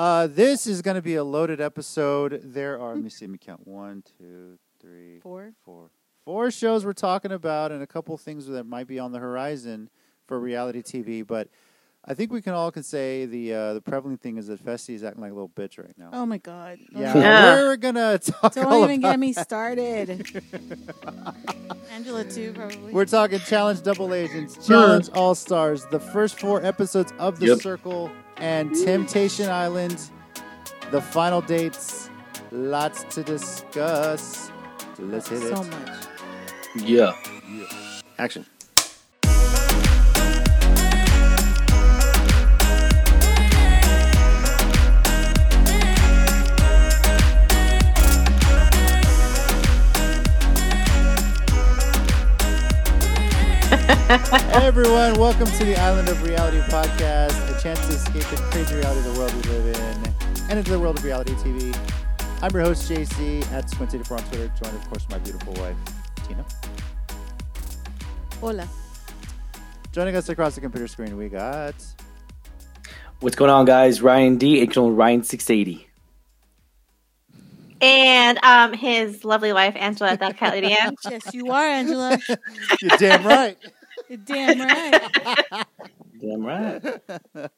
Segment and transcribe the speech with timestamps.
[0.00, 2.40] Uh, this is going to be a loaded episode.
[2.42, 3.66] There are, let me see, let me count.
[3.66, 5.52] One, two, three, Four.
[5.62, 5.90] four.
[6.24, 9.90] Four shows we're talking about and a couple things that might be on the horizon
[10.26, 11.26] for reality TV.
[11.26, 11.48] But
[12.02, 14.94] I think we can all can say the uh, the prevalent thing is that Fessy
[14.94, 16.08] is acting like a little bitch right now.
[16.12, 16.78] Oh my god.
[16.92, 17.54] Yeah, Yeah.
[17.56, 18.54] we're gonna talk.
[18.54, 20.42] Don't all even about get me started.
[21.92, 22.92] Angela too, probably.
[22.92, 27.58] We're talking Challenge Double Agents, Challenge All Stars, the first four episodes of The Yep.
[27.60, 30.00] Circle, and Temptation Island.
[30.90, 32.08] The final dates.
[32.50, 34.50] Lots to discuss.
[34.98, 35.54] Let's hit it.
[35.56, 36.06] so much.
[36.76, 37.12] Yeah.
[38.18, 38.44] Action.
[54.10, 58.74] Hey everyone, welcome to the Island of Reality podcast, a chance to escape the crazy
[58.74, 61.78] reality of the world we live in and into the world of reality TV.
[62.42, 65.76] I'm your host, JC, at Squint84 on Twitter, joined, of course, by my beautiful wife,
[66.26, 66.44] Tina.
[68.40, 68.68] Hola.
[69.92, 71.76] Joining us across the computer screen, we got.
[73.20, 74.02] What's going on, guys?
[74.02, 75.86] Ryan D, aka Ryan six eighty.
[77.80, 80.68] And um, his lovely wife, Angela Duck Cat Lady
[81.08, 82.18] Yes, you are, Angela.
[82.82, 83.56] You're damn right.
[84.10, 85.66] You're damn right.
[86.20, 86.82] Damn right.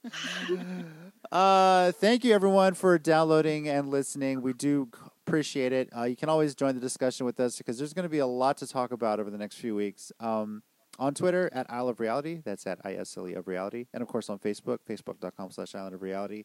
[1.31, 4.43] Uh, thank you everyone for downloading and listening.
[4.43, 4.91] We do
[5.27, 5.89] appreciate it.
[5.97, 8.27] Uh, you can always join the discussion with us because there's going to be a
[8.27, 10.13] lot to talk about over the next few weeks.
[10.21, 10.63] Um,
[10.99, 14.39] on Twitter at Isle of Reality, that's at ISLE of Reality, and of course on
[14.41, 16.45] Facebook, facebook.com slash Island of Reality.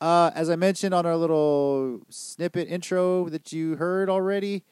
[0.00, 4.64] Uh, as I mentioned on our little snippet intro that you heard already,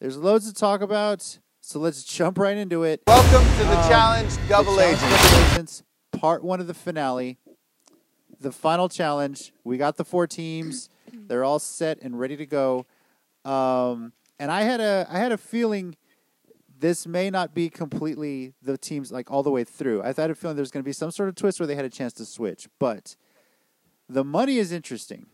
[0.00, 1.38] there's loads to talk about.
[1.66, 3.00] So let's jump right into it.
[3.06, 7.38] Welcome to the Um, challenge, Double The Challenge Double Agents, part one of the finale.
[8.38, 9.50] The final challenge.
[9.64, 10.90] We got the four teams.
[11.26, 12.84] They're all set and ready to go.
[13.46, 15.96] Um, and I had a I had a feeling
[16.78, 20.02] this may not be completely the teams like all the way through.
[20.02, 21.86] I had a feeling there's going to be some sort of twist where they had
[21.86, 22.68] a chance to switch.
[22.78, 23.16] But
[24.06, 25.28] the money is interesting.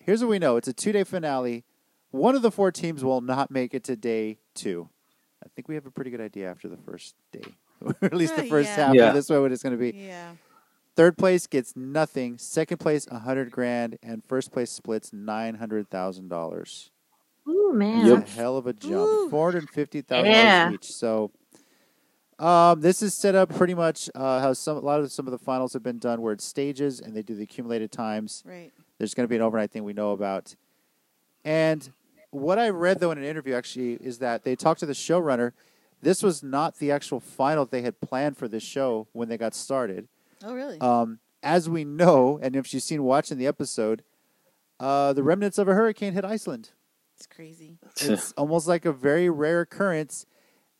[0.00, 1.64] Here's what we know: it's a two day finale.
[2.12, 4.90] One of the four teams will not make it to day two.
[5.44, 8.36] I think we have a pretty good idea after the first day, or at least
[8.36, 8.86] the Uh, first yeah.
[8.86, 9.08] half Yeah.
[9.08, 9.96] of this way what it's going to be.
[9.96, 10.32] Yeah.
[10.96, 12.38] Third place gets nothing.
[12.38, 16.90] Second place, a hundred grand, and first place splits nine hundred thousand dollars.
[17.48, 18.04] Ooh, man.
[18.06, 18.26] Yep.
[18.26, 19.30] A hell of a jump.
[19.30, 20.64] Four hundred fifty thousand Yeah.
[20.64, 20.92] dollars each.
[20.92, 21.30] So,
[22.40, 25.30] um, this is set up pretty much uh, how some a lot of some of
[25.30, 28.42] the finals have been done, where it's stages and they do the accumulated times.
[28.44, 28.72] Right.
[28.98, 30.56] There's going to be an overnight thing we know about.
[31.44, 31.88] And
[32.30, 35.52] what I read though in an interview actually is that they talked to the showrunner.
[36.00, 39.54] This was not the actual final they had planned for this show when they got
[39.54, 40.08] started.
[40.44, 40.80] Oh, really?
[40.80, 44.04] Um, as we know, and if you've seen watching the episode,
[44.78, 46.70] uh, the remnants of a hurricane hit Iceland.
[47.16, 47.78] it's crazy.
[48.00, 50.24] It's almost like a very rare occurrence.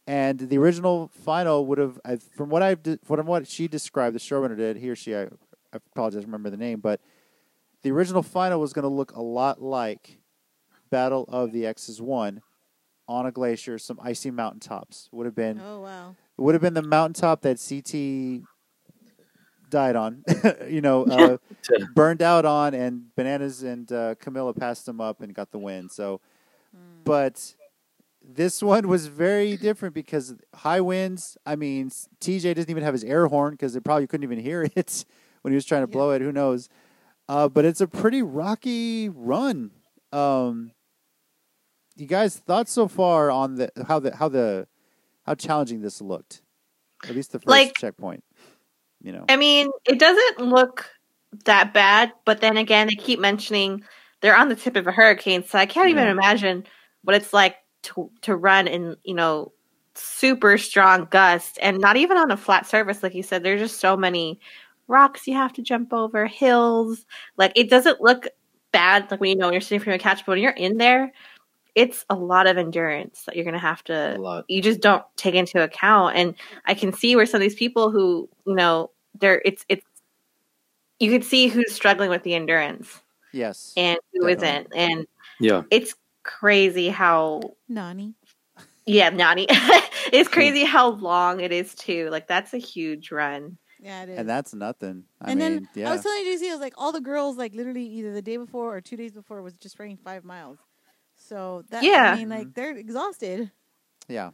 [0.07, 1.99] And the original final would have,
[2.35, 5.77] from what I've, from what she described, the showrunner did, he or she, I, I
[5.93, 7.01] apologize, I remember the name, but
[7.83, 10.18] the original final was going to look a lot like
[10.91, 12.43] Battle of the X's One
[13.07, 15.09] on a glacier, some icy mountaintops.
[15.13, 16.17] Would have been Oh, wow.
[16.39, 18.43] it would have been the mountaintop that CT
[19.71, 20.25] died on,
[20.69, 21.37] you know, uh,
[21.95, 25.89] burned out on, and Bananas and uh, Camila passed him up and got the win.
[25.89, 26.21] So,
[27.05, 27.55] but
[28.23, 31.37] this one was very different because high winds.
[31.47, 31.91] I mean,
[32.21, 35.05] TJ doesn't even have his air horn because they probably couldn't even hear it
[35.43, 35.93] when he was trying to Yeah.
[35.93, 36.23] blow it.
[36.23, 36.69] Who knows?
[37.29, 39.71] Uh, but it's a pretty rocky run.
[40.13, 40.73] Um,
[42.01, 44.67] you guys thoughts so far on the how the how the
[45.25, 46.43] how challenging this looked?
[47.05, 48.25] At least the first Like- checkpoint.
[49.01, 49.25] You know.
[49.29, 50.91] I mean, it doesn't look
[51.45, 53.85] that bad, but then again, they keep mentioning
[54.21, 56.65] they're on the tip of a hurricane, so I can't even imagine
[57.05, 59.53] what it's like to to run in, you know,
[59.95, 63.43] super strong gusts and not even on a flat surface like you said.
[63.45, 64.41] There's just so many
[64.89, 67.07] rocks you have to jump over, hills.
[67.37, 68.27] Like it doesn't look
[68.73, 70.79] bad like when you know when you're sitting from a couch, but when you're in
[70.79, 71.13] there,
[71.79, 74.45] it's a lot of endurance that you're gonna have to A lot.
[74.49, 76.35] you just don't take into account and
[76.67, 78.91] i can see where some of these people who you know
[79.21, 79.87] they're it's it's
[80.99, 83.01] you can see who's struggling with the endurance
[83.33, 83.73] yes.
[83.77, 84.79] and who Definitely.
[84.79, 85.07] not and
[85.41, 85.63] Yeah.
[85.71, 85.95] it's
[86.25, 87.41] crazy how
[87.71, 88.15] Nany.
[88.87, 89.47] yeah Nany
[90.13, 94.19] it's crazy how long it is too like that's a huge run Yeah, it is.
[94.19, 95.05] and that's nothing.
[95.23, 95.89] I and mean, then yeah.
[95.89, 98.23] I was telling you, see, it was like all the girls, like literally either the
[98.31, 100.59] day before or two days before, was just running five miles.
[101.29, 102.13] So that, Yeah.
[102.13, 103.51] I mean, like they're exhausted.
[104.09, 104.31] yeah.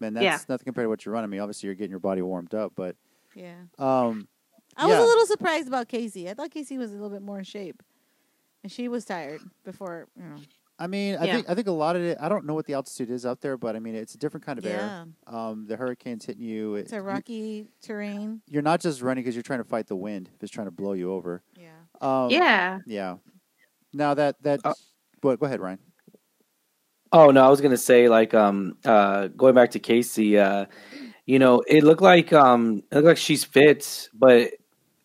[0.00, 0.38] Man, that's Yeah.
[0.48, 1.28] nothing compared to what you're running.
[1.28, 2.96] I mean, obviously you're getting your body warmed up, but
[3.34, 3.54] Yeah.
[3.78, 4.26] um,
[4.76, 5.04] I was Yeah.
[5.04, 6.28] a little surprised about Kaycee.
[6.28, 7.82] I thought Kaycee was a little bit more in shape,
[8.62, 10.08] and she was tired before.
[10.16, 10.36] You know,
[10.78, 11.34] I mean, I Yeah.
[11.36, 12.18] think I think a lot of it.
[12.20, 14.44] I don't know what the altitude is out there, but I mean, it's a different
[14.44, 15.06] kind of yeah, air.
[15.32, 16.74] Um, the hurricane's hitting you.
[16.74, 18.40] it's It- a you- rocky terrain.
[18.48, 20.30] You're not just running because you're trying to fight the wind.
[20.34, 21.42] If it's trying to blow you over.
[21.56, 22.80] Yeah, Um, yeah.
[22.86, 23.18] Yeah.
[23.92, 24.60] Now that that.
[24.64, 24.74] Uh,
[25.20, 25.78] go, go ahead, Ryan.
[27.14, 30.66] Oh no, I was gonna say like um uh going back to Kaycee, uh
[31.26, 34.50] you know, it looked like um it looked like she's fit, but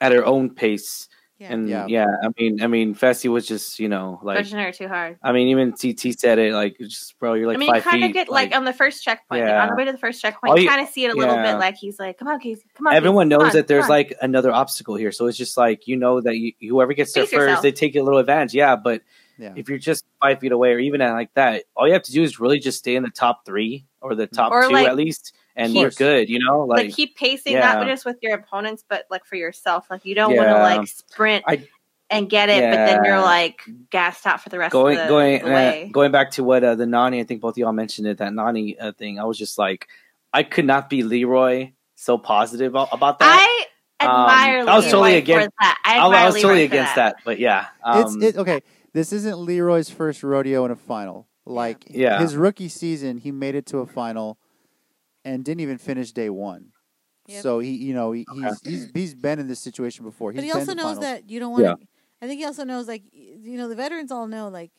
[0.02, 1.08] at her own pace.
[1.38, 1.54] yeah.
[1.54, 1.86] And Yeah.
[1.88, 2.08] yeah.
[2.24, 5.18] I mean I mean Fessy was just, you know, like Pushing her too hard.
[5.22, 8.04] I mean even TT said it, like just bro, you're like I mean, you kind
[8.04, 8.14] of feet.
[8.14, 10.64] get like, on the first checkpoint, like, on the way to the first checkpoint, you
[10.64, 12.88] you- kind of see it a little bit like he's like, "Come on, Kaycee, come
[12.88, 15.12] on." everyone Kaycee, knows on, that there's like another obstacle here.
[15.12, 17.62] So it's just like you know that you, whoever gets there Pace first, yourself.
[17.62, 18.56] they take a little advantage.
[18.56, 19.04] Yeah, but
[19.40, 19.54] Yeah.
[19.56, 22.12] if you're just five feet away or even at like that, all you have to
[22.12, 24.88] do is really just stay in the top three or the top Or, two like,
[24.88, 26.30] at least, and Of you're good.
[26.30, 27.74] You know, like, like, keep pacing yeah.
[27.74, 29.88] not just with your opponents, but like for yourself.
[29.90, 31.68] Like you don't want to like sprint I-
[32.10, 35.10] and get it, but then you're like gassed out for the rest going of the,
[35.10, 37.72] going the uh, going back to what uh, the Nany, I think both of y'all
[37.72, 38.18] mentioned it.
[38.18, 39.88] That Nany uh, thing, I was just like,
[40.34, 43.66] I could not be Leroy so positive a- about that.
[44.00, 44.62] I admire.
[44.62, 45.82] Um, I was Leroy totally for against- that.
[45.86, 47.16] I, I, I was totally Leroy for against that.
[47.26, 48.62] but yeah, it's um, it, okay.
[48.94, 51.28] This isn't Leroy's first rodeo in a final.
[51.46, 52.20] Like Yeah.
[52.20, 54.38] his rookie season, he made it to a final
[55.26, 56.72] and didn't even finish day one.
[57.28, 57.44] Yep.
[57.44, 60.32] So he, you know, he, he's he's he's been in this situation before.
[60.32, 61.00] He's but he been also knows finals.
[61.00, 61.64] that you don't want.
[61.64, 61.76] Yeah.
[62.22, 64.72] I think he also knows, like you know, the veterans all know, like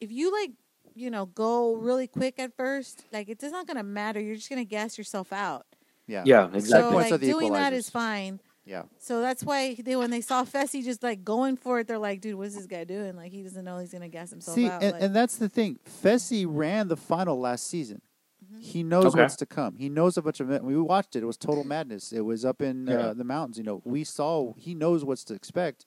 [0.00, 0.52] if you like,
[0.94, 4.20] you know, go really quick at first, like it's not gonna matter.
[4.20, 5.66] You're just gonna gas yourself out.
[6.06, 6.90] Yeah, yeah, exactly.
[7.10, 7.76] So like doing that equalizers.
[7.76, 8.40] is fine.
[8.64, 8.82] Yeah.
[8.98, 12.20] So that's why they when they saw Fessy just like going for it, they're like,
[12.20, 13.16] dude, what's this guy doing?
[13.16, 14.82] Like he doesn't know he's gonna gas himself See, out.
[14.82, 15.78] and, like, and that's the thing.
[15.84, 18.00] Fessy ran the final last season.
[18.44, 18.60] Mm-hmm.
[18.60, 19.20] He knows Okay.
[19.22, 19.76] what's to come.
[19.76, 20.62] He knows a bunch of it.
[20.62, 21.22] We watched it.
[21.22, 22.12] It was total madness.
[22.12, 22.98] It was up in Yeah.
[22.98, 23.58] uh, the mountains.
[23.58, 24.52] You know, we saw.
[24.56, 25.86] He knows what's to expect.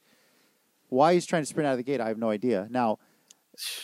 [0.90, 2.68] Why he's trying to sprint out of the gate, I have no idea.
[2.70, 3.00] Now,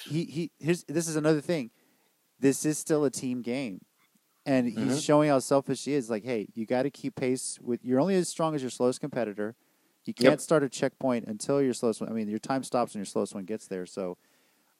[0.06, 0.52] he he.
[0.60, 1.72] Here's this is another thing.
[2.40, 3.82] This is still a team game,
[4.46, 5.04] and he's Mhm.
[5.04, 6.10] showing how selfish he is.
[6.10, 7.84] Like, hey, you got to keep pace with.
[7.84, 9.56] You're only as strong as your slowest competitor.
[10.06, 10.42] You can't Yep.
[10.42, 12.10] start a checkpoint until your slowest one.
[12.10, 13.86] I mean, your time stops when your slowest one gets there.
[13.86, 14.18] So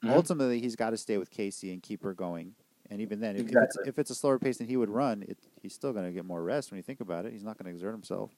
[0.02, 0.10] Mhm.
[0.10, 2.54] ultimately, he's got to stay with Kaycee and keep her going.
[2.90, 5.22] And even then, if, if, it's, if it's a slower pace than he would run,
[5.22, 7.32] it, he's still going to get more rest when you think about it.
[7.32, 8.36] He's not going to exert himself.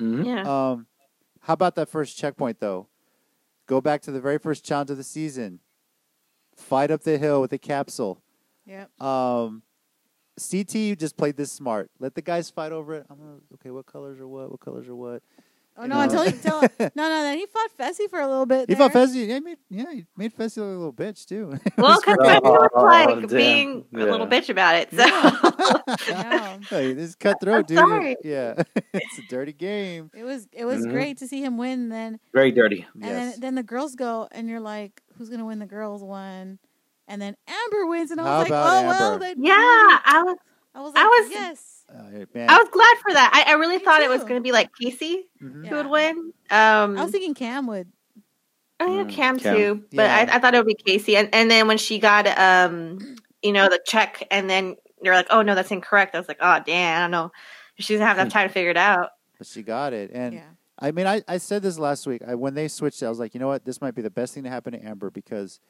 [0.00, 0.24] Mhm.
[0.24, 0.42] yeah.
[0.44, 0.86] Um,
[1.40, 2.88] how about that first checkpoint, though?
[3.66, 5.60] Go back to the very first challenge of the season.
[6.56, 8.22] Fight up the hill with the capsule.
[8.66, 8.90] yep.
[9.00, 9.62] Um,
[10.38, 11.90] CT just played this smart.
[12.00, 13.06] Let the guys fight over it.
[13.10, 13.70] I'm gonna okay.
[13.70, 14.50] What colors are what?
[14.50, 15.22] What colors are what?
[15.76, 15.96] Oh you no!
[15.96, 16.00] know.
[16.02, 18.68] Until he until no no then he fought Fessy for a little bit.
[18.68, 18.88] He there.
[18.88, 19.26] fought Fessy.
[19.26, 21.58] Yeah, he made yeah, he made Fessy look a little bitch too.
[21.78, 23.28] well, because Oh, was like damn.
[23.28, 24.90] being a little bitch about it.
[24.92, 25.04] So
[26.08, 26.58] Yeah.
[26.70, 27.78] hey, this is cutthroat, I'm dude.
[27.78, 28.16] sorry.
[28.24, 30.10] Yeah, it's a dirty game.
[30.14, 30.90] It was it was Mhm.
[30.90, 31.88] great to see him win.
[31.88, 32.86] Then very dirty.
[32.94, 33.32] and Yes.
[33.32, 35.58] then then the girls go, and you're like, who's gonna win?
[35.58, 36.58] The girls one,
[37.08, 39.12] and then Amber wins, and I How was like, about oh well.
[39.14, 39.24] Amber?
[39.24, 40.36] Then yeah, I was
[40.74, 41.70] I was I was- yes.
[41.88, 41.96] Uh.
[41.96, 43.30] I was glad for that.
[43.46, 45.64] I, I really Me thought it was going to be like Kaycee Mhm.
[45.64, 45.70] Yeah.
[45.70, 46.32] who would win.
[46.50, 47.92] Um, I was thinking Kam would.
[48.80, 49.56] I yeah, Mm, Kam, Kam.
[49.56, 50.26] too, but Yeah.
[50.32, 51.14] I, I thought it would be Kaycee.
[51.16, 55.26] And and then when she got um, you know, the check, and then they're like,
[55.30, 57.30] "Oh no, that's incorrect." I was like, "Oh damn, I don't know."
[57.78, 59.10] She doesn't have enough time to figure it out.
[59.38, 60.46] But she got it, and yeah.
[60.78, 62.22] I mean, I, I said this last week.
[62.26, 63.64] I, when they switched, it, I was like, you know what?
[63.64, 65.60] This might be the best thing to happen to Amber because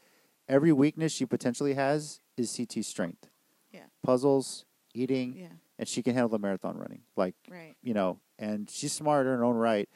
[0.49, 3.29] every weakness she potentially has is CT strength.
[3.73, 3.85] Yeah.
[4.03, 5.47] Puzzles, eating, Yeah.
[5.79, 7.03] and she can handle the marathon running.
[7.17, 7.75] Like Right.
[7.83, 9.89] you know, and she's smart in her own right.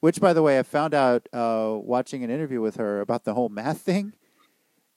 [0.00, 3.32] Which, by the way, I found out uh, watching an interview with her about the
[3.34, 4.12] whole math thing.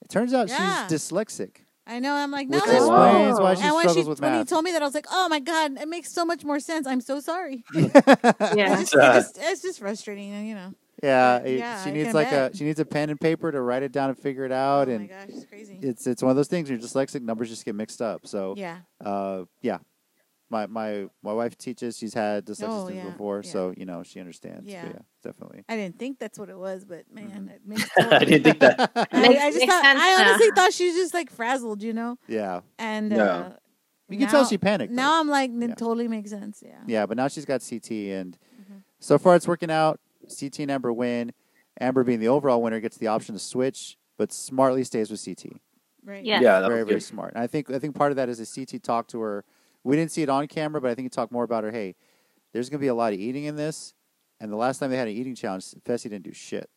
[0.02, 0.86] It turns out Yeah.
[0.86, 2.12] she's dyslexic, I know.
[2.14, 2.58] I'm like, no.
[2.58, 3.28] which that's wrong.
[3.28, 4.94] explains why she and when struggles she with when he told me that, I was
[4.94, 6.86] like, oh my god, it makes so much more sense.
[6.86, 7.64] I'm so sorry.
[7.74, 8.80] Yeah.
[8.80, 10.74] It's just, it just- it's just frustrating, you know.
[11.02, 12.54] Yeah, it- yeah, she I needs like bet.
[12.54, 14.88] a she needs a pen and paper to write it down and figure it out,
[14.88, 15.78] oh and my gosh, it's crazy.
[15.82, 16.68] it's it's one of those things.
[16.70, 18.26] When you're dyslexic, numbers just get mixed up.
[18.26, 18.78] So yeah.
[19.04, 19.78] uh, yeah.
[20.50, 21.98] My my my wife teaches.
[21.98, 23.50] She's had dyslexia Oh, yeah, before, yeah.
[23.50, 24.66] so you know she understands.
[24.66, 24.86] Yeah.
[24.86, 25.62] yeah, definitely.
[25.68, 27.16] I didn't think that's what it was, but Mm-hmm.
[27.34, 28.90] man, it makes I didn't think that.
[28.96, 30.30] I, I just thought sense I now.
[30.30, 32.16] honestly thought she was just like frazzled, you know.
[32.28, 33.22] Yeah, And Yeah.
[33.24, 33.52] uh,
[34.08, 34.90] you can tell she panicked.
[34.96, 35.02] though.
[35.02, 35.74] Now I'm like, it Yeah.
[35.74, 36.62] totally makes sense.
[36.64, 36.78] Yeah.
[36.86, 38.82] Yeah, but now she's got CT, and Mhm.
[39.00, 40.00] so far it's working out.
[40.28, 41.32] CT and Amber win.
[41.80, 45.52] Amber, being the overall winner, gets the option to switch, but smartly stays with CT.
[46.04, 46.24] Right.
[46.24, 46.40] Yeah.
[46.40, 47.04] Yeah, that very was very good.
[47.06, 47.34] smart.
[47.34, 49.44] And I think I think part of that is a CT talked to her.
[49.84, 51.70] We didn't see it on camera, but I think he talked more about her.
[51.70, 51.94] Hey,
[52.52, 53.94] there's going to be a lot of eating in this,
[54.40, 56.68] and the last time they had an eating challenge, Fessy didn't do shit.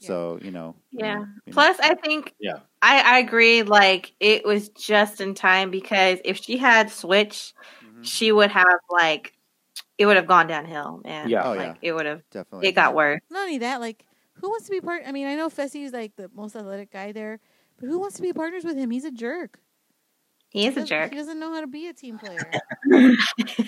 [0.00, 0.06] Yeah.
[0.08, 0.74] So you know.
[0.90, 1.14] Yeah.
[1.20, 1.26] you know.
[1.52, 2.58] Plus, I think Yeah.
[2.82, 3.62] I, I agree.
[3.62, 7.54] Like it was just in time because if she had switched,
[7.86, 8.04] Mhm.
[8.04, 9.32] she would have like
[9.98, 11.28] it would have gone downhill, man.
[11.28, 11.44] Yeah.
[11.44, 11.88] Oh, like yeah.
[11.88, 12.22] it would have.
[12.30, 12.68] Definitely.
[12.68, 13.20] It got worse.
[13.30, 15.02] Not only that, like who wants to be part?
[15.06, 17.40] I mean, I know Fessy's like the most athletic guy there,
[17.78, 18.90] but who wants to be partners with him?
[18.90, 19.58] He's a jerk.
[20.50, 21.10] He is He a jerk.
[21.10, 22.50] He doesn't know how to be a team player.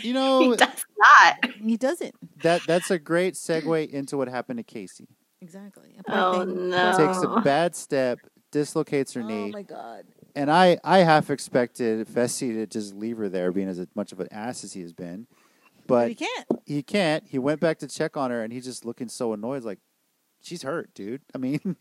[0.02, 1.50] You know, he know does not.
[1.60, 5.06] he doesn't that that's a great segue into what happened to Kaycee.
[5.40, 5.96] exactly.
[6.08, 6.70] Oh thing.
[6.70, 6.94] no.
[6.96, 8.18] Takes a bad step,
[8.52, 10.04] dislocates her Oh knee, Oh my god.
[10.34, 14.20] and I I half expected Fessy to just leave her there, being as much of
[14.20, 15.26] an ass as he has been,
[15.86, 16.46] But, but he can't.
[16.66, 17.24] he can't.
[17.26, 19.78] He went back to check on her, and he's just looking so annoyed, like
[20.42, 21.22] she's hurt, dude.
[21.34, 21.76] I mean, you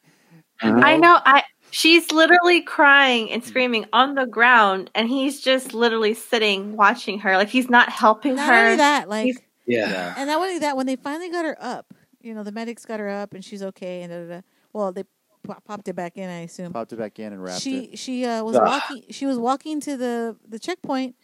[0.62, 1.20] I know.
[1.26, 7.20] I she's literally crying and screaming on the ground, and he's just literally sitting watching
[7.20, 7.36] her.
[7.38, 8.64] Like he's not helping Not her.
[8.66, 9.90] only that, like, He's- Yeah.
[9.90, 10.14] Yeah.
[10.18, 13.00] and not only that, when they finally got her up, you know, the medics got
[13.00, 14.42] her up and she's okay, and da, da, da.
[14.74, 15.04] well, they
[15.46, 16.72] pop- popped it back in, I assume.
[16.74, 18.00] popped it back in and wrapped she it.
[18.00, 18.64] she uh, was Ugh.
[18.66, 19.04] walking.
[19.12, 21.16] She was walking to the the checkpoint,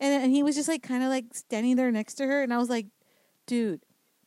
[0.00, 2.52] and and he was just like kind of like standing there next to her, and
[2.52, 2.86] I was like,
[3.46, 3.82] dude,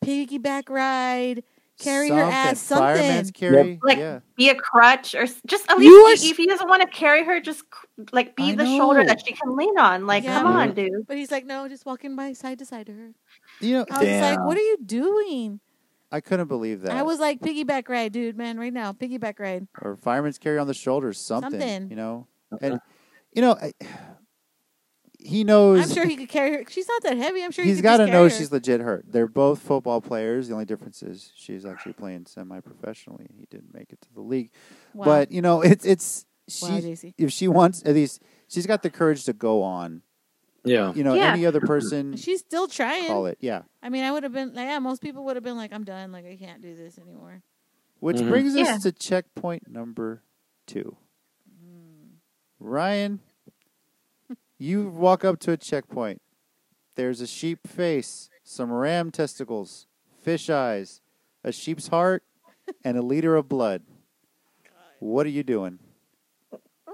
[0.06, 1.44] piggyback ride,
[1.80, 2.98] carry her ass, something.
[2.98, 3.80] Fireman's carry.
[3.84, 4.20] Like, yeah.
[4.38, 7.26] be a crutch or just at You least are if he doesn't want to carry
[7.26, 7.64] her, just
[8.12, 10.06] like be I the shoulder that she can lean on.
[10.06, 10.42] Like, Yeah.
[10.42, 11.08] come on, dude.
[11.08, 13.12] But he's like, no, just walking by side to side to her.
[13.60, 15.60] You know, I was like, what are you doing?
[16.12, 16.92] I couldn't believe that.
[16.92, 19.68] I was like, piggyback ride, dude, man, right now, piggyback ride.
[19.82, 21.60] or fireman's carry on the shoulders, something.
[21.60, 21.90] Something.
[21.90, 22.28] You know,
[22.62, 22.80] and
[23.34, 23.74] you know, I,
[25.24, 25.90] he knows.
[25.90, 26.64] I'm sure he could carry her.
[26.70, 27.44] She's not that heavy.
[27.44, 29.06] I'm sure He's he got got to know she's legit hurt.
[29.08, 30.48] They're both football players.
[30.48, 33.28] The only difference is she's actually playing semi-professionally.
[33.38, 34.52] He didn't make it to the league,
[34.94, 35.06] Wow.
[35.06, 36.66] but you know, it's it's she.
[36.66, 40.02] wow, if she wants, at least she's got the courage to go on.
[40.66, 40.94] Yeah.
[40.94, 41.34] You know, Yeah.
[41.34, 43.08] any other person She's still trying.
[43.08, 43.64] call it, yeah.
[43.82, 46.12] I mean, I would have been, yeah, most people would have been like, I'm done.
[46.14, 47.44] Like, I can't do this anymore.
[48.00, 48.30] Which Mhm.
[48.30, 50.24] brings us to checkpoint number
[50.66, 50.96] two.
[52.60, 53.20] Ryan,
[54.64, 56.22] you walk up to a checkpoint.
[56.96, 59.88] There's a sheep face, some ram testicles,
[60.22, 61.02] fish eyes,
[61.44, 62.24] a sheep's heart,
[62.86, 63.82] and a liter of blood.
[65.00, 65.80] What are you doing?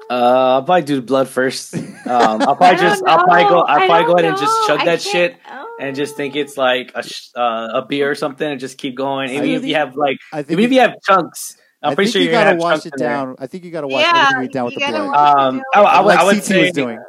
[0.10, 1.76] Uh, I'll probably do the blood first.
[2.10, 3.60] Um, I'll probably don't just, I'll probably go.
[3.62, 5.78] I'll probably go don't ahead and just chug I that shit oh.
[5.80, 8.96] and just think it's like a sh- uh, a beer or something, and just keep
[8.96, 9.30] going.
[9.30, 11.96] Even if you have like, I think even if you, you have chunks, I'm I
[11.96, 13.10] pretty think sure you you're gonna gotta wash it in there.
[13.10, 13.36] down.
[13.38, 15.08] I think you gotta wash Yeah, everything down with the blood.
[15.08, 17.00] wash- Um, I, I, would, like I would CT say, was doing.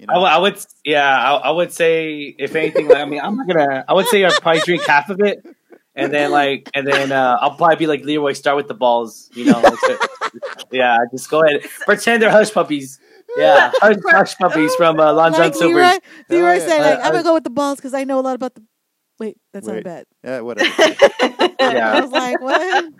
[0.00, 0.26] You I, would- know?
[0.30, 3.84] I would, yeah, I, I would say if anything, like, I mean, I'm not gonna.
[3.86, 5.44] I would say I'd probably drink half of it,
[5.94, 9.28] and then like, and then uh, I'll probably be like Leroy, start with the balls,
[9.34, 9.60] you know.
[9.60, 9.98] Like, so-
[10.72, 12.98] yeah, just go ahead, pretend they're hush puppies.
[13.36, 15.76] Yeah, hush, hush puppies from uh, Long John like Silver's.
[15.76, 15.98] Leroy,
[16.30, 16.66] Leroy yeah.
[16.66, 18.34] said, like, Uh, I'm going to go with the balls because I know a lot
[18.34, 18.64] about the.
[19.20, 19.74] Wait, that's Wait.
[19.74, 20.04] not bad.
[20.24, 20.68] Yeah, whatever.
[21.60, 22.92] I was like, what?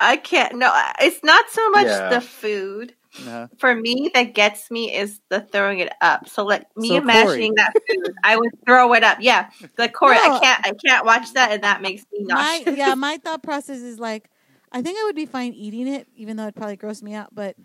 [0.00, 0.56] I can't.
[0.56, 2.08] No, it's not so much Yeah.
[2.10, 2.94] the food.
[3.20, 3.48] Uh-huh.
[3.58, 6.28] For me, that gets me is the throwing it up.
[6.28, 9.18] So like me So, imagining that food, I would throw it up.
[9.20, 10.36] Yeah, like Cory, No.
[10.36, 10.66] I can't.
[10.66, 12.76] I can't watch that, and that makes me my nauseous.
[12.76, 14.28] yeah, my thought process is like,
[14.72, 17.28] I think I would be fine eating it, even though it'd probably gross me out.
[17.32, 17.56] But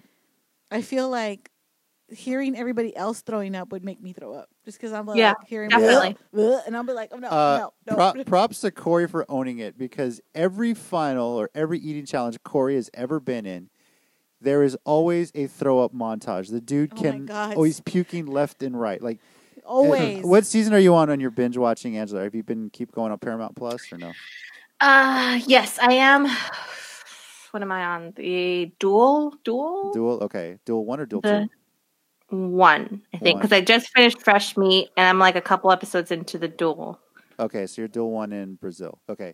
[0.72, 1.50] I feel like
[2.12, 5.34] hearing everybody else throwing up would make me throw up, just because I'm like Yeah,
[5.48, 6.16] hearing definitely.
[6.38, 8.12] "Ugh," and I'll be like, oh no, Uh, no, no.
[8.14, 12.76] Pro- props to Cory for owning it because every final or every eating challenge Cory
[12.76, 13.70] has ever been in,
[14.42, 16.50] there is always a throw up montage.
[16.52, 17.56] The dude Oh my can God.
[17.56, 19.02] always puking left and right.
[19.02, 19.20] Like
[19.66, 20.24] Always.
[20.24, 22.24] What season are you on on your binge watching, Angela?
[22.24, 24.14] Have you been keep going on Paramount Plus or no?
[24.82, 26.26] Uh, yes, I am.
[27.52, 28.14] What am I on?
[28.16, 30.24] The Duel, Duel, Duel.
[30.24, 31.50] Okay, Duel one or Duel The-
[32.32, 32.36] two?
[32.36, 33.42] one, I think, One.
[33.42, 37.00] because I just finished Fresh Meat, and I'm like a couple episodes into the Duel.
[37.40, 39.00] Okay, so you're Duel one in Brazil.
[39.10, 39.34] Okay,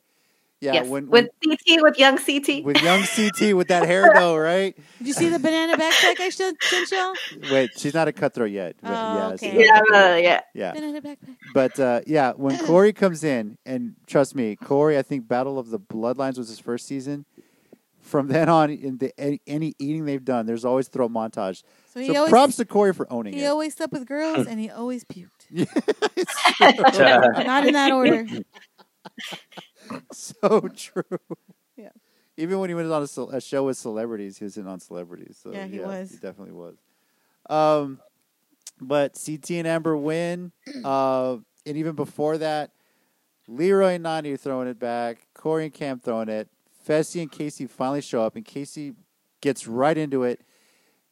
[0.62, 0.74] yeah.
[0.74, 2.63] yes, when, with CT, with young CT.
[2.63, 4.75] with young CT with that hair though, right?
[4.97, 7.13] Did you see the banana backpack I sent sent y'all?
[7.51, 8.75] Wait, she's not a cutthroat yet.
[8.83, 9.53] Oh, yeah, okay.
[9.53, 9.79] not a yeah,
[10.13, 10.41] uh, yeah.
[10.53, 10.71] yeah.
[10.74, 11.35] Banana backpack.
[11.53, 15.69] But uh, yeah, when Cory comes in, and trust me, Cory, I think Battle of
[15.69, 17.25] the Bloodlines was his first season.
[18.01, 21.63] From then on, in the any, any eating they've done, there's always throw montage.
[21.91, 23.47] So he So always props to Cory for owning he it.
[23.47, 25.47] always slept with girls and he always puked.
[26.15, 26.59] It's
[27.45, 28.27] Not in that order.
[30.12, 31.04] so true.
[31.75, 31.89] Yeah.
[32.38, 35.39] Even when he went on a, a show with celebrities, he was in on celebrities.
[35.42, 36.12] So Yeah, he was.
[36.12, 36.75] He definitely was.
[37.50, 38.00] Um,
[38.82, 40.51] but CT and Amber win.
[40.84, 41.38] Uh,
[41.68, 42.72] and even before that,
[43.48, 45.27] Leroy and Nany are throwing it back.
[45.34, 46.48] Cory and Kam throwing it.
[46.88, 48.94] Fessy and Kaycee finally show up, and Kaycee
[49.42, 50.42] gets right into it.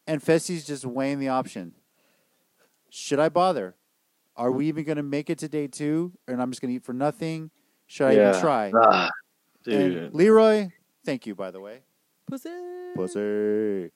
[0.06, 1.74] And Fessy's just weighing the option.
[2.90, 3.74] Should I bother?
[4.36, 6.12] Are we even going to make it to day two?
[6.28, 7.50] And I'm just going to eat for nothing?
[7.86, 8.28] Should I Yeah.
[8.30, 8.72] even try?
[8.74, 9.08] Ah,
[9.66, 10.12] And.
[10.14, 10.68] Leroy,
[11.04, 11.82] thank you, by the way.
[12.26, 12.50] Pussy.
[12.94, 13.90] Pussy.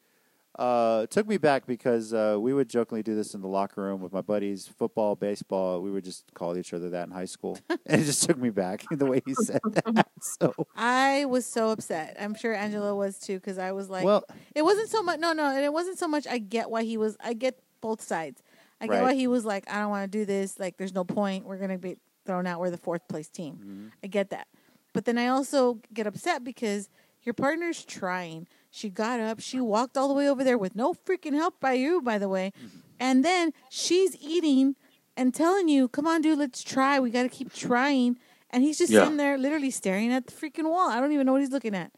[0.59, 4.01] uh, took me back because uh, we would jokingly do this in the locker room
[4.01, 5.81] with my buddies, football, baseball.
[5.83, 8.51] We would just call each other that in high school, and it just took me
[8.51, 10.07] back the way he said that.
[10.21, 12.17] So, I was so upset.
[12.19, 15.21] I'm sure Angela was too because I was like, well, it wasn't so much.
[15.21, 16.27] No, no, and it wasn't so much.
[16.27, 17.17] I get why he was.
[17.21, 18.43] I get both sides.
[18.81, 19.03] I get Right.
[19.03, 20.59] why he was like, I don't want to do this.
[20.59, 21.45] Like, there's no point.
[21.47, 22.61] We're gonna be thrown out.
[22.61, 23.55] We're the fourth place team.
[23.55, 23.87] Mm-hmm.
[24.05, 24.47] I get that,
[24.93, 26.89] but then I also get upset because
[27.25, 28.47] your partner's trying.
[28.71, 29.41] She got up.
[29.41, 32.29] She walked all the way over there with no freaking help by you, by the
[32.29, 32.79] way, Mm-hmm.
[33.01, 34.77] and then she's eating
[35.17, 37.01] and telling you, "Come on, dude, let's try.
[37.01, 38.19] We got to keep trying."
[38.51, 39.01] And he's just Yeah.
[39.03, 40.89] sitting there, literally staring at the freaking wall.
[40.91, 41.91] I don't even know what he's looking at.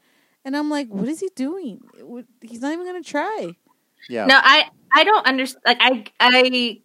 [0.44, 1.80] And I'm like, what is he doing?
[2.40, 3.52] He's not even gonna try.
[4.08, 5.62] yeah, No, I I don't understand.
[5.66, 6.80] Like I I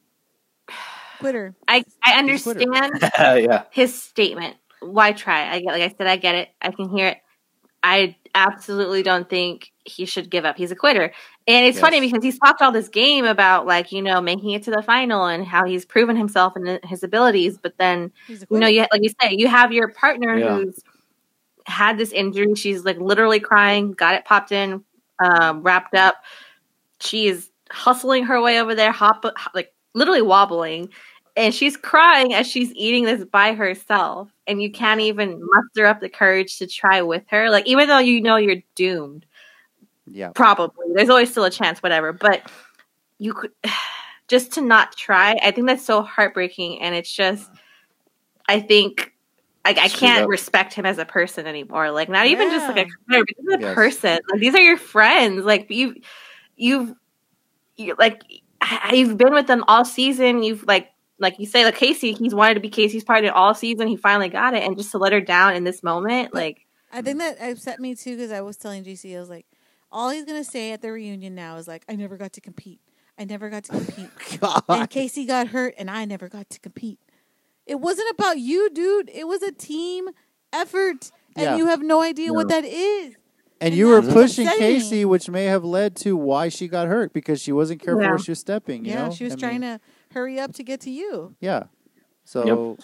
[1.20, 1.56] Quitter.
[1.68, 2.72] I I He's a quitter.
[2.72, 3.12] understand
[3.44, 3.64] yeah.
[3.72, 4.56] his statement.
[4.82, 5.50] Why try?
[5.52, 6.50] I get like I said, I get it.
[6.62, 7.18] I can hear it.
[7.84, 10.58] I absolutely don't think he should give up.
[10.58, 11.14] He's a quitter.
[11.48, 11.82] And it's Yes.
[11.82, 14.82] funny because he's talked all this game about like, you know, making it to the
[14.82, 19.02] final and how he's proven himself and his abilities, but then you know, you like
[19.04, 20.58] you say, you have your partner Yeah.
[20.58, 20.80] who's
[21.68, 22.56] had this injury.
[22.56, 24.84] She's like literally crying, got it popped in,
[25.24, 26.16] um, wrapped up.
[27.00, 30.90] She is hustling her way over there, hop like literally wobbling,
[31.36, 34.30] and she's crying as she's eating this by herself.
[34.46, 37.50] And you can't even muster up the courage to try with her.
[37.50, 39.26] Like even though you know you're doomed,
[40.12, 40.30] yeah.
[40.36, 42.14] probably there's always still a chance, whatever.
[42.14, 42.52] But
[43.18, 43.52] you could
[44.28, 45.36] just to not try.
[45.42, 47.50] I think that's so heartbreaking, and it's just.
[48.48, 49.12] I think
[49.66, 51.90] I, I can't respect him as a person anymore.
[51.90, 53.74] Like not even just like a competitor, but a Yes.
[53.74, 54.20] person.
[54.32, 55.44] Like these are your friends.
[55.44, 55.96] Like you,
[56.56, 56.94] you've,
[57.76, 58.22] you like
[58.92, 60.44] you've been with them all season.
[60.44, 63.88] You've like like you say, like Kaycee, he's wanted to be Kaycee's partner all season.
[63.88, 67.02] He finally got it, and just to let her down in this moment, like I
[67.02, 69.46] think that upset me too because I was telling GC, I was like,
[69.92, 72.80] all he's gonna say at the reunion now is like, I never got to compete.
[73.18, 74.10] I never got to compete.
[74.42, 77.00] and Kaycee got hurt, and I never got to compete.
[77.66, 79.10] It wasn't about you, dude.
[79.10, 80.10] It was a team
[80.52, 81.56] effort, and Yeah.
[81.58, 83.16] you have no idea what that is.
[83.62, 84.82] And And you were pushing upsetting.
[84.82, 88.10] Kaycee, which may have led to why she got hurt because she wasn't careful Yeah.
[88.10, 88.84] where she was stepping.
[88.86, 89.14] You yeah, know?
[89.14, 89.80] she was I trying mean, to
[90.14, 91.36] hurry up to get to you.
[91.40, 91.64] Yeah.
[92.26, 92.78] So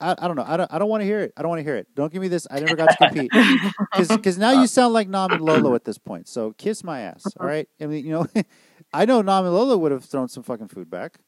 [0.00, 0.44] I, I don't know.
[0.46, 1.32] I don't I don't want to hear it.
[1.36, 1.86] I don't want to hear it.
[1.94, 2.46] Don't give me this.
[2.50, 3.30] I never got to compete
[3.98, 6.28] because now you sound like Nam and Lolo at this point.
[6.28, 7.24] So kiss my ass.
[7.38, 7.68] All right.
[7.80, 8.26] I mean, you know,
[8.92, 11.18] I know Nam and Lolo would have thrown some fucking food back.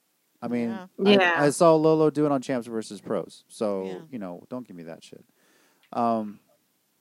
[0.43, 0.87] I mean, Yeah.
[1.07, 1.35] I- Yeah.
[1.39, 3.45] I, saw Lolo do it on Champs versus Pros.
[3.49, 3.99] So Yeah.
[4.11, 5.25] you know, don't give me that shit.
[5.93, 6.41] Um,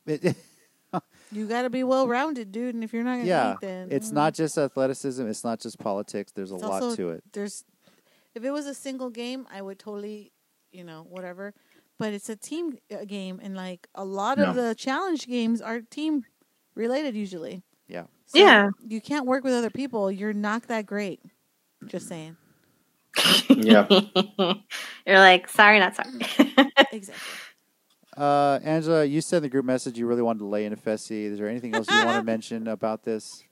[0.06, 0.38] it,
[1.32, 2.76] You got to be well rounded, dude.
[2.76, 4.14] And if you're not gonna yeah, eat, then it's mm.
[4.14, 5.26] not just athleticism.
[5.26, 6.32] It's not just politics.
[6.32, 7.24] There's a It's lot also- to it.
[7.34, 7.64] There's,
[8.36, 10.32] if it was a single game, I would totally,
[10.72, 11.56] you know, whatever.
[11.98, 15.82] But it's a team uh, game, and like a lot of the challenge games are
[15.82, 16.24] team
[16.76, 17.64] related usually.
[17.88, 18.04] Yeah.
[18.26, 18.70] So Yeah.
[18.88, 20.12] You can't work with other people.
[20.12, 21.22] You're not that great.
[21.86, 22.38] Just saying.
[23.50, 23.88] Yeah.
[25.06, 26.12] you're like sorry, not sorry.
[26.92, 27.24] Exactly.
[28.18, 31.26] Uh, Angela, you said in the group message you really wanted to lay into Fessy.
[31.26, 33.44] Is there anything else you want to mention about this?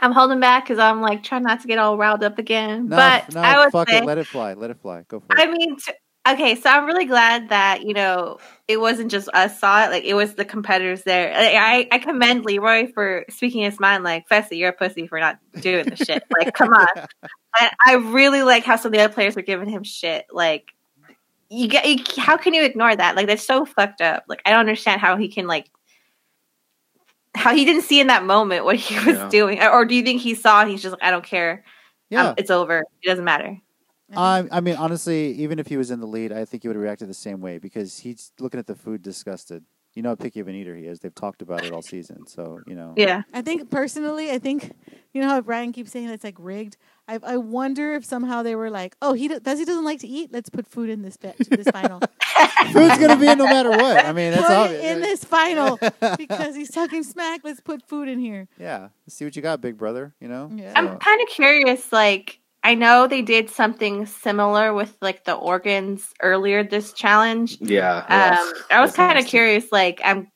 [0.00, 2.88] I'm holding back because I'm like trying not to get all riled up again.
[2.88, 4.04] No, but no, I would fuck say, it.
[4.04, 4.54] Let it fly.
[4.54, 5.04] Let it fly.
[5.08, 5.40] Go for it.
[5.40, 5.92] I mean, t-
[6.28, 10.04] okay, so I'm really glad that you know it wasn't just us saw it; like
[10.04, 11.32] it was the competitors there.
[11.32, 14.04] Like, I I commend Leroy for speaking his mind.
[14.04, 16.22] Like, Fessy, you're a pussy for not doing the shit.
[16.38, 16.86] Like, come on.
[17.58, 20.26] And I really like how some of the other players were giving him shit.
[20.30, 20.74] Like,
[21.48, 23.16] you get you, how can you ignore that?
[23.16, 24.24] Like, that's so fucked up.
[24.28, 25.70] Like, I don't understand how he can like.
[27.34, 29.28] How he didn't see in that moment what he was Yeah.
[29.28, 31.64] doing, or do you think he saw and he's just like, I don't care,
[32.08, 32.30] yeah.
[32.30, 33.58] Um, it's over, it doesn't matter.
[34.16, 36.76] I, I mean, honestly, even if he was in the lead, I think he would
[36.76, 39.64] have reacted the same way because he's looking at the food disgusted.
[39.96, 41.00] You know how picky of an eater he is.
[41.00, 42.26] They've talked about it all season.
[42.28, 42.92] So, you know.
[42.96, 43.22] Yeah.
[43.32, 44.72] I think personally, I think
[45.14, 46.76] you know how Brian keeps saying it's like rigged.
[47.08, 50.06] I I wonder if somehow they were like, oh, he do- Fessy doesn't like to
[50.06, 50.32] eat.
[50.32, 52.00] Let's put food in this bet this final.
[52.72, 54.04] Food's going to be in no matter what.
[54.04, 54.84] I mean, that's put obvious.
[54.84, 55.78] it in this final
[56.18, 57.40] because he's talking smack.
[57.42, 58.48] Let's put food in here.
[58.58, 58.88] Yeah.
[59.08, 60.14] See what you got, big brother.
[60.20, 60.50] You know?
[60.54, 60.72] Yeah.
[60.76, 61.90] I'm So- kind of curious.
[61.92, 67.58] Like, I know they did something similar with like the organs earlier this challenge.
[67.60, 67.98] Yeah.
[67.98, 69.70] Um, I was kind of curious.
[69.70, 70.26] Like, um,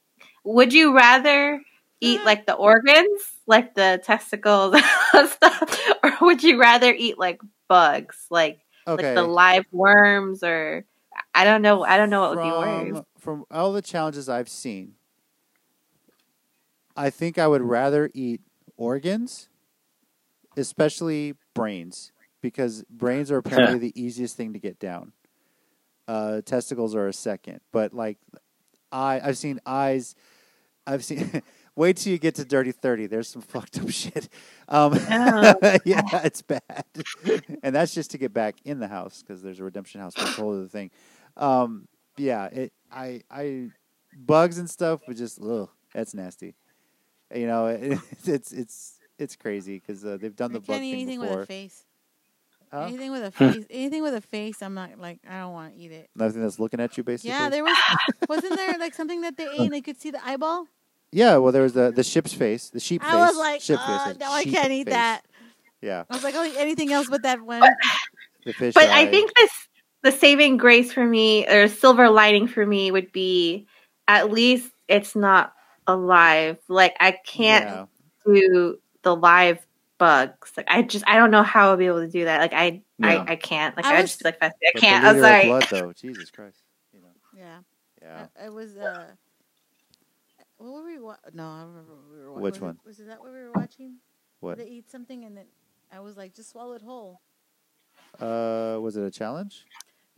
[0.45, 1.61] would you rather
[2.01, 4.77] eat like the organs, like the testicles
[5.11, 9.07] stuff, or would you rather eat like bugs, like okay.
[9.07, 10.85] like the live worms, or
[11.35, 11.85] I don't know.
[11.85, 12.90] I don't know what would be worse.
[12.90, 14.95] from, from all the challenges I've seen,
[16.97, 18.40] I think I would rather eat
[18.77, 19.49] organs,
[20.57, 25.12] especially brains, because brains are apparently the easiest thing to get down.
[26.09, 28.18] Uh, testicles are a second, but like,
[28.90, 30.14] I I've seen eyes,
[30.87, 31.42] I've seen.
[31.76, 33.07] Wait till you get to Dirty Thirty.
[33.07, 34.29] There's some fucked up shit.
[34.68, 35.79] Um, Oh.
[35.85, 36.85] yeah, it's bad,
[37.62, 40.14] and that's just to get back in the house because there's a redemption house.
[40.14, 40.90] That's a whole other thing.
[41.37, 42.72] Um, yeah, it.
[42.90, 43.22] I.
[43.31, 43.68] I.
[44.16, 45.40] Bugs and stuff was just.
[45.40, 46.57] Ugh, that's nasty.
[47.33, 50.83] You know, it, it's it's it's crazy because uh, they've done I the bug can't
[50.83, 51.46] eat thing anything before.
[52.73, 52.87] With a face.
[52.87, 52.87] Huh?
[52.89, 53.67] Anything with a face.
[53.71, 54.63] anything with a face.
[54.63, 55.19] I'm not like.
[55.29, 56.11] I don't want to eat it.
[56.15, 57.31] Nothing that's looking at you, basically.
[57.31, 57.77] Yeah, there was.
[58.29, 60.67] wasn't there like something that they ate and they could see the eyeball?
[61.13, 63.11] Yeah, well, there was the the ship's face, the sheep face.
[63.13, 64.95] I was like, ship uh, face, no, I can't eat face.
[64.95, 65.23] that.
[65.83, 67.63] Yeah, I was like, I'll eat anything else but that one.
[68.45, 68.75] the fish.
[68.75, 69.51] But I think this
[70.03, 73.67] the saving grace for me or silver lining for me would be
[74.07, 75.53] at least it's not
[75.87, 76.59] alive.
[76.69, 77.87] Like I can't Yeah.
[78.35, 79.59] do the live
[80.01, 80.51] bugs.
[80.57, 82.41] Like I just I don't know how I'll be able to do that.
[82.41, 83.07] Like I Yeah.
[83.07, 83.77] I, I can't.
[83.77, 85.05] Like I I, was- just like I can't.
[85.05, 85.47] I'm leader of sorry.
[85.47, 85.93] blood, though.
[85.93, 86.63] Jesus Christ.
[86.93, 87.09] You know.
[87.37, 87.59] yeah,
[88.03, 88.27] Yeah.
[88.43, 88.77] I- it was.
[88.77, 89.07] uh
[90.59, 90.99] What were we?
[90.99, 92.43] Wa- no, I don't remember what we were watching.
[92.43, 92.75] Which was one?
[92.85, 93.95] It, was it that what we were watching?
[94.41, 94.59] What?
[94.59, 95.45] They eat something and then
[95.93, 97.21] I was like, just swallow it whole.
[98.19, 99.67] Uh, was it a challenge?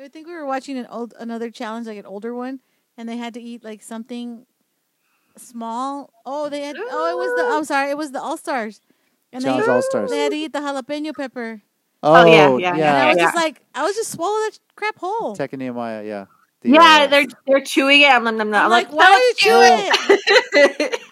[0.01, 2.61] I think we were watching an old another challenge, like an older one,
[2.97, 4.47] and they had to eat like something
[5.37, 6.13] small.
[6.27, 6.77] Oh, they had.
[6.79, 7.55] Oh, it was the.
[7.55, 8.81] I'm sorry, it was the All Stars,
[9.33, 10.11] and Challenge they All Stars.
[10.11, 11.63] they had to eat the jalapeno pepper.
[12.03, 13.25] Oh, yeah, yeah, yeah, And I was yeah.
[13.25, 15.37] just like, I was just swallow that crap whole.
[15.37, 16.27] Teck and Nehemiah, yeah.
[16.63, 18.11] The, yeah, uh, they're they're chewing it.
[18.11, 21.01] I'm, I'm, I'm, I'm like, like, why are you chewing chewing it?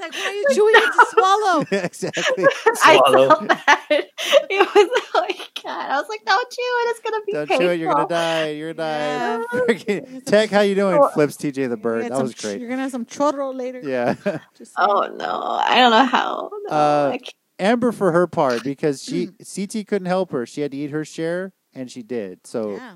[0.00, 1.64] I was like, why are you chewing it to swallow?
[1.84, 2.44] exactly.
[2.84, 3.28] I Swallow.
[3.28, 3.86] felt that.
[3.90, 5.90] It was like God.
[5.90, 6.90] I was like, don't chew it.
[6.90, 7.66] It's gonna be Don't painful.
[7.66, 7.80] chew it.
[7.80, 8.48] You're gonna die.
[8.50, 9.44] You're gonna
[9.86, 10.00] Yeah.
[10.00, 10.20] die.
[10.26, 11.00] Teck, how you doing?
[11.14, 11.98] Flips TJ the bird.
[11.98, 12.60] You had That some was ch- great.
[12.60, 13.80] You're gonna have some chorro later.
[13.82, 14.14] Yeah.
[14.56, 14.72] Just.
[14.78, 16.50] Oh no, I don't know how.
[16.68, 17.18] No, Uh,
[17.58, 20.46] Amber for her part because she CT couldn't help her.
[20.46, 22.46] She had to eat her share, and she did.
[22.46, 22.94] So yeah.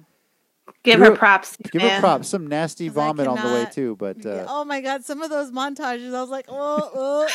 [0.83, 1.57] Give give her her- props.
[1.71, 2.29] give her props.
[2.29, 3.97] Some nasty I vomit on the way too.
[3.97, 7.29] But uh, Oh my god, some of those montages, I was like, oh, oh.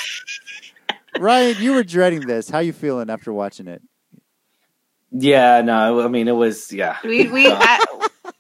[1.20, 2.50] Ryan, you were dreading this.
[2.50, 3.82] How you feeling after watching it?
[5.12, 6.98] Yeah, no, I mean it was yeah.
[7.04, 7.84] We we I,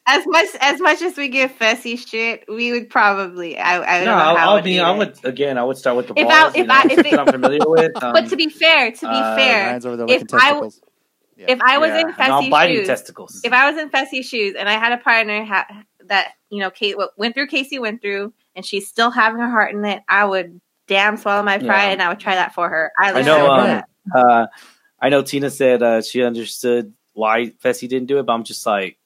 [0.07, 3.57] as much as much as we give Fessy shit, we would probably.
[3.57, 4.97] I I don't No, know I, how I it mean would I be.
[4.99, 5.57] would again.
[5.57, 6.53] I would start with the If balls.
[6.53, 7.91] I- you if know, I- if it- I'm familiar with.
[8.03, 10.81] Um, But to be fair, to be uh, fair, Ryan's over there if I testicles.
[11.41, 11.53] Yeah.
[11.53, 13.41] if I was yeah, in and I'm Fessy's shoes, testicles.
[13.43, 15.67] if I was in Fessy's shoes and I had a partner ha-
[16.05, 19.73] that you know Kate went through Kaycee went through, and she's still having her heart
[19.73, 21.91] in it, I would damn swallow my pride Yeah.
[21.93, 22.91] and I would try that for her.
[22.99, 23.49] I, I know.
[23.49, 23.83] um.
[24.15, 24.47] Uh,
[24.99, 28.65] I know Tina said uh, she understood why Fessy didn't do it, but I'm just
[28.65, 28.97] like,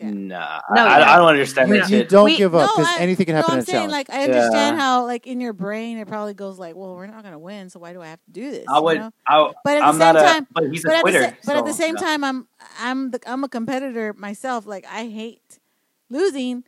[0.00, 0.10] Yeah.
[0.10, 0.60] nah.
[0.74, 1.12] No, I, yeah.
[1.12, 2.08] I don't understand you, that you shit.
[2.08, 3.54] don't We- give up because I- anything can happen.
[3.54, 4.08] No, happen I'm in a saying challenge.
[4.08, 4.82] like I understand Yeah.
[4.82, 7.78] how like in your brain it probably goes like, well, we're not gonna win, so
[7.78, 8.64] why do I have to do this?
[8.68, 8.94] I would.
[8.96, 9.10] You know?
[9.28, 10.46] I, But at I'm the same not time, a.
[10.52, 11.22] But he's a but at, the quitter.
[11.22, 12.02] sa- but at the same yeah.
[12.02, 12.48] time, I'm
[12.80, 14.66] I'm the I'm a competitor myself.
[14.66, 15.58] Like I hate
[16.10, 16.64] losing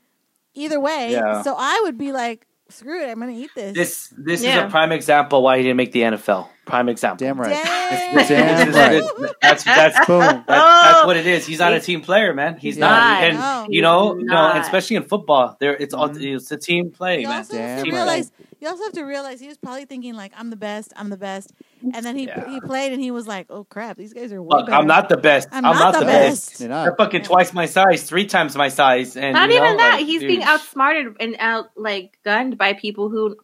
[0.54, 1.12] either way.
[1.12, 1.42] Yeah.
[1.42, 3.74] So I would be like, screw it, I'm gonna eat this.
[3.74, 6.48] this this is a prime example why he didn't make the NFL.
[6.64, 7.24] Prime example.
[7.24, 7.50] Damn right.
[7.50, 8.26] Dang.
[8.26, 8.74] Damn this is-
[9.20, 9.32] right.
[9.40, 10.18] that's that's Boom.
[10.20, 11.46] That, that's what it is.
[11.46, 12.54] He's not a team player, man.
[12.54, 12.90] He's He's not.
[12.90, 13.22] not.
[13.24, 13.66] And No.
[13.68, 16.36] you know, no, especially in football, there it's all Mhm.
[16.36, 17.38] it's a team play, you man.
[17.38, 18.30] also have Damn to right.
[18.66, 21.10] Realize you also have to realize he was probably thinking like I'm the best, I'm
[21.10, 21.52] the best,
[21.94, 22.48] and then he Yeah.
[22.50, 24.78] he played and he was like, oh crap, these guys are way Look, better.
[24.78, 25.48] I'm not the best.
[25.52, 26.50] I'm I'm, not not, the the best.
[26.50, 26.60] best.
[26.60, 26.96] You're They're not.
[26.98, 29.96] fucking twice my size, three times my size, and Not you even know, that.
[29.96, 33.36] like, He's dude, being outsmarted and out like gunned by people who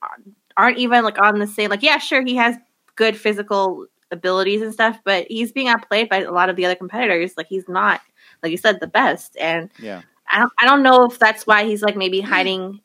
[0.57, 1.71] aren't even like on the same.
[1.71, 2.57] Like, yeah, sure, he has
[2.97, 6.75] good physical abilities and stuff, but he's being outplayed by a lot of the other
[6.75, 7.33] competitors.
[7.37, 8.01] Like, he's not,
[8.43, 9.37] like you said, the best.
[9.41, 10.03] And Yeah.
[10.29, 12.81] I don't, I don't know if that's why he's like maybe hiding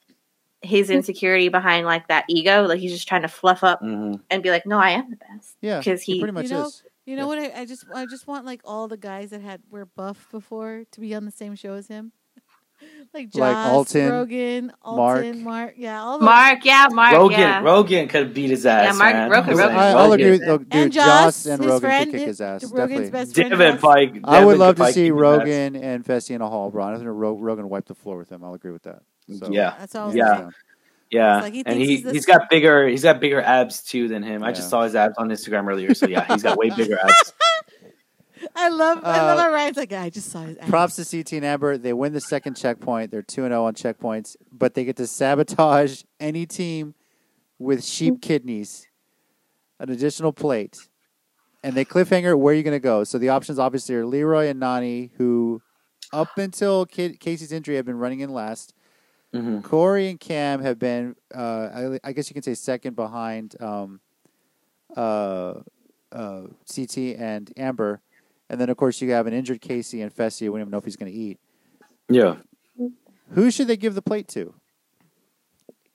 [0.61, 2.63] his insecurity behind like that ego.
[2.63, 4.21] Like, he's just trying to fluff up Mhm.
[4.29, 5.55] and be like, no, I am the best.
[5.61, 5.77] Yeah.
[5.79, 6.83] Because He he, pretty much You know, is.
[7.05, 7.41] You know Yeah.
[7.47, 7.55] what?
[7.55, 10.83] I, I just I just want like all the guys that had were buff before
[10.91, 12.11] to be on the same show as him.
[13.13, 15.17] like Josh, Like Alton, Rogan, Mark.
[15.25, 15.73] Alton, Mark.
[15.77, 16.19] Yeah, all.
[16.19, 17.61] Mark, yeah, Mark, Rogan, yeah.
[17.61, 18.85] Rogan could beat his ass.
[18.93, 19.29] Yeah, Mark- man.
[19.31, 21.79] Rogan- I'm Well, Rogan- saying, I, I'll agree with dude, And Joss, Joss, and Rogan
[21.79, 22.63] friend, could kick his ass.
[22.65, 23.09] Rogan's Definitely.
[23.11, 23.49] best friend.
[23.51, 23.79] Devin Joss.
[23.79, 24.21] probably.
[24.25, 25.17] I would love to see kick his ass.
[25.19, 26.83] Rogan and Fessy in a hall, bro.
[26.83, 28.43] I think Rogan wiped the floor with him.
[28.43, 29.01] I'll agree with that.
[29.31, 30.15] So, Yeah, That's all.
[30.15, 30.37] Yeah.
[30.37, 30.51] saying.
[31.11, 34.23] yeah, like he and he he's, he's got bigger he's got bigger abs too than
[34.23, 34.43] him.
[34.43, 37.33] I just saw his abs on Instagram earlier, so yeah, he's got way bigger abs.
[38.55, 38.99] I love.
[39.03, 40.57] I love Uh, how Ryan's like, I just saw his.
[40.57, 41.77] ass." Props to CT and Amber.
[41.77, 43.09] They win the second checkpoint.
[43.11, 46.93] They're 2 and 0 on checkpoints, but they get to sabotage any team
[47.57, 48.87] with sheep kidneys,
[49.79, 50.77] an additional plate.
[51.63, 53.03] And they cliffhanger where are you going to go?
[53.03, 55.61] So the options obviously are Leroy and Nany, who
[56.13, 58.73] up until Kid- Kaycee's injury have been running in last.
[59.33, 63.55] Hmm Cory and Kam have been, uh, I, I guess you can say, second behind
[63.61, 63.99] um,
[64.95, 65.55] uh,
[66.11, 66.41] uh,
[66.73, 68.01] CT and Amber.
[68.49, 70.41] And then, of course, you have an injured Kaycee and Fessy.
[70.43, 71.37] We don't even know if he's going to eat.
[72.09, 72.37] Yeah,
[73.31, 74.53] Who should they give the plate to?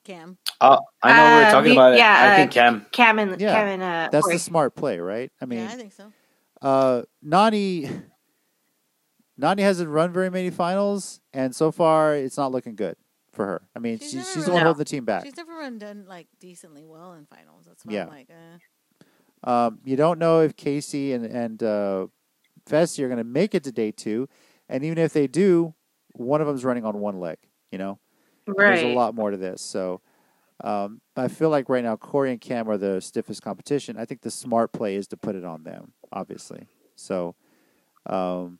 [0.03, 0.37] Kam.
[0.61, 1.97] Uh, I know we Uh, were talking we- about it.
[1.97, 2.85] yeah, I uh, think Kam.
[2.91, 4.35] Kam and Yeah, Kam and uh, That's Cory.
[4.35, 5.31] the smart play, right?
[5.41, 6.11] I mean, yeah, I think so.
[6.61, 8.03] uh, Nany,
[9.41, 12.95] Nany hasn't run very many finals, and so far it's not looking good
[13.33, 13.61] for her.
[13.75, 14.65] I mean, She's she's, she's the one No.
[14.67, 15.25] holding the team back.
[15.25, 17.65] She's never run done like decently well in finals.
[17.67, 18.03] That's why Yeah.
[18.03, 22.07] I'm like, uh, Um, you don't know if Kaycee and and uh,
[22.65, 24.29] Fessy are going to make it to day two,
[24.69, 25.73] and even if they do,
[26.13, 27.37] one of them's running on one leg.
[27.71, 27.99] You know,
[28.47, 28.75] right.
[28.75, 29.61] there's a lot more to this.
[29.61, 29.99] So
[30.63, 33.97] um, I feel like right now Cory and Kam are the stiffest competition.
[33.97, 36.67] I think the smart play is to put it on them, obviously.
[36.95, 37.35] So
[38.05, 38.59] um,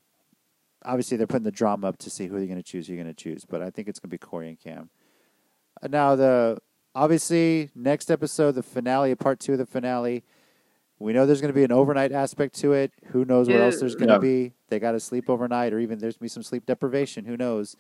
[0.86, 2.88] obviously they're putting the drama up to see who they're going to choose.
[2.88, 4.90] Who you're going to choose, but I think it's going to be Cory and Kam.
[5.82, 6.58] Uh, Now the
[6.96, 10.24] obviously next episode, the finale, part two of the finale.
[11.00, 12.92] We know there's going to be an overnight aspect to it.
[13.08, 14.20] Who knows what else there's going to Yeah.
[14.20, 14.54] be?
[14.70, 17.26] They got to sleep overnight, or even there's going to be some sleep deprivation.
[17.26, 17.76] Who knows?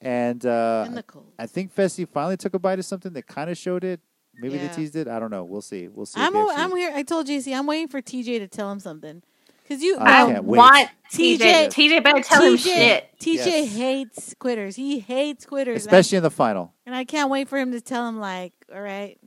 [0.00, 1.02] And uh, in.
[1.38, 4.00] I think Fessy finally took a bite of something that kind of showed it.
[4.40, 5.08] Maybe they teased it.
[5.08, 5.44] I don't know.
[5.44, 5.88] We'll see.
[5.88, 6.20] We'll see.
[6.20, 6.92] I'm they o- actually- I'm here.
[6.94, 9.22] I told JC I'm waiting for TJ to tell him something
[9.68, 9.96] because you.
[9.98, 10.58] I I can't wait.
[10.58, 11.66] want TJ TJ.
[11.68, 13.18] TJ better tell him TJ shit.
[13.20, 13.76] TJ Yes.
[13.76, 14.76] hates quitters.
[14.76, 15.84] He hates quitters.
[15.86, 16.72] and I- especially in the final.
[16.86, 19.18] and I can't wait for him to tell him like, all right,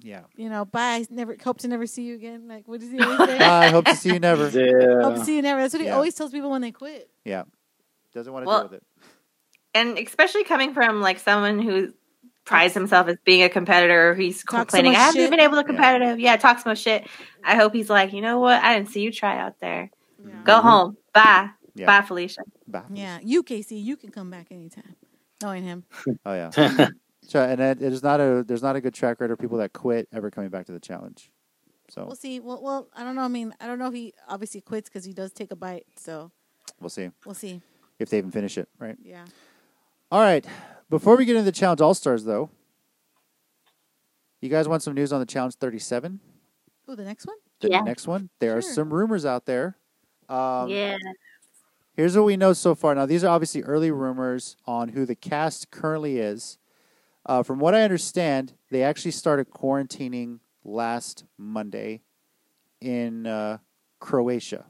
[0.00, 0.22] Yeah.
[0.36, 1.04] you know, bye.
[1.10, 2.48] Never hope to never see you again.
[2.48, 3.38] Like, what does he always say?
[3.38, 4.44] I hope to see you never.
[4.50, 5.60] hope to see you never.
[5.62, 5.94] That's what he Yeah.
[5.94, 7.08] always tells people when they quit.
[7.24, 7.44] Yeah.
[8.14, 8.84] Doesn't want to Well, deal with it.
[9.74, 11.92] and especially coming from like someone who
[12.46, 15.56] prides himself as being a competitor, he's Talks complaining, much I haven't shit." been able
[15.56, 16.18] to competitive.
[16.18, 17.06] Yeah, talk so much shit.
[17.44, 18.62] I hope he's like, you know what?
[18.62, 19.90] I didn't see you try out there.
[20.24, 20.32] Yeah.
[20.44, 20.68] Go mm-hmm.
[20.68, 20.96] home.
[21.12, 21.50] Bye.
[21.74, 21.86] Yeah.
[21.86, 22.40] Bye, Felicia.
[22.66, 22.84] Bye.
[22.90, 24.96] Yeah, you Kaycee, you can come back anytime.
[25.42, 25.84] Knowing him,
[26.24, 26.50] Oh yeah.
[27.20, 29.58] so, and it, it is not a there's not a good track record of people
[29.58, 31.30] that quit ever coming back to the challenge.
[31.90, 32.40] So we'll see.
[32.40, 33.22] Well, well, I don't know.
[33.22, 35.84] I mean, I don't know if he obviously quits because he does take a bite.
[35.96, 36.32] So
[36.80, 37.60] we'll see we'll see.
[37.98, 38.68] if they even finish it.
[38.78, 38.96] Right.
[39.02, 39.26] Yeah.
[40.10, 40.46] All right.
[40.88, 42.50] Before we get into the challenge all stars, though,
[44.40, 46.20] you guys want some news on the challenge 37?
[46.88, 47.36] Oh, the next one.
[47.60, 47.80] The Yeah.
[47.80, 48.30] next one.
[48.38, 49.76] There are some rumors out there.
[50.28, 50.96] Um, yeah.
[51.94, 52.94] Here's what we know so far.
[52.94, 56.58] Now, these are obviously early rumors on who the cast currently is.
[57.24, 62.02] Uh, from what I understand, they actually started quarantining last Monday
[62.80, 63.58] in uh,
[63.98, 64.66] Croatia.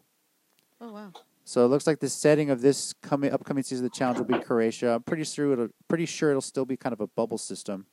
[0.80, 1.12] Oh wow.
[1.48, 4.26] So it looks like the setting of this coming upcoming season of the challenge will
[4.26, 4.88] be Croatia.
[4.96, 7.86] I'm pretty sure it'll pretty sure it'll still be kind of a bubble system.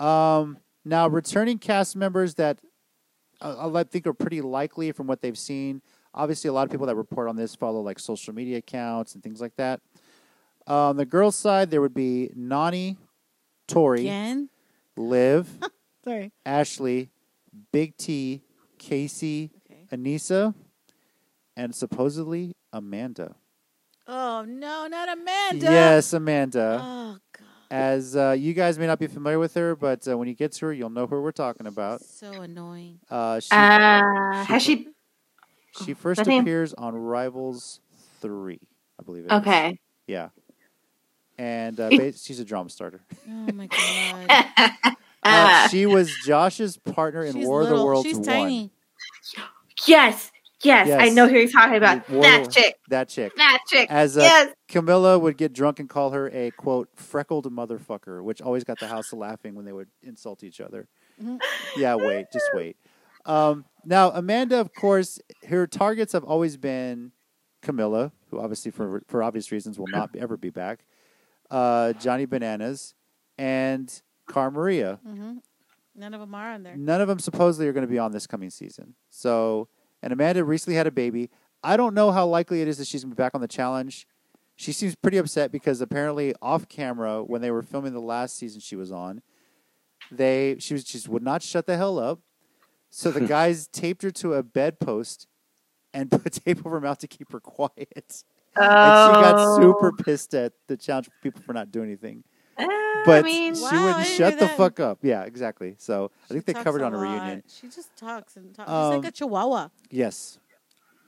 [0.00, 2.58] Um, now returning cast members that
[3.40, 5.82] uh, I think are pretty likely from what they've seen.
[6.12, 9.22] Obviously, a lot of people that report on this follow like social media accounts and
[9.22, 9.80] things like that.
[10.66, 12.96] On the girls' side, there would be Nany,
[13.68, 14.48] Tori, Again.
[14.96, 15.48] Liv,
[16.04, 16.32] Sorry.
[16.44, 17.10] Ashley,
[17.72, 18.42] Big T,
[18.80, 19.86] Kaycee, Okay.
[19.92, 20.54] Aneesa,
[21.58, 23.34] and supposedly Amanda.
[24.06, 25.66] Oh no, not Amanda.
[25.66, 26.80] Yes, Amanda.
[26.82, 27.44] Oh god.
[27.70, 30.52] As uh, you guys may not be familiar with her, but uh, when you get
[30.52, 32.00] to her, you'll know who we're talking about.
[32.02, 33.00] So annoying.
[33.10, 34.88] Uh, she Uh, has she?
[35.84, 37.80] she first I think- appears on Rivals
[38.22, 38.60] three,
[38.98, 39.24] I believe.
[39.24, 39.32] It is.
[39.40, 39.78] Okay.
[40.06, 40.30] Yeah.
[41.36, 43.02] And uh, she's a drama starter.
[43.28, 43.66] Oh my
[44.28, 44.52] god.
[44.84, 44.90] Uh,
[45.20, 48.24] Uh, she was Josh's partner in She's War of the Worlds She's 1.
[48.24, 48.70] tiny.
[49.86, 50.30] yes.
[50.62, 50.88] Yes.
[51.00, 52.08] I know who you're talking about.
[52.10, 52.74] War- that chick.
[52.88, 53.32] That chick.
[53.36, 53.88] That chick.
[53.90, 54.54] As uh, yes.
[54.68, 58.88] Camila would get drunk and call her a quote freckled motherfucker, which always got the
[58.88, 60.88] house laughing when they would insult each other.
[61.22, 61.38] Mhm.
[61.76, 62.76] Yeah, wait, just wait.
[63.24, 67.12] Um, now Amanda, of course, her targets have always been
[67.62, 70.84] Camila, who obviously for for obvious reasons will not ever be back.
[71.50, 72.94] Uh, Johnny Bananas
[73.38, 74.98] and Cara Maria.
[75.06, 75.38] hmm
[75.94, 76.76] None of them are on there.
[76.76, 78.94] None of them supposedly are going to be on this coming season.
[79.08, 79.68] So,
[80.02, 81.30] and Amanda recently had a baby.
[81.62, 83.48] I don't know how likely it is that she's going to be back on the
[83.48, 84.06] challenge.
[84.56, 88.60] She seems pretty upset because apparently off camera when they were filming the last season
[88.60, 89.22] she was on,
[90.10, 92.20] they she was just would not shut the hell up.
[92.90, 95.26] So the guys taped her to a bedpost
[95.92, 98.24] and put tape over her mouth to keep her quiet.
[98.56, 98.62] Oh.
[98.62, 100.02] And she got super oh.
[100.02, 102.24] pissed at the challenge people for not doing anything.
[102.58, 102.66] Uh,
[103.06, 104.56] But I mean, she Wow, wouldn't shut the that.
[104.56, 104.98] fuck up.
[105.02, 105.76] Yeah, exactly.
[105.78, 107.02] So I think She they covered on a lot.
[107.02, 107.42] reunion.
[107.48, 108.68] She just talks and talks.
[108.70, 109.68] Um, She's like a chihuahua.
[109.90, 110.38] Yes.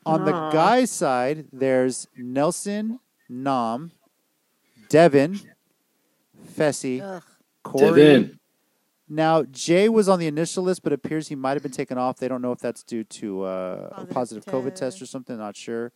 [0.06, 0.50] On the Aw.
[0.52, 3.92] guy's side, there's Nelson, Nam,
[4.88, 5.40] Devin,
[6.56, 7.22] Fessy, Ugh.
[7.62, 7.84] Cory.
[8.02, 8.38] Devin.
[9.08, 12.16] Now, Jay was on the initial list, but appears he might have been taken off.
[12.18, 15.36] They don't know if that's due to uh, a Positive positive COVID test or something.
[15.36, 15.92] Not sure.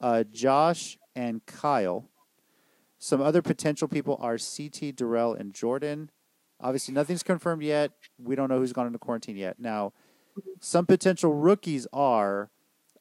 [0.00, 2.08] Uh, Josh and Kyle.
[2.98, 6.10] Some other potential people are CT, Darrell, and Jordan.
[6.60, 7.92] Obviously, nothing's confirmed yet.
[8.18, 9.58] We don't know who's gone into quarantine yet.
[9.58, 9.92] Now,
[10.60, 12.50] some potential rookies are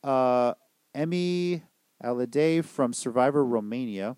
[0.03, 0.53] uh,
[0.95, 1.61] Emy
[2.03, 4.17] Alupei from Survivor Romania.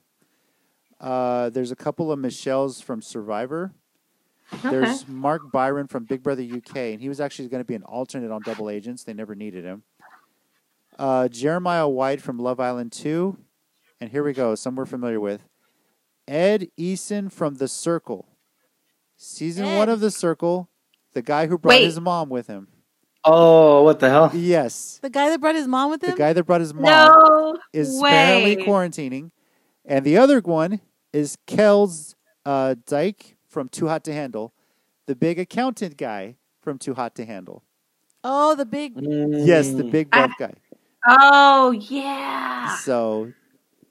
[0.99, 3.73] Uh, there's a couple of Michelles from Survivor.
[4.63, 7.83] There's Mark Byron from Big Brother UK, and he was actually going to be an
[7.83, 9.03] alternate on Double Agents.
[9.03, 9.83] They never needed him.
[10.97, 13.37] Uh, Jeremiah White from Love Island 2.
[13.99, 15.43] And here we go, some we're familiar with.
[16.27, 18.27] Ed Eason from The Circle.
[19.17, 19.77] Season Ed.
[19.77, 20.69] one of The Circle.
[21.13, 21.85] The guy who brought Wait.
[21.85, 22.67] his mom with him.
[23.23, 24.31] Oh, what the hell?
[24.33, 24.99] Yes.
[25.01, 26.11] The guy that brought his mom with him.
[26.11, 28.09] The guy that brought his mom No is way.
[28.09, 29.31] apparently quarantining.
[29.85, 30.81] And the other one
[31.13, 34.53] is Kelz uh, Dyke from Too Hot to Handle,
[35.07, 37.63] the big accountant guy from Too Hot to Handle.
[38.23, 39.91] oh, the big, Yes, the Mm.
[39.91, 40.53] big buff guy.
[41.07, 42.75] Oh yeah.
[42.77, 43.31] So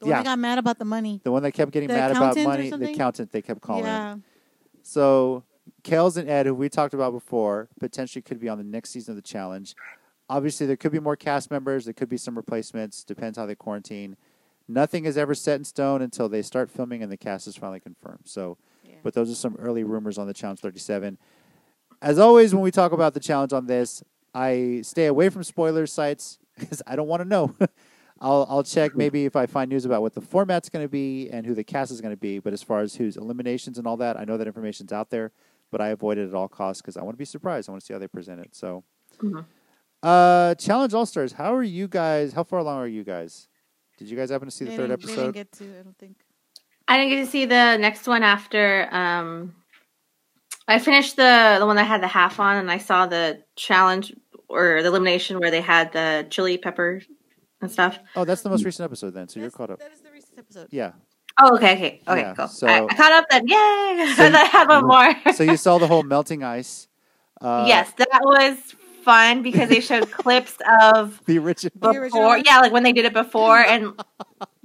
[0.05, 0.23] the one Yeah.
[0.23, 1.21] that got mad about the money.
[1.25, 3.91] the one that kept getting The mad about money, the accountant they kept calling him.
[3.91, 4.17] yeah.
[4.83, 5.45] So
[5.83, 9.13] Kelz and Ed, who we talked about before, potentially could be on the next season
[9.13, 9.75] of the challenge.
[10.29, 11.85] Obviously, there could be more cast members.
[11.85, 13.05] There could be some replacements.
[13.05, 14.17] Depends how they quarantine.
[14.67, 17.81] Nothing is ever set in stone until they start filming and the cast is finally
[17.81, 18.21] confirmed.
[18.25, 18.95] So, Yeah.
[19.03, 21.19] but those are some early rumors on the challenge 37.
[22.01, 24.03] As always, when we talk about the challenge on this,
[24.35, 27.55] I stay away from spoiler sites because I don't want to know.
[28.25, 31.29] I'll I'll check maybe if I find news about what the format's going to be
[31.31, 32.39] and who the cast is going to be.
[32.39, 35.31] But as far as who's eliminations and all that, I know that information's out there,
[35.71, 37.69] but I avoid it at all costs because I want to be surprised.
[37.69, 38.49] I want to see how they present it.
[38.57, 38.83] So,
[39.19, 39.45] Mhm.
[40.03, 41.35] uh, challenge all stars.
[41.35, 42.33] How are you guys?
[42.33, 43.49] How far along are you guys?
[43.99, 45.23] Did you guys happen to see the They third didn't- They episode?
[45.35, 45.65] didn't get to.
[45.79, 46.17] I don't think.
[46.89, 48.89] I didn't get to see the next one after.
[48.91, 49.55] Um,
[50.67, 54.15] I finished the the one that had the half on, and I saw the challenge
[54.49, 57.03] or the elimination where they had the chili pepper
[57.65, 57.99] and stuff.
[58.17, 59.29] Oh, that's the most recent episode then.
[59.29, 59.79] So you're caught up.
[59.81, 60.69] That is the recent episode.
[60.71, 60.93] Yeah.
[61.41, 62.47] Oh, okay, okay, okay, Yeah, cool.
[62.49, 63.49] so- I, I caught up then.
[63.49, 64.13] Yay!
[64.17, 65.33] So- and I had one more.
[65.35, 66.87] So you saw the whole melting ice.
[67.41, 68.57] Uh, yes, that was
[69.03, 71.73] fun because they showed clips of The original.
[71.81, 72.39] The original before.
[72.39, 74.01] Yeah, like when they did it before, and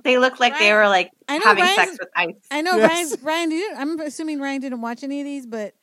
[0.04, 2.36] they looked like they were like I know having Ryan's- sex with ice.
[2.52, 3.18] I know Yes.
[3.22, 3.26] Ryan.
[3.26, 5.74] Ryan, did I'm assuming Ryan didn't watch any of these, but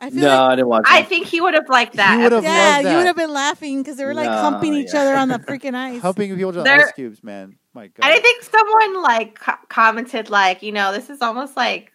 [0.00, 1.08] I feel No, like I didn't watch I it.
[1.08, 2.16] think he would have liked that.
[2.18, 4.36] He would have yeah, loved you would have been laughing because they were like No,
[4.38, 6.00] humping each other on the freaking ice.
[6.02, 7.58] Helping people with ice cubes, man.
[7.74, 8.04] My God.
[8.04, 11.90] And I think someone like co- commented like, you know, this is almost like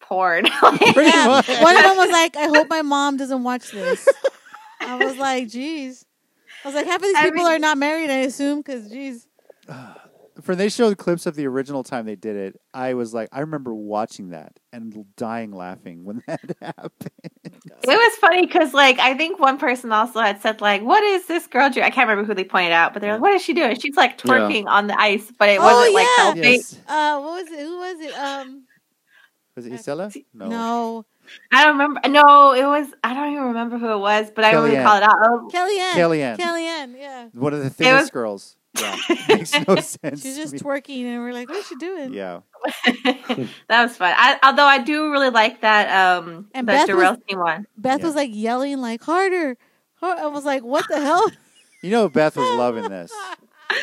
[0.00, 0.44] porn.
[0.60, 1.26] Pretty Yeah.
[1.26, 1.48] much.
[1.48, 4.06] One of them was like, "I hope my mom doesn't watch this."
[4.80, 6.04] I was like, "Geez."
[6.64, 8.88] I was like, half of these I people mean- are not married, I assume, because
[8.90, 9.26] geez.
[10.42, 13.40] For they showed clips of the original time they did it, I was like, I
[13.40, 17.10] remember watching that and dying laughing when that happened.
[17.44, 21.26] it was funny because like I think one person also had said like, "What is
[21.26, 23.42] this girl doing?" I can't remember who they pointed out, but they're like, "What is
[23.42, 24.32] she doing?" She's like Yeah.
[24.32, 26.22] twerking on the ice, but it Oh, wasn't like yeah.
[26.24, 26.40] healthy.
[26.40, 26.80] yes.
[26.88, 27.60] Uh, what was it?
[27.60, 28.18] Who was it?
[28.18, 28.64] Um,
[29.56, 30.24] Was it Isela?
[30.34, 30.48] No.
[30.48, 31.06] no,
[31.52, 32.00] I don't remember.
[32.08, 32.88] No, it was.
[33.04, 35.14] I don't even remember who it was, but I don't call it out.
[35.22, 35.92] Oh, Kellyanne.
[35.92, 36.38] Kellyanne.
[36.38, 36.98] Kellyanne.
[36.98, 38.56] Yeah, One of the thinnest was- girls.
[38.80, 38.96] Yeah.
[39.28, 40.22] Makes no sense.
[40.22, 42.40] she's just twerking, and we're like, "What is she doing?" Yeah.
[43.04, 44.14] that was fun.
[44.16, 47.66] I, although I do really like that um And that Beth was- Jarrell scene one.
[47.76, 48.06] Beth Yeah.
[48.06, 49.56] was like yelling, like harder.
[50.00, 51.24] har-" I was like, "What the hell?"
[51.82, 53.12] You know Beth was loving this.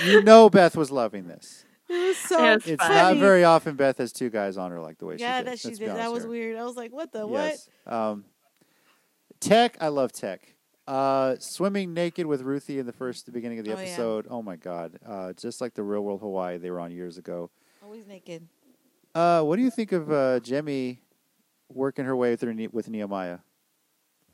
[0.05, 1.65] You know Beth was loving this.
[1.89, 2.95] It was so It was It's funny.
[2.95, 5.51] not very often Beth has two guys on her like the way yeah, she did.
[5.51, 5.89] that she Let's did.
[5.89, 6.29] That was here.
[6.31, 6.57] weird.
[6.57, 7.67] I was like, "What the Yes.
[7.85, 8.23] Um,
[9.39, 10.55] Teck, I love Teck.
[10.91, 13.81] Uh, swimming naked with Ruthie in the first, the beginning of the Oh, yeah.
[13.83, 14.27] episode.
[14.29, 14.99] Oh my God!
[15.07, 17.49] Uh, just like the Real World Hawaii they were on years ago.
[17.81, 18.47] Always naked.
[19.15, 20.97] Uh, what do you think of uh, Jemmye
[21.69, 23.39] working her way through Ne- with Nehemiah?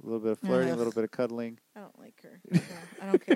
[0.01, 1.57] A little bit of flirting, a little bit of cuddling.
[1.75, 2.39] I don't like her.
[2.51, 2.59] No,
[3.01, 3.35] I don't care.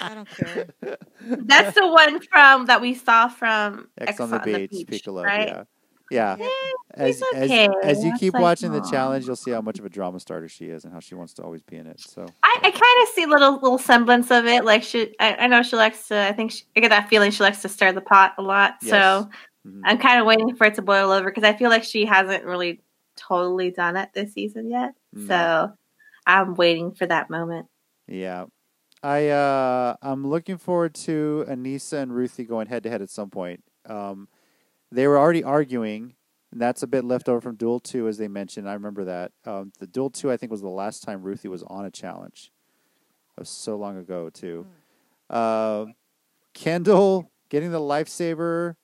[0.00, 0.66] I don't care.
[1.20, 4.38] That's the one from that we saw from X, on the
[4.70, 5.22] beach, Piccolo.
[5.24, 5.48] right?
[5.48, 5.64] Yeah,
[6.10, 6.36] yeah.
[6.94, 9.84] As, he's as as you keep like, watching the challenge, you'll see how much of
[9.84, 12.00] a drama starter she is and how she wants to always be in it.
[12.00, 14.64] So I, I kind of see little little semblance of it.
[14.64, 16.18] Like she, I, I know she likes to.
[16.18, 18.76] I think she, I get that feeling she likes to stir the pot a lot.
[18.82, 18.90] Yes.
[18.90, 19.30] So
[19.68, 19.80] mhm.
[19.84, 22.44] I'm kind of waiting for it to boil over because I feel like she hasn't
[22.44, 22.80] really
[23.16, 24.92] totally done it this season yet.
[25.12, 25.26] No.
[25.26, 25.72] So
[26.26, 27.66] I'm waiting for that moment.
[28.08, 28.46] Yeah.
[29.02, 33.30] I uh I'm looking forward to Aneesa and Ruthie going head to head at some
[33.30, 33.62] point.
[33.86, 34.28] Um
[34.96, 36.14] they were already arguing,
[36.50, 38.68] and that's a bit left over from Duel 2 as they mentioned.
[38.68, 39.32] I remember that.
[39.44, 42.52] Um the Duel 2 I think was the last time Ruthie was on a challenge.
[43.34, 44.66] That was so long ago too.
[45.28, 45.86] Uh,
[46.54, 48.76] Kendal getting the lifesaver.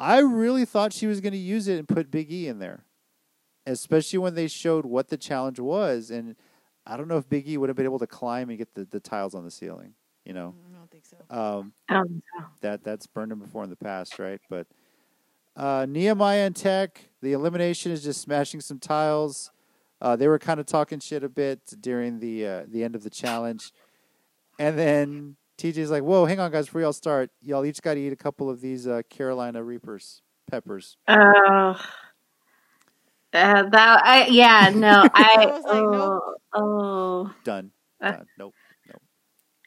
[0.00, 2.84] I really thought she was going to use it and put Big E in there.
[3.66, 6.34] Especially when they showed what the challenge was and
[6.84, 8.84] I don't know if Big E would have been able to climb and get the,
[8.84, 9.94] the tiles on the ceiling.
[10.24, 11.16] You know, I don't think so.
[11.30, 12.44] um, I don't think so.
[12.62, 14.40] that that's burned him before in the past, right?
[14.48, 14.66] But
[15.56, 19.50] uh, Nehemiah and Teck, the elimination is just smashing some tiles.
[20.00, 23.02] Uh, they were kind of talking shit a bit during the uh, the end of
[23.04, 23.72] the challenge,
[24.58, 26.66] and then TJ's like, "Whoa, hang on, guys!
[26.66, 30.22] Before y'all start, y'all each got to eat a couple of these uh, Carolina Reapers
[30.50, 31.80] peppers." Oh,
[33.34, 36.22] Uh, that I yeah no I, I was like, oh, nope.
[36.54, 37.70] oh Done.
[38.00, 38.10] Uh.
[38.12, 38.26] Done.
[38.38, 38.54] Nope.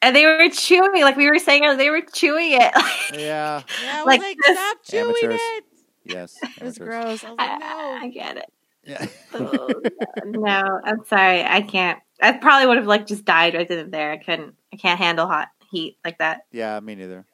[0.02, 2.72] and they were chewing like we were saying they were chewing it
[3.18, 3.64] Yeah.
[3.84, 5.40] Yeah, Like like, this- stop chewing Amateurs.
[5.42, 5.64] it.
[6.06, 6.38] Yes.
[6.58, 7.24] It was gross.
[7.24, 7.98] I was I, like, no.
[8.02, 8.52] I get it
[8.84, 9.06] Yeah.
[9.34, 9.82] Oh,
[10.26, 13.94] no I'm sorry I can't I probably would have like just died right then and
[13.94, 16.80] there I couldn't I can't handle hot heat like that yeah.
[16.80, 17.26] Me neither.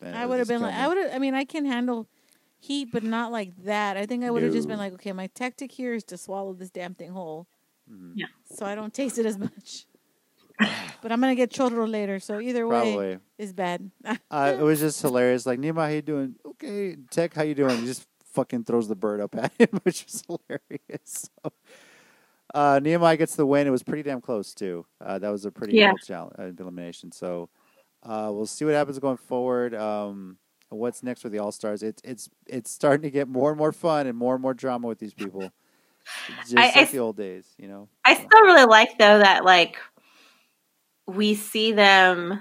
[0.00, 1.14] Man, I would have been like, killed I would have.
[1.14, 2.08] I mean, I can handle
[2.58, 3.96] heat, but not like that.
[3.96, 6.52] I think I would have just been like, okay, my tactic here is to swallow
[6.52, 7.46] this damn thing whole,
[7.90, 8.12] Mhm.
[8.14, 8.26] Yeah.
[8.44, 9.86] so I don't taste it as much.
[11.02, 13.18] but I'm gonna get chotoro later, so either way Probably.
[13.38, 13.90] is bad.
[14.30, 15.46] Uh, it was just hilarious.
[15.46, 16.36] Like Nima, how you doing?
[16.46, 17.78] Okay, Teck, how you doing?
[17.78, 21.28] He just fucking throws the bird up at him, which is hilarious.
[21.42, 21.52] So,
[22.54, 23.66] uh, Nehemiah gets the win.
[23.66, 24.86] It was pretty damn close too.
[25.04, 25.90] Uh, that was a pretty Yeah.
[25.90, 27.10] cool challenge, uh, elimination.
[27.12, 27.48] So
[28.02, 29.74] uh, we'll see what happens going forward.
[29.74, 30.36] Um,
[30.68, 31.82] what's next for the All Stars?
[31.82, 34.86] It's it's it's starting to get more and more fun and more and more drama
[34.88, 35.50] with these people,
[36.42, 37.88] just I- like I- the old days, you know.
[38.04, 39.76] I still really like though that like
[41.06, 42.40] we see them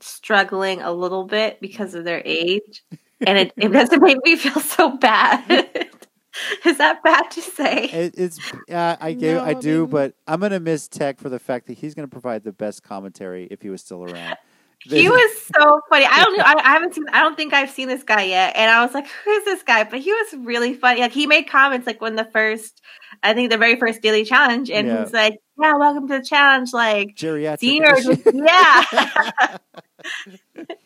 [0.00, 2.82] struggling a little bit because of their age,
[3.26, 5.88] and it, it doesn't make me feel so bad.
[6.64, 7.84] Is that bad to say?
[7.86, 8.38] It, it's
[8.70, 9.90] uh, I do I do, baby.
[9.90, 13.48] but I'm gonna miss Teck for the fact that he's gonna provide the best commentary
[13.50, 14.36] if he was still around.
[14.86, 16.06] He was so funny.
[16.06, 16.44] I don't know.
[16.46, 17.04] I, I haven't seen.
[17.12, 18.56] I don't think I've seen this guy yet.
[18.56, 21.00] And I was like, "Who is this guy?" But he was really funny.
[21.02, 22.80] Like he made comments like when the first,
[23.22, 25.04] I think the very first daily challenge, and Yeah.
[25.04, 28.22] he's like, "Yeah, welcome to the challenge." Like geriatric.
[28.34, 29.56] yeah.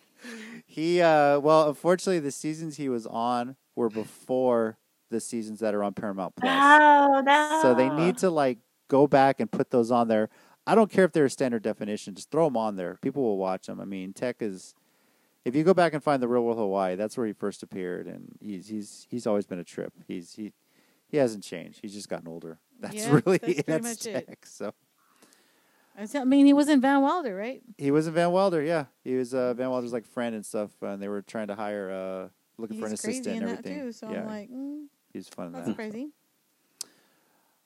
[0.66, 4.78] he uh well, unfortunately, the seasons he was on were before
[5.10, 6.52] the seasons that are on Paramount Plus.
[6.52, 7.58] Oh no!
[7.62, 8.58] So they need to like
[8.88, 10.28] go back and put those on there.
[10.66, 12.98] I don't care if they're a standard definition; just throw them on there.
[13.02, 13.80] People will watch them.
[13.80, 14.74] I mean, Teck is.
[15.44, 18.06] If you go back and find the Real World Hawaii, that's where he first appeared,
[18.06, 19.92] and he's he's he's always been a trip.
[20.08, 20.52] He's he
[21.14, 21.78] he hasn't changed.
[21.80, 22.58] He's just gotten older.
[22.80, 24.26] That's Yeah, really that's pretty that's much it.
[24.26, 24.46] Teck.
[24.46, 24.74] So
[25.96, 27.62] I said- I mean, he was in Van Wilder, right?
[27.78, 28.60] he was in Van Wilder.
[28.62, 31.54] Yeah, he was uh, Van Wilder's like friend and stuff, and they were trying to
[31.54, 33.80] hire uh looking for an He's assistant crazy in and that everything.
[33.86, 33.92] too.
[33.92, 35.76] So yeah, I'm like, mm, he's fun in that's that.
[35.76, 36.08] crazy.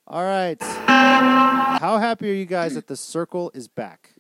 [0.07, 4.14] All right, how happy are you guys that the circle is back?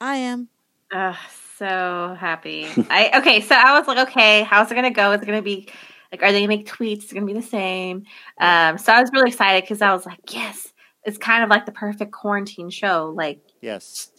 [0.00, 0.48] I am.
[0.92, 1.14] Ugh,
[1.56, 2.66] so happy.
[2.90, 5.12] I okay, so I was like, okay, how's it gonna go?
[5.12, 5.68] Is it gonna be
[6.12, 7.04] like, are they gonna make tweets?
[7.04, 8.04] It's gonna be the same?
[8.40, 10.72] Um, so I was really excited because I was like, yes,
[11.04, 13.12] it's kind of like the perfect quarantine show.
[13.16, 14.10] Like, Yes,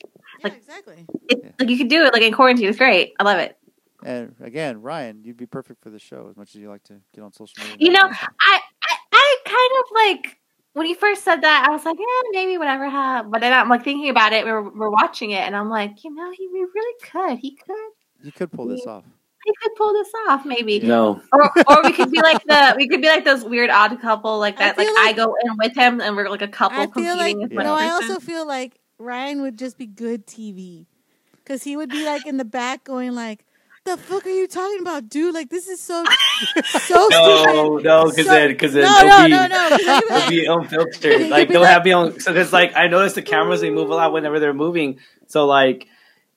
[0.43, 1.05] Yeah, exactly.
[1.29, 1.51] it, Yeah.
[1.59, 2.67] like you could do it like in quarantine.
[2.67, 3.13] It's great.
[3.19, 3.57] I love it.
[4.03, 6.95] and again, Ryan, you'd be perfect for the show as much as you like to
[7.13, 7.77] get on social media.
[7.79, 8.29] You know, kind of stuff.
[8.39, 10.35] I, I, I kind of like
[10.73, 12.89] when you first said that, I was like, yeah, maybe whatever.
[12.89, 13.23] Huh?
[13.27, 14.45] But then I'm like thinking about it.
[14.45, 17.39] We're, we're watching it, and I'm like, you know, he we really could.
[17.39, 17.91] He could.
[18.23, 19.03] you could pull this off.
[19.49, 20.79] He could pull this off, maybe.
[20.79, 21.21] No.
[21.33, 24.37] or or we could be like the we could be like those weird odd couple
[24.37, 24.77] like I that.
[24.77, 27.41] Like, I go in with him and we're like a couple I feel like competing
[27.41, 27.57] with Yeah.
[27.57, 27.73] one no.
[27.73, 30.85] I also feel like Ryan would just be good TV
[31.43, 33.45] because he would be like in the back going like,
[33.85, 35.33] "The fuck are you talking about, dude?
[35.33, 36.03] Like this is so
[36.65, 39.69] so No, stupid." no, because So- then, because then no, it'll no, be, no, no,
[39.69, 41.29] 'cause he'd be it'll like- be unfiltered.
[41.29, 42.19] Like they'll have me on.
[42.19, 44.99] So because like I noticed the cameras they move a lot whenever they're moving.
[45.27, 45.87] So like,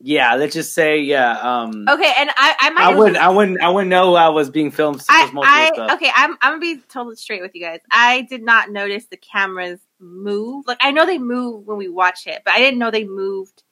[0.05, 1.38] yeah, let's just say yeah.
[1.38, 4.50] Um, okay, and I I might I wouldn't, I wouldn't, I wouldn't know I was
[4.50, 5.03] being filmed.
[5.09, 7.61] I, because most of the I okay, I'm I'm gonna be totally straight with you
[7.62, 7.80] guys.
[7.90, 10.66] I did not notice the cameras move.
[10.66, 13.62] Like I know they move when we watch it, but I didn't know they moved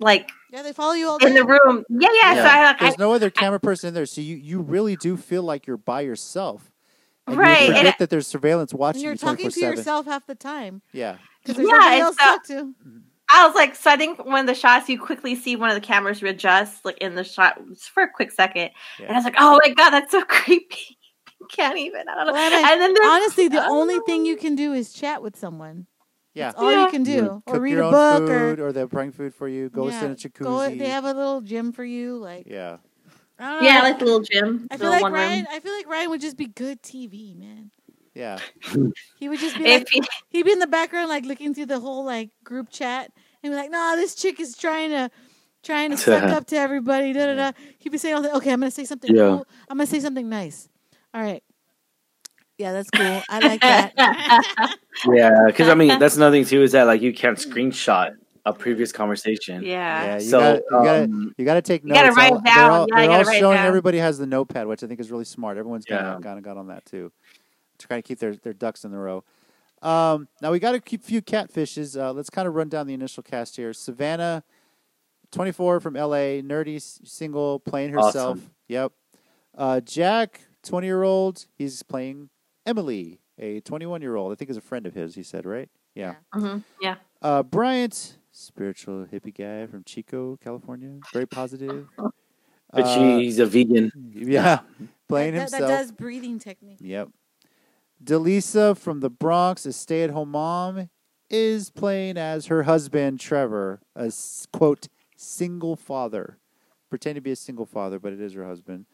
[0.00, 1.40] like Yeah, they follow you all in day.
[1.40, 1.84] the room.
[1.88, 2.34] Yeah, yeah.
[2.34, 4.96] So I like I, There's no other camera person in there, so you, you really
[4.96, 6.70] do feel like you're by yourself.
[7.26, 10.06] And Right, You forget I- that there's surveillance and watching you're you talking to yourself
[10.06, 11.16] half the time Yeah.
[11.42, 12.74] because there's Yeah, nobody and else to so- talk to.
[13.30, 15.74] I was like, so I think one of the shots you quickly see one of
[15.74, 17.60] the cameras readjust, like in the shot
[17.92, 19.06] for a quick second, Yeah.
[19.06, 20.98] and I was like, oh my god, that's so creepy.
[21.50, 22.08] Can't even.
[22.08, 22.32] I don't know.
[22.32, 23.80] Well, I and then Honestly, the Oh.
[23.80, 25.86] only thing you can do is chat with someone.
[26.34, 26.48] Yeah.
[26.48, 26.84] That's all Yeah.
[26.84, 29.48] you can do, You or read a book, food, or or they'll bring food for
[29.48, 29.68] you.
[29.70, 30.42] Go yeah, sit in a jacuzzi.
[30.44, 30.68] go.
[30.70, 32.16] They have a little gym for you.
[32.18, 32.76] Like, yeah.
[33.38, 33.68] I don't know.
[33.68, 34.66] yeah, like the little gym.
[34.70, 35.38] I feel like one Ryan.
[35.44, 35.46] room.
[35.52, 37.70] I feel like Ryan would just be good TV, man.
[38.18, 38.38] Yeah.
[39.18, 41.78] He would just be like, he, he'd be in the background, like looking through the
[41.80, 43.10] whole like group chat,
[43.42, 45.10] and be like, "Nah, this chick is trying to."
[45.64, 47.52] Trying to suck up to everybody, da da da.
[47.80, 48.32] He'd be saying all that.
[48.36, 49.22] Okay, I'm gonna say something Yeah.
[49.28, 49.46] cool.
[49.68, 50.68] I'm gonna say something nice.
[51.12, 51.42] All right.
[52.58, 53.20] Yeah, that's cool.
[53.28, 54.76] I like that.
[55.12, 58.12] yeah, because I mean that's another thing too is that like you can't screenshot
[58.46, 59.62] a previous conversation.
[59.64, 60.04] yeah.
[60.04, 60.14] Yeah.
[60.14, 62.00] You So gotta, you gotta, um, you gotta take You notes.
[62.02, 62.70] gotta write All- it They're down.
[62.70, 63.66] all, Yeah, they're all write showing down.
[63.66, 65.58] everybody has the notepad, which I think is really smart.
[65.58, 66.18] Everyone's kind Yeah.
[66.22, 67.10] kind of got on that too.
[67.78, 69.24] Trying of keep their, their ducks in the row.
[69.82, 71.98] Um, now we got a few few catfishes.
[72.00, 73.72] Uh, let's kind of run down the initial cast here.
[73.72, 74.42] Savannah,
[75.30, 78.38] 24 from LA, nerdy single, playing herself.
[78.38, 78.50] Awesome.
[78.68, 78.92] Yep.
[79.56, 82.30] Uh, Jack, 20 year old, he's playing
[82.66, 83.20] Emily.
[83.38, 84.32] a 21 year old.
[84.32, 85.14] I think is a friend of his.
[85.14, 85.68] He said, right?
[85.94, 86.16] Yeah.
[86.34, 86.64] Mhm.
[86.80, 86.96] Yeah.
[87.22, 90.98] Uh, Bryant, spiritual hippie guy from Chico, California.
[91.12, 91.86] Very positive.
[91.96, 92.12] But
[92.84, 93.90] Uh, she's a vegan.
[94.12, 94.60] yeah,
[95.08, 95.70] playing that, that, himself.
[95.70, 96.78] that does breathing technique.
[96.80, 97.08] Yep.
[98.02, 100.88] Deleesa from the Bronx, a stay at home mom,
[101.30, 104.12] is playing as her husband, Trevor, a
[104.52, 106.38] quote, single father.
[106.88, 108.86] Pretend to be a single father, but it is her husband.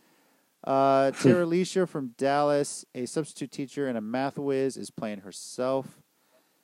[0.64, 6.00] Uh, Terilisha from Dallas, a substitute teacher and a math whiz, is playing herself.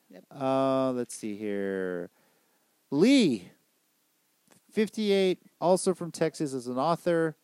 [0.08, 0.24] Yep.
[0.34, 2.10] Uh, let's see here.
[2.90, 3.50] Lee,
[4.72, 7.36] 58, also from Texas, is an author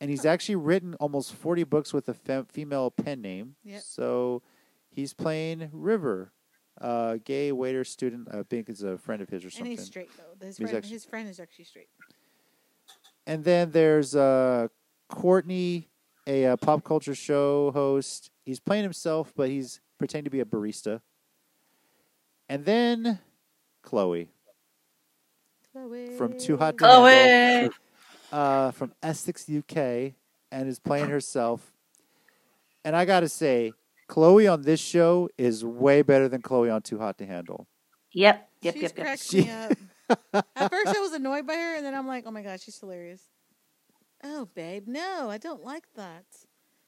[0.00, 3.56] and he's actually written almost 40 books with a fem- female pen name.
[3.64, 3.82] Yep.
[3.82, 4.42] So
[4.90, 6.32] he's playing River,
[6.80, 8.28] uh, gay waiter student.
[8.32, 9.72] I think is a friend of his or something.
[9.72, 10.02] And something.
[10.02, 10.46] he's straight though.
[10.46, 11.88] His friend, actually- his friend is actually straight.
[13.26, 14.68] And then there's uh,
[15.10, 15.88] Courtney,
[16.26, 18.30] a uh, pop culture show host.
[18.46, 21.00] He's playing himself, but he's pretending to be a barista.
[22.48, 23.18] And then
[23.82, 24.30] Chloe
[25.72, 26.16] Chloe.
[26.16, 27.74] from Too Hot to Handle.
[28.30, 28.40] Chloe.
[28.40, 29.76] uh, from Essex, UK,
[30.50, 31.72] and is playing herself.
[32.84, 33.72] And I got to say,
[34.06, 37.66] Chloe on this show is way better than Chloe on Too Hot to Handle.
[38.12, 38.48] Yep.
[38.62, 38.74] Yep.
[38.74, 38.92] she's Yep.
[38.96, 39.04] Yep.
[39.04, 39.72] cracked She- me up.
[40.56, 42.78] At first, I was annoyed by her, and then I'm like, "Oh my gosh, she's
[42.80, 43.20] hilarious."
[44.24, 46.24] Oh, babe, no, I don't like that.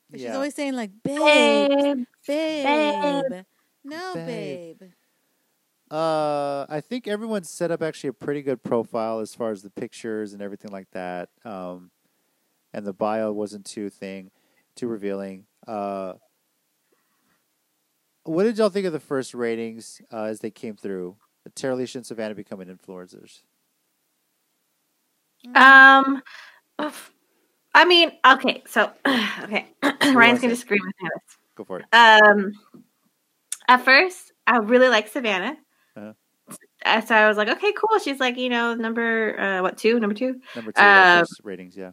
[0.08, 2.06] But she's always saying like, "Babe, Babe.
[2.26, 3.44] babe, babe.
[3.84, 4.78] no, Babe.
[4.78, 4.90] babe."
[5.90, 9.70] Uh, I think everyone set up actually a pretty good profile as far as the
[9.70, 11.30] pictures and everything like that.
[11.44, 11.90] Um,
[12.72, 14.30] and the bio wasn't too thing,
[14.76, 15.46] too revealing.
[15.66, 16.14] Uh,
[18.24, 21.16] what did y'all think of the first ratings uh, as they came through?
[21.56, 23.40] Terilisha and Savannah becoming influencers.
[25.54, 26.22] Um.
[27.74, 28.92] I mean, okay, so
[29.42, 31.36] okay, Ryan's gonna disagree with me this.
[31.54, 31.86] Go for it.
[31.92, 32.52] Um,
[33.68, 35.56] at first, I really liked Savannah.
[36.84, 37.98] Uh, so I was like, okay, cool.
[37.98, 40.40] She's like, you know, number uh, what two, number two.
[40.56, 41.92] Number two, first ratings, yeah.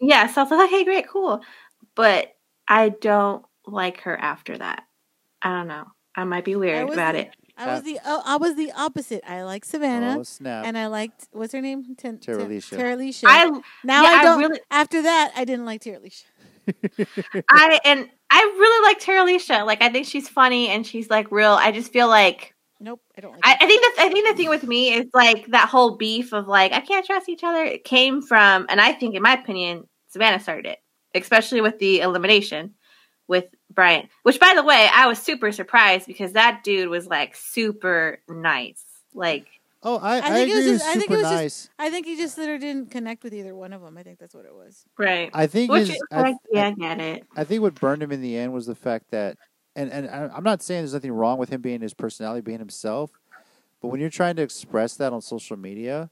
[0.00, 1.40] Yeah, so I was like, okay, great, cool.
[1.94, 2.34] But
[2.68, 4.82] I don't like her after that.
[5.40, 5.84] I don't know.
[6.14, 7.30] I might be weird about the- it.
[7.58, 9.22] I was the oh, I was the opposite.
[9.26, 10.66] I like Savannah, Oh snap!
[10.66, 11.94] and I liked what's her name?
[11.96, 12.76] Ten, Tara Ten- Alicia.
[12.76, 13.24] Terilisha.
[13.26, 13.46] I
[13.82, 14.38] now yeah, I I don't.
[14.40, 16.24] really- after that, I didn't like Terilisha.
[17.50, 19.64] I and I really like Terilisha.
[19.64, 21.52] Like I think she's funny and she's like real.
[21.52, 23.40] I just feel like Nope, I don't like.
[23.42, 23.54] I.
[23.54, 26.46] I think that's I think the thing with me is like that whole beef of
[26.46, 27.64] like I can't trust each other.
[27.64, 30.78] It came from, and I think in my opinion, Savannah started it,
[31.14, 32.74] especially with the elimination
[33.28, 34.10] with Bryant.
[34.24, 38.84] Which, by the way, I was super surprised because that dude was like super nice.
[39.14, 39.46] Like
[39.82, 40.72] oh, I, I, I think it was agree.
[40.76, 43.32] just- I super think it was just- I think he just literally didn't connect with
[43.32, 43.96] either one of them.
[43.96, 44.84] I think that's what it was.
[44.98, 45.30] right.
[45.32, 47.24] I think Which his, is I, like, yeah, I get it.
[47.36, 49.38] I think what burned him in the end was the fact that,
[49.76, 53.10] and and I'm not saying there's nothing wrong with him being his personality, being himself,
[53.80, 56.10] but when you're trying to express that on social media,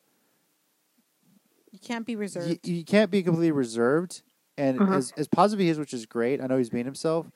[1.73, 2.69] You can't be reserved.
[2.69, 4.23] you can't be completely reserved.
[4.57, 4.95] And Mhm.
[4.95, 7.31] as as positive he is, which is great, I know he's being himself.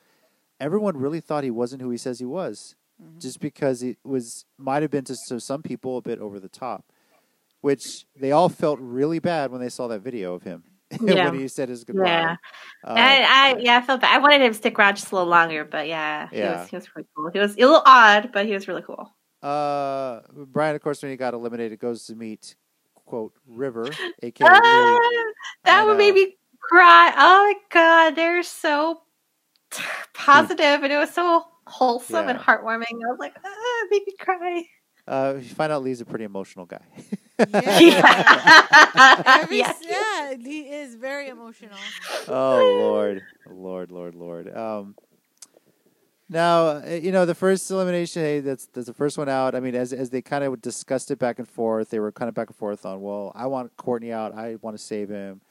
[0.59, 3.19] Everyone really thought he wasn't who he says he was, Mhm.
[3.19, 6.49] just because it was might have been to, to some people a bit over the
[6.49, 6.85] top,
[7.61, 10.63] which they all felt really bad when they saw that video of him
[11.01, 11.29] Yeah.
[11.29, 12.05] when he said his goodbye.
[12.07, 12.35] Yeah.
[12.83, 14.13] Uh, I, I yeah, I felt bad.
[14.13, 16.75] I wanted him to stick around just a little longer, but yeah, he was he
[16.77, 17.29] was really cool.
[17.31, 19.09] He was a little odd, but he was really cool.
[19.41, 22.55] Uh, Brian, of course, when he got eliminated, goes to meet
[22.95, 23.87] quote River,
[24.23, 25.33] aka Ah, Lee.
[25.65, 25.97] that I would know.
[25.97, 27.13] make me cry.
[27.15, 29.01] Oh my god, they're so
[30.13, 32.83] positive, and it was so wholesome and heartwarming.
[32.91, 34.63] I was like, ah, made me cry.
[35.07, 36.81] Uh, you find out Lee's a pretty emotional guy.
[37.39, 39.21] Yeah.
[39.41, 39.73] Every, Yeah.
[39.81, 41.77] yeah, he is very emotional.
[42.27, 44.55] oh Lord, Lord, Lord, Lord.
[44.55, 44.95] Um,
[46.27, 48.21] now uh, you know the first elimination.
[48.21, 49.55] Hey, that's that's the first one out.
[49.55, 52.29] I mean, as as they kind of discussed it back and forth, they were kind
[52.29, 53.01] of back and forth on.
[53.01, 54.35] Well, I want Courtney out.
[54.35, 55.41] I want to save him.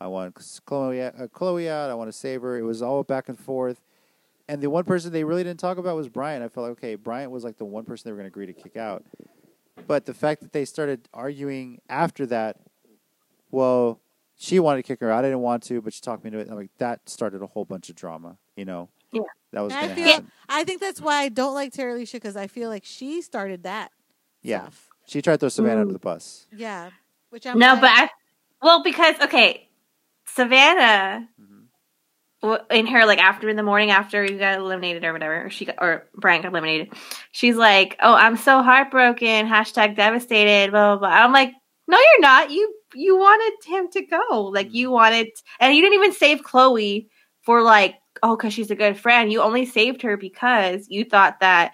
[0.00, 1.90] I want Chloe uh, Chloe out.
[1.90, 2.58] I want to save her.
[2.58, 3.80] It was all back and forth.
[4.46, 6.42] And the one person they really didn't talk about was Brian.
[6.42, 8.46] I felt like okay, Bryant was like the one person they were going to agree
[8.46, 9.02] to kick out.
[9.86, 12.56] But the fact that they started arguing after that,
[13.50, 14.00] well,
[14.36, 15.20] she wanted to kick her out.
[15.24, 16.48] I didn't want to, but she talked me into it.
[16.48, 18.36] I'm like that started a whole bunch of drama.
[18.56, 19.22] You know, Yeah.
[19.52, 20.30] that was going I to feel, happen.
[20.48, 23.90] I think that's why I don't like Terilisha because I feel like she started that.
[24.42, 24.88] Yeah, stuff.
[25.06, 25.82] she tried to throw Savannah Mm.
[25.82, 26.46] under the bus.
[26.54, 26.90] Yeah,
[27.30, 28.10] which I'm no, like, but I
[28.62, 29.68] well because okay,
[30.26, 31.53] Savannah Mhm.
[32.44, 35.50] W- in her like after in the morning after you got eliminated or whatever or
[35.50, 36.92] she got, or Brian got eliminated
[37.32, 41.52] she's like oh i'm so heartbroken hashtag devastated blah blah blah i'm like
[41.88, 45.28] no you're not you you wanted him to go like you wanted
[45.58, 47.08] and you didn't even save chloe
[47.42, 49.30] for like oh, because she's a good friend.
[49.30, 51.72] You only saved her because you thought that.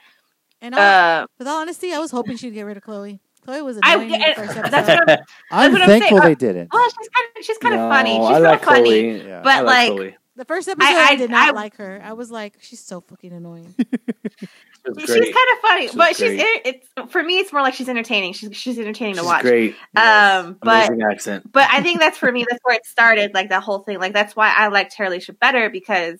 [0.61, 3.21] And all, Uh, with all honesty, I was hoping she'd get rid of Chloe.
[3.45, 5.18] Chloe was I, annoying in the and first that's what I'm,
[5.51, 6.71] I'm what I'm thankful they didn't.
[6.71, 8.16] well, she's kind of she's kind of funny.
[8.16, 8.83] She's I like funny.
[8.83, 9.27] Chloe.
[9.27, 9.41] Yeah.
[9.43, 10.16] But I like, Chloe.
[10.41, 12.01] The first episode, I, I- did not I- like her.
[12.03, 13.74] I was like, she's so fucking annoying.
[13.78, 13.86] She
[14.99, 16.62] she's kind of funny, She's but she's great.
[16.64, 17.38] it's for me.
[17.41, 18.32] It's more like she's entertaining.
[18.32, 19.43] She's she's entertaining to watch.
[19.43, 19.74] great.
[19.95, 21.53] Um, but Amazing accent.
[21.53, 22.47] but I think that's for me.
[22.49, 23.34] That's where it started.
[23.34, 23.99] Like that whole thing.
[23.99, 26.18] Like that's why I liked Terilisha better because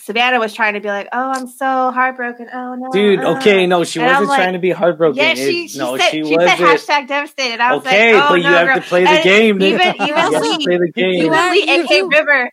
[0.00, 2.48] Savannah was trying to be like, "Oh, I'm so heartbroken.
[2.52, 5.18] Oh no, Dude, uh." okay, no, she And wasn't like, trying to be heartbroken.
[5.22, 6.80] Yeah, It- she she no, said she she, said wasn't.
[6.80, 7.60] hashtag devastated.
[7.60, 8.76] I was Okay, like, oh, but you no, have girl.
[8.76, 9.62] to play the And game.
[9.62, 11.10] Even You even have to Lee, play the game.
[11.12, 12.12] You even are- Lee, you AK.
[12.12, 12.50] River.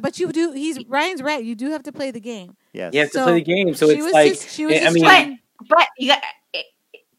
[0.00, 0.52] But you do.
[0.52, 1.42] He's Ryan's right.
[1.44, 2.56] You do have to play the game.
[2.72, 2.92] Yes.
[2.94, 3.74] You have to play the game.
[3.74, 5.38] So it's like, just, she was I mean, trying-
[5.68, 6.62] But you got eh,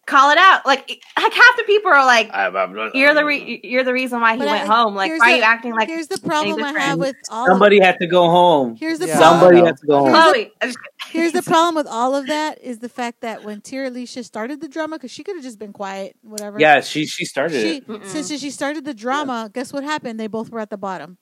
[0.05, 0.65] call it out.
[0.65, 4.19] Like like half the people are like, I- I- "You're the re- you're the reason
[4.21, 6.19] why he But went I- home." Like, here's why are you acting like here's the
[6.19, 7.47] problem I have with all.
[7.47, 8.75] somebody Of, had to go home.
[8.75, 9.17] here's the Yeah.
[9.17, 9.39] problem.
[9.41, 10.11] Somebody had to go home.
[10.11, 10.51] Chloe?
[11.11, 14.67] Here's the problem with all of that is the fact that when Terilisha started the
[14.67, 16.59] drama, because she could have just been quiet, whatever.
[16.59, 18.05] Yeah, she she started She it.
[18.07, 20.19] Since she started the drama, guess what happened?
[20.19, 21.17] They both were at the bottom.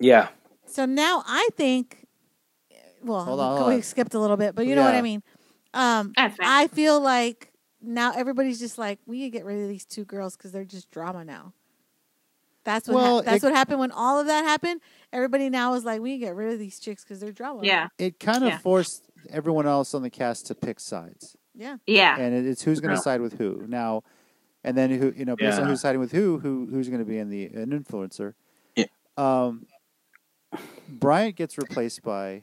[0.00, 0.28] Yeah,
[0.66, 2.06] So now I think,
[3.02, 5.02] well, Hold on, we- hold we skipped a little bit, but you know what I
[5.02, 5.22] mean.
[5.72, 6.46] Um, That's fine.
[6.46, 10.04] I feel like now everybody's just like, we need to get rid of these two
[10.04, 11.52] girls because they're just drama now.
[12.64, 14.80] That's what Well, hap- that's it- what happened when all of that happened.
[15.12, 17.60] Everybody now is like, we need to get rid of these chicks because they're drama.
[17.62, 18.58] yeah, It kind of Yeah.
[18.58, 21.76] forced everyone else on the cast to pick sides, yeah.
[21.86, 22.16] yeah.
[22.18, 24.02] and it's who's going to side with who now,
[24.64, 27.04] and then who you know based on who's siding with who, who who's going to
[27.06, 28.34] be in the an influencer.
[28.76, 28.84] Yeah.
[29.16, 29.66] Um,
[30.88, 32.42] Bryant gets replaced by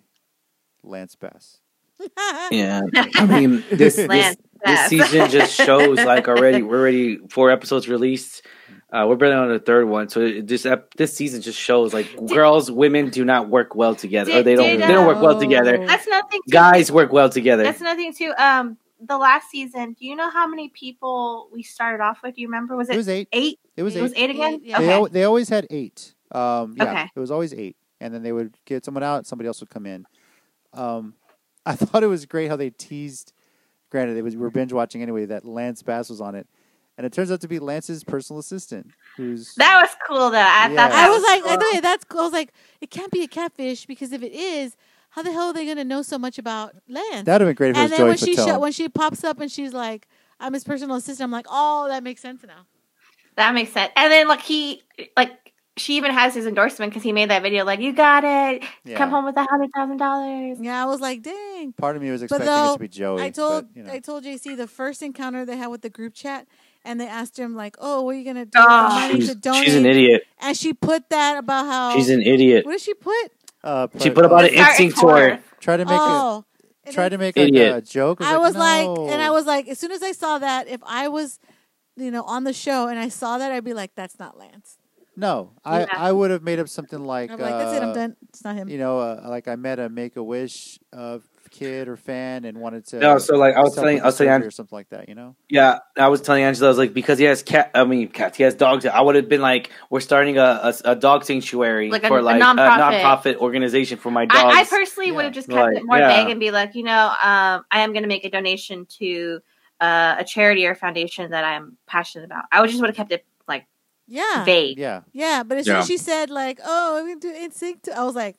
[0.84, 1.60] Lance Bass.
[2.52, 2.82] yeah.
[2.96, 4.36] I mean, this this,
[4.66, 8.46] this season just shows like already we're already four episodes released.
[8.92, 12.08] Uh, we're barely on the third one, so this ep- this season just shows like
[12.28, 14.32] girls, women do not work well together.
[14.32, 15.86] or Did- they don't did, they don't work well together.
[15.88, 16.42] That's nothing.
[16.46, 16.52] Too.
[16.52, 17.64] Guys work well together.
[17.64, 18.34] That's nothing thing too.
[18.44, 19.94] Um, the last season.
[19.98, 22.36] Do you know how many people we started off with?
[22.36, 22.76] Do you remember?
[22.76, 23.30] Was it, It was eight.
[23.32, 23.60] eight?
[23.78, 24.02] It was It eight.
[24.02, 24.54] was eight again.
[24.56, 24.78] Eight, yeah.
[24.80, 24.94] They, Okay.
[24.94, 26.14] al- they always had eight.
[26.34, 27.10] Um, yeah, Okay.
[27.16, 29.86] it was always eight, and then they would get someone out, somebody else would come
[29.86, 30.06] in.
[30.74, 31.14] Um,
[31.66, 33.34] I thought it was great how they teased.
[33.92, 35.26] Granted, it was we were binge watching anyway.
[35.26, 36.48] That Lance Bass was on it,
[36.98, 38.88] and it turns out to be Lance's personal assistant,
[39.18, 40.38] who's That was cool though.
[40.38, 40.76] I Yeah.
[40.76, 41.72] thought that I was like, I cool.
[41.74, 42.22] thought that's cool.
[42.22, 44.76] I was like, it can't be a catfish because if it is,
[45.12, 47.26] how the hell are they going to know so much about Lance?
[47.26, 48.46] that'd have been great if it and was then Joey when she Fatone.
[48.46, 50.08] sho- when she pops up and she's like,
[50.40, 51.26] I'm his personal assistant.
[51.26, 52.66] I'm like, oh, that makes sense now.
[53.36, 53.92] That makes sense.
[53.98, 54.82] And then like he
[55.18, 55.32] like
[55.78, 58.64] she even has his endorsement because he made that video like you got it.
[58.84, 58.98] Yeah.
[58.98, 60.58] Come home with a hundred thousand dollars.
[60.60, 61.74] Yeah, I was like, dang.
[61.74, 63.22] Part of me was But expecting it to be Joey.
[63.22, 63.94] I told but, you know.
[63.94, 66.48] I told JC the first encounter they had with the group chat,
[66.84, 68.52] and they asked him like, "Oh, what are you gonna do?
[68.58, 70.24] Oh, with the money she's, to donate?" she's an idiot.
[70.40, 72.66] And she put that about how She's an idiot.
[72.66, 73.32] What did she put?
[73.64, 75.40] uh, She put about uh, an instinct to her.
[75.60, 76.46] Try to make oh,
[76.86, 77.76] a try to make like Idiot.
[77.78, 78.22] a joke.
[78.22, 79.08] I was like, no.
[79.08, 81.40] and I was like, as soon as I saw that, if I was,
[81.96, 84.78] you know, on the show and I saw that, I'd be like, that's not Lance.
[85.16, 85.52] No.
[85.64, 85.88] I Yeah.
[85.96, 87.84] I would have made up something like I'm like, that's it.
[87.84, 88.16] I'm uh, done.
[88.30, 88.70] It's not him.
[88.70, 92.58] You know, uh, like I met a Make a Wish uh, kid or fan and
[92.60, 93.00] wanted to.
[93.00, 95.10] No, so like I was telling, I was telling, surgery or something like that.
[95.10, 95.36] You know.
[95.50, 98.38] yeah, I was telling Angela, I was like, because he has cat, I mean, cats,
[98.38, 98.86] he has dogs.
[98.86, 102.20] I would have been like, we're starting a, a, a dog sanctuary Like a- for
[102.20, 103.02] a like nonprofit.
[103.02, 104.56] nonprofit organization for my dogs.
[104.56, 105.16] I, I personally Yeah.
[105.18, 106.24] would have just kept Like, it more yeah.
[106.24, 109.42] vague and be like, you know, um, I am going to make a donation to
[109.82, 112.46] uh, a charity or foundation that I'm passionate about.
[112.52, 113.26] I would just would have kept it like
[114.12, 114.78] yeah, vague.
[114.78, 115.02] Yeah.
[115.14, 115.44] yeah.
[115.44, 118.16] But as soon as she said like, "Oh, I'm gonna do NSYNC," too, I was
[118.16, 118.38] like,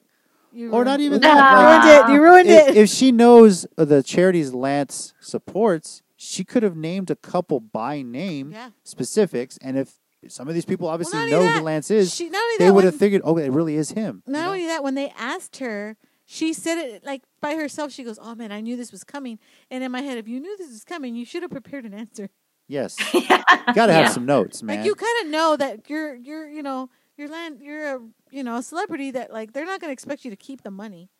[0.52, 1.28] you Or not ruined- even No.
[1.30, 1.64] You that.
[1.64, 2.12] ruined it.
[2.14, 2.76] You ruined if, it.
[2.76, 8.52] if she knows the charities Lance supports, she could have named a couple by name
[8.52, 8.70] yeah.
[8.84, 9.94] specifics, and if
[10.28, 12.94] some of these people obviously not know only who Lance is, She they would have
[12.94, 14.22] figured, oh, it really is him.
[14.26, 14.46] you Not know?
[14.52, 17.90] only that, when they asked her, she said it like by herself.
[17.90, 19.38] She goes, "Oh man, I knew this was coming."
[19.70, 21.92] And in my head, if you knew this was coming, you should have prepared an
[21.92, 22.28] answer.
[22.68, 24.08] Yes, you got to have Yeah.
[24.10, 24.78] some notes, man.
[24.78, 26.88] Like you kind of know that you're you're you know
[27.18, 28.00] you're land you're a
[28.30, 30.70] you know a celebrity that like they're not going to expect you to keep the
[30.70, 31.10] money.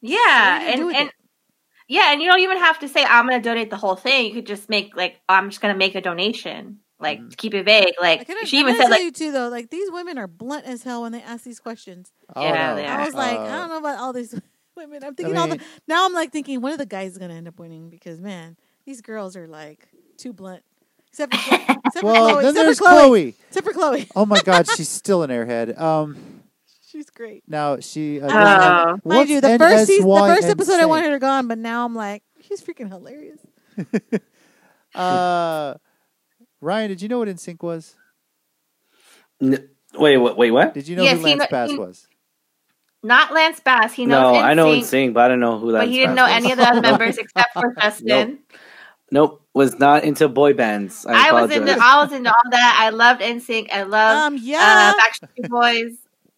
[0.00, 1.14] Yeah, What do you do and and it?
[1.88, 4.26] yeah, and you don't even have to say I'm going to donate the whole thing.
[4.26, 7.30] You could just make like I'm just going to make a donation, like Mhm.
[7.30, 7.94] to keep it vague.
[8.00, 10.66] Like can she even tell said, like you too though, like these women are blunt
[10.66, 12.12] as hell when they ask these questions.
[12.36, 12.76] Oh, Yeah, no.
[12.76, 13.04] they I are.
[13.06, 14.38] was like, I don't know about all these
[14.76, 15.02] women.
[15.02, 16.04] I'm thinking all mean- the now.
[16.04, 18.56] I'm like thinking one of the guys is going to end up winning because man,
[18.84, 19.88] these girls are like
[20.18, 20.62] too blunt.
[21.08, 22.42] Except for, except for Well, Chloe.
[22.42, 22.98] then Except there's for Chloe.
[23.06, 23.34] Chloe.
[23.48, 24.08] Except for Chloe.
[24.16, 25.78] Oh my God, she's still an airhead.
[25.80, 26.16] Um,
[26.86, 27.42] She's great.
[27.48, 28.20] now she.
[28.20, 28.98] Uh, Oh.
[29.04, 30.88] Mind you, the first season, the first episode, I insane?
[30.88, 33.40] wanted her gone, but now I'm like, she's freaking hilarious.
[34.94, 35.74] Uh,
[36.60, 37.96] Ryan, did you know what NSYNC was?
[39.42, 40.36] N- wait, what?
[40.38, 40.72] Wait, what?
[40.74, 42.06] Did you know Yes, who Lance kno- Bass he- was?
[43.02, 43.92] not Lance Bass.
[43.92, 44.34] He knows.
[44.34, 45.78] no, I know NSYNC, NSYNC, but I don't know who that.
[45.80, 48.38] but he didn't know any of the other members except for Justin.
[49.10, 51.06] Nope, was not into boy bands.
[51.06, 51.80] I, I, was into apologize.
[51.82, 52.78] I was into all that.
[52.80, 53.72] I loved NSYNC.
[53.72, 54.92] I loved Um, yeah.
[54.94, 55.96] uh, Backstreet Boys.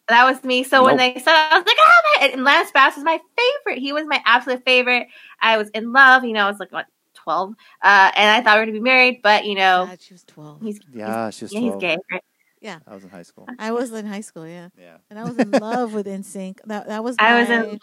[0.08, 0.62] That was me.
[0.62, 2.26] So when they said, I was like, oh my!
[2.28, 3.80] And Lance Bass was my favorite.
[3.80, 5.08] He was my absolute favorite.
[5.40, 6.24] I was in love.
[6.24, 8.80] You know, I was like what twelve, uh, and I thought we were gonna be
[8.80, 9.20] married.
[9.20, 10.62] But you know, God, she was 12.
[10.62, 11.96] he's Yeah, she was yeah, he's gay.
[12.12, 12.22] Right?
[12.86, 13.46] I was in high school.
[13.58, 14.68] I was in high school, yeah.
[14.78, 14.96] Yeah.
[15.10, 16.58] And I was in love with NSYNC.
[16.66, 17.78] That that was I was in-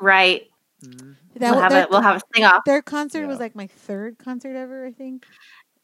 [0.00, 0.48] Right.
[0.82, 1.16] Mhm.
[1.36, 2.64] that we'll have their, a we'll have a sing off.
[2.64, 5.24] their concert was like my third concert ever, I think.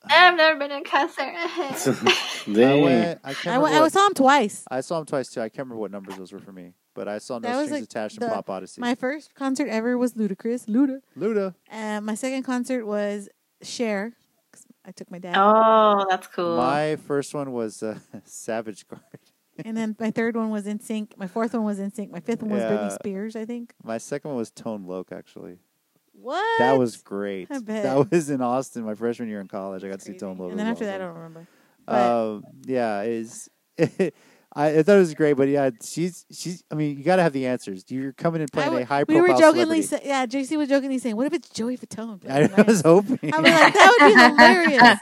[0.04, 1.22] I've never been in a concert.
[1.34, 2.82] I Dang.
[2.82, 3.20] went.
[3.24, 4.64] I can't I, remember went, I saw him twice.
[4.70, 5.40] I saw him twice too.
[5.40, 7.82] I can't remember what numbers those were for me, but I saw No Strings like,
[7.84, 8.80] Attached and Pop Odyssey.
[8.80, 11.00] My first concert ever was Ludacris, Luda.
[11.18, 11.54] Luda.
[11.68, 13.28] And my second concert was
[13.62, 14.12] Cher.
[14.52, 15.34] 'cause I took my dad.
[15.36, 16.56] oh, that's cool.
[16.56, 19.06] My first one was uh, Savage Garden.
[19.64, 21.16] And then my third one was NSYNC.
[21.16, 22.10] My fourth one was NSYNC.
[22.10, 22.70] My fifth one was Yeah.
[22.70, 23.74] Britney Spears, I think.
[23.82, 25.12] My second one was Tone Loc.
[25.12, 25.58] Actually,
[26.12, 26.58] What?
[26.58, 27.48] that was great.
[27.50, 27.82] I bet.
[27.84, 29.84] That was in Austin my freshman year in college.
[29.84, 30.50] I got to see Tone Loc.
[30.50, 31.46] And then after that, I don't remember.
[31.86, 33.48] Um, yeah, is
[34.54, 36.64] I, I thought it was great, but yeah, she's she's.
[36.70, 37.84] I mean, you got to have the answers.
[37.88, 39.82] You're coming and playing w- a high we were jokingly, celebrity.
[39.82, 40.26] sa- yeah.
[40.26, 43.18] JC was jokingly saying, "What if it's Joey Fatone?" I, I was hoping.
[43.32, 44.98] I was like, that would be hilarious.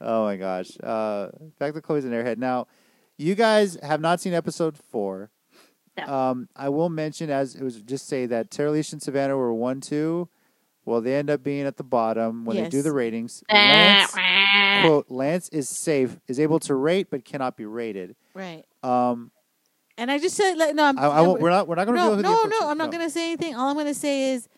[0.00, 0.70] Oh my gosh.
[0.82, 1.28] Uh,
[1.58, 2.38] back to Chloe's an airhead.
[2.38, 2.66] Now,
[3.18, 5.30] you guys have not seen episode four.
[5.98, 6.06] No.
[6.06, 9.80] Um, I will mention as it was just say that Terilisha and Savannah were one,
[9.80, 10.28] two.
[10.84, 13.42] Well, they end up being at the bottom when they do the ratings.
[13.52, 14.12] Lance,
[14.82, 18.16] quote, Lance is safe, is able to rate, but cannot be rated.
[18.32, 18.64] Right.
[18.82, 19.30] Um,
[19.98, 22.02] And I just said, like, no, I'm, I, I we're not, we're not going to
[22.02, 22.70] no, go who the no, influencers- no.
[22.70, 23.54] I'm not gonna say anything.
[23.54, 24.48] All I'm gonna say is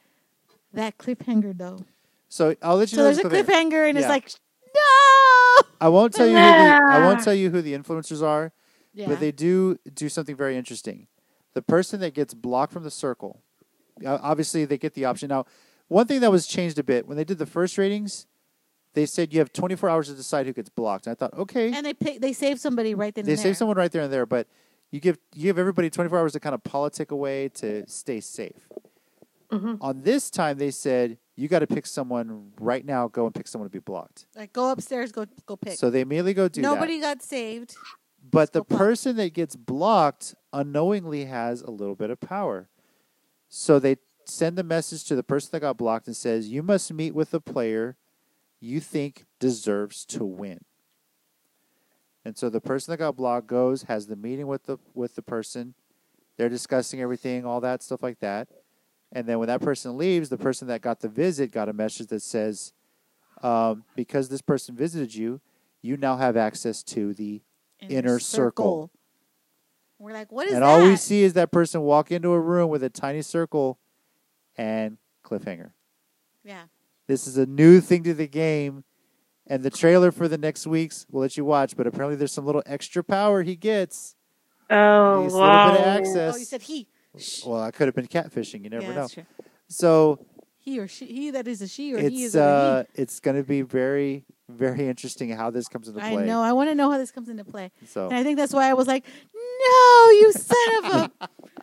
[0.75, 1.79] that cliffhanger, though.
[2.29, 3.05] So I'll let you So know.
[3.13, 3.45] there's a cliffhanger.
[3.73, 4.03] cliffhanger, and Yeah.
[4.05, 4.31] it's like,
[4.73, 4.81] no.
[5.81, 6.35] I won't tell you.
[6.35, 8.53] Who the, I won't tell you who the influencers are.
[8.93, 9.09] Yeah.
[9.09, 11.07] But they do do something very interesting.
[11.55, 13.41] The person that gets blocked from the circle,
[14.05, 15.29] obviously they get the option.
[15.29, 15.47] Now,
[15.89, 18.27] one thing that was changed a bit when they did the first ratings,
[18.95, 21.07] they said you have 24 hours to decide who gets blocked.
[21.07, 23.25] And I thought, okay, and they pick, they save somebody right then.
[23.25, 24.47] they save someone right there and there, but
[24.91, 28.69] you give you give everybody 24 hours to kind of politic away to stay safe.
[29.53, 29.79] Mhm.
[29.81, 33.09] On this time, they said you got to pick someone right now.
[33.09, 34.27] Go and pick someone to be blocked.
[34.37, 35.79] Like, go upstairs, go go pick.
[35.79, 36.69] So they immediately go do that.
[36.69, 37.75] Nobody got saved.
[38.31, 38.79] But the Still blocked.
[38.79, 42.69] person that gets blocked unknowingly has a little bit of power.
[43.49, 46.93] So they send the message to the person that got blocked and says, You must
[46.93, 47.97] meet with the player
[48.61, 50.61] you think deserves to win.
[52.23, 55.23] And so the person that got blocked goes, has the meeting with the with the
[55.23, 55.73] person.
[56.37, 58.49] They're discussing everything, all that stuff like that.
[59.13, 62.09] And then when that person leaves, the person that got the visit got a message
[62.09, 62.73] that says,
[63.43, 65.41] um, because this person visited you,
[65.83, 67.43] you now have access to the
[67.89, 68.91] Inner circle.
[69.99, 70.69] We're like, what is and that?
[70.69, 73.79] all we see is that person walk into a room with a tiny circle
[74.57, 75.71] and cliffhanger.
[76.45, 76.65] yeah.
[77.07, 78.85] This is a new thing to the game.
[79.47, 82.47] And the trailer for the next weeks, we'll let you watch, but apparently there's some
[82.47, 84.15] little extra power he gets.
[84.71, 86.35] Oh, He's a little bit of access.
[86.35, 86.87] Oh, you said he.
[87.19, 87.45] Shh.
[87.45, 88.65] Well, I could have been catfishing.
[88.65, 89.09] You never yeah, know.
[89.09, 89.25] true.
[89.69, 90.25] So
[90.59, 91.07] He or she.
[91.07, 93.63] He that is a she or he it's is a uh, it's going to be
[93.63, 96.07] very, very interesting how this comes into he.
[96.07, 96.27] I play.
[96.27, 96.43] know.
[96.43, 97.71] I want to know how this comes into play.
[97.87, 99.05] So And I think that's why I was like,
[99.35, 101.11] no, you son of a!"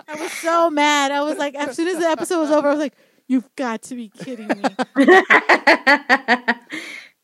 [0.07, 1.11] I was so mad.
[1.11, 2.95] I was like, as soon as the episode was over, I was like,
[3.27, 4.55] you've got to be kidding me.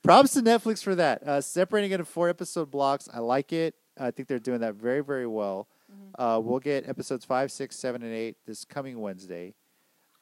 [0.04, 1.24] Props to Netflix for that.
[1.24, 3.08] Uh, separating it into four episode blocks.
[3.14, 3.76] I like it.
[3.98, 5.68] I think they're doing that very, very well.
[5.94, 6.22] Mm-hmm.
[6.22, 9.54] Uh, we'll get episodes five, six, seven, and eight this coming Wednesday.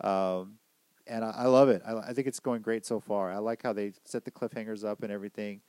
[0.03, 0.55] Um,
[1.07, 1.81] and I, I love it.
[1.85, 3.31] I, I think it's going great so far.
[3.31, 5.61] I like how they set the cliffhangers up and everything.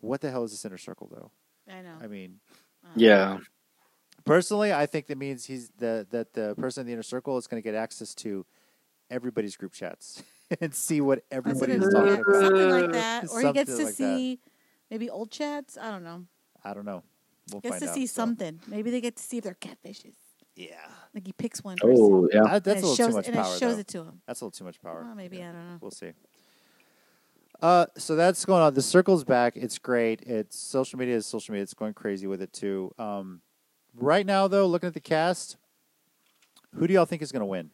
[0.00, 1.30] What the hell is this inner circle, though?
[1.72, 1.94] I know.
[2.02, 2.40] I mean,
[2.96, 3.38] Yeah.
[4.24, 7.46] personally, I think that means he's the that the person in the inner circle is
[7.46, 8.44] going to get access to
[9.10, 10.22] everybody's group chats
[10.60, 12.24] and see what everybody is talking about.
[12.42, 13.28] Something like that.
[13.30, 13.94] Or he gets to like that.
[13.94, 14.40] see
[14.90, 15.76] maybe old chats.
[15.78, 16.24] I don't know.
[16.64, 17.02] I don't know.
[17.52, 18.14] We'll Gets find to out, see so.
[18.14, 18.60] something.
[18.66, 20.14] Maybe they get to see if they're catfishes.
[20.56, 20.74] Yeah.
[21.14, 21.76] Like he picks one.
[21.82, 22.42] Oh, yeah.
[22.42, 23.54] That, that's and a little shows, too much and power.
[23.54, 23.80] it shows though.
[23.80, 24.22] it to him.
[24.26, 25.04] That's a little too much power.
[25.04, 25.78] Well, maybe Yeah, I don't know.
[25.80, 26.12] We'll see.
[27.62, 28.74] Uh, so that's going on.
[28.74, 29.54] The circle's back.
[29.56, 30.22] It's great.
[30.22, 31.62] It's social media is social media.
[31.62, 32.92] It's going crazy with it too.
[32.98, 33.42] Um,
[33.94, 35.56] right now, though, looking at the cast,
[36.74, 37.70] who do y'all think is going to win?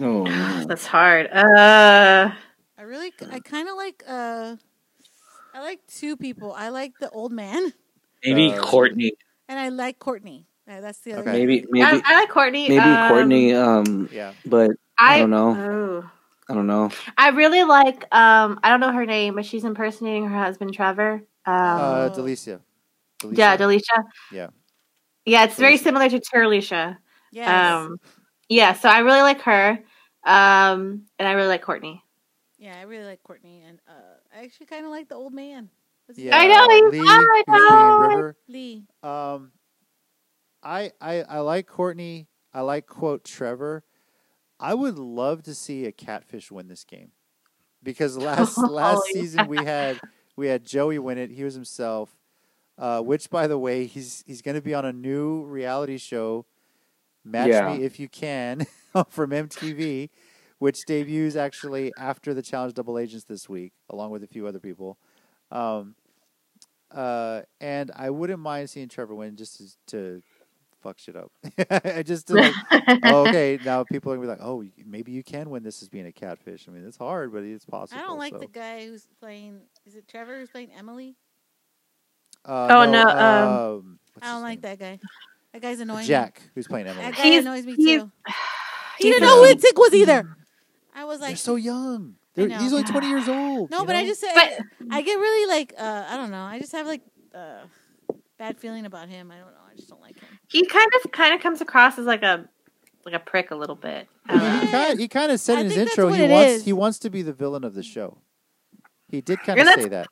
[0.00, 0.24] Oh.
[0.68, 1.26] That's hard.
[1.32, 2.30] Uh,
[2.78, 4.02] I really, I kind of like.
[4.06, 4.56] uh
[5.56, 6.52] I like two people.
[6.52, 7.72] I like the old man,
[8.26, 9.12] maybe Uh, Courtney.
[9.48, 10.46] and I like Courtney.
[10.68, 11.22] Uh, that's the other.
[11.22, 11.30] Okay.
[11.30, 11.38] one.
[11.46, 12.68] Maybe, I, maybe, I like Courtney.
[12.68, 13.54] maybe um, Courtney.
[13.54, 14.32] Um, Yeah.
[14.44, 15.54] but I don't know.
[15.54, 16.10] Ooh.
[16.48, 16.90] I don't know.
[17.18, 18.04] I really like.
[18.14, 21.22] Um, I don't know her name, but she's impersonating her husband Trevor.
[21.44, 22.14] Um, Uh, Oh.
[22.16, 22.60] Delicia.
[23.20, 23.36] Delicia?
[23.38, 24.04] yeah, Delicia.
[24.32, 24.48] Yeah.
[25.24, 26.98] Yeah, it's very similar to Terilisha.
[27.32, 27.78] Yeah.
[27.80, 27.98] Um,
[28.48, 29.78] yeah, so I really like her,
[30.24, 32.02] um, and I really like Courtney.
[32.58, 33.92] yeah, I really like Courtney, and uh,
[34.36, 35.68] I actually kind of like the old man.
[36.06, 37.98] What's his Yeah, I know, Lee, fine, who's playing no.
[37.98, 38.36] River.
[38.48, 38.84] Lee.
[39.02, 39.52] Um,
[40.62, 42.28] I, I I like Courtney.
[42.52, 43.84] I like quote Trevor.
[44.58, 47.12] I would love to see a catfish win this game
[47.82, 50.00] because last last Oh, season we had
[50.36, 51.30] we had Joey win it.
[51.30, 52.16] He was himself.
[52.78, 56.44] Uh, which, by the way, he's he's going to be on a new reality show,
[57.24, 57.74] Match Yeah.
[57.74, 58.66] Me If You Can,
[59.08, 60.10] from MTV,
[60.58, 64.60] which debuts actually after the Challenge Double Agents this week, along with a few other
[64.60, 64.98] people.
[65.50, 65.94] Um,
[66.90, 70.22] uh, and I wouldn't mind seeing Trevor win just to, to
[70.82, 71.30] fuck shit up.
[71.70, 72.54] I just to like,
[73.04, 75.88] oh, okay, now people are gonna be like, oh, maybe you can win this as
[75.88, 76.66] being a catfish.
[76.68, 78.00] I mean, it's hard, but it's possible.
[78.00, 78.38] I don't like so.
[78.38, 79.60] the guy who's playing.
[79.84, 81.16] Is it Trevor who's playing Emily?
[82.44, 84.70] Uh, Oh, no, um, um, I don't like name?
[84.72, 85.00] that guy.
[85.52, 86.06] That guy's annoying.
[86.06, 87.04] Jack, who's playing Emily.
[87.04, 88.10] That guy He's- annoys me he's- too.
[88.98, 90.36] He's You didn't know who Teck was either.
[90.94, 92.14] I was They're like, so young.
[92.36, 93.70] I They're, he's only twenty years old.
[93.70, 94.58] no, you but I just say But-
[94.90, 96.42] I get really like uh, I don't know.
[96.42, 97.02] I just have like
[97.34, 97.60] uh,
[98.38, 99.30] bad feeling about him.
[99.30, 99.60] I don't know.
[99.70, 100.28] I just don't like him.
[100.48, 102.48] he kind of kind of comes across as like a
[103.04, 104.08] like a prick a little bit.
[104.28, 106.64] I he kind he kind of said I in his intro he wants is.
[106.64, 108.18] he wants to be the villain of the show.
[109.08, 110.08] He did kind And of say that.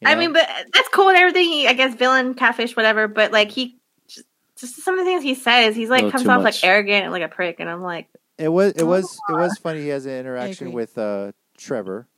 [0.00, 1.44] you I mean, but that's cool and everything.
[1.44, 3.06] He, I guess villain, catfish, whatever.
[3.06, 4.26] But like he, just,
[4.58, 6.62] just some of the things he says, he's like comes off much.
[6.62, 8.08] like arrogant and like a prick, and I'm like,
[8.38, 9.82] It was it was it was funny.
[9.82, 11.30] He has an interaction with uh,
[11.62, 12.08] Trevor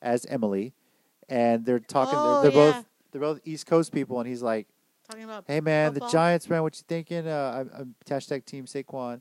[0.00, 0.74] as Emily,
[1.28, 2.14] and they're talking.
[2.16, 2.72] Oh, they're, they're yeah.
[2.72, 4.66] both they're both East Coast people, and he's like,
[5.08, 6.08] Talking about "Hey man, Football?
[6.08, 7.26] the Giants, man, what you thinking?
[7.28, 9.20] Uh, I'm, I'm hashtag Team Saquon."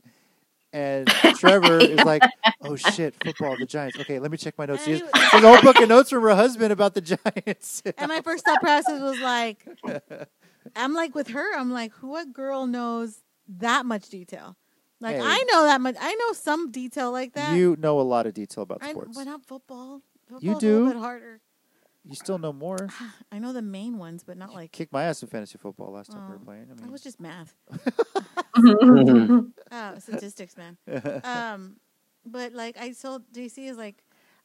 [0.74, 1.08] And
[1.38, 2.22] Trevor is like,
[2.62, 4.00] "Oh shit, football, the Giants.
[4.00, 6.10] Okay, let me check my notes." And She's she has a whole book of notes
[6.10, 7.02] from her husband about the
[7.36, 7.82] Giants.
[7.98, 9.68] and my first thought process was like,
[10.76, 11.58] I'm like with her.
[11.58, 14.56] I'm like, what girl knows that much detail?
[15.02, 15.22] Like Hey.
[15.24, 15.96] I know that much.
[16.00, 17.54] I know some detail like that.
[17.58, 19.18] you know a lot of detail about I, sports.
[19.18, 20.02] but not football.
[20.28, 20.74] Football's You A do?
[20.84, 21.42] little bit harder.
[22.06, 22.88] You still know more.
[23.32, 24.72] I know the main ones, but not like.
[24.72, 26.68] Kicked my ass in fantasy football last time we were playing.
[26.72, 27.56] I That mean, was just math.
[29.74, 30.78] Oh, statistics, man.
[31.24, 31.78] um,
[32.26, 34.04] but like I told JC is like,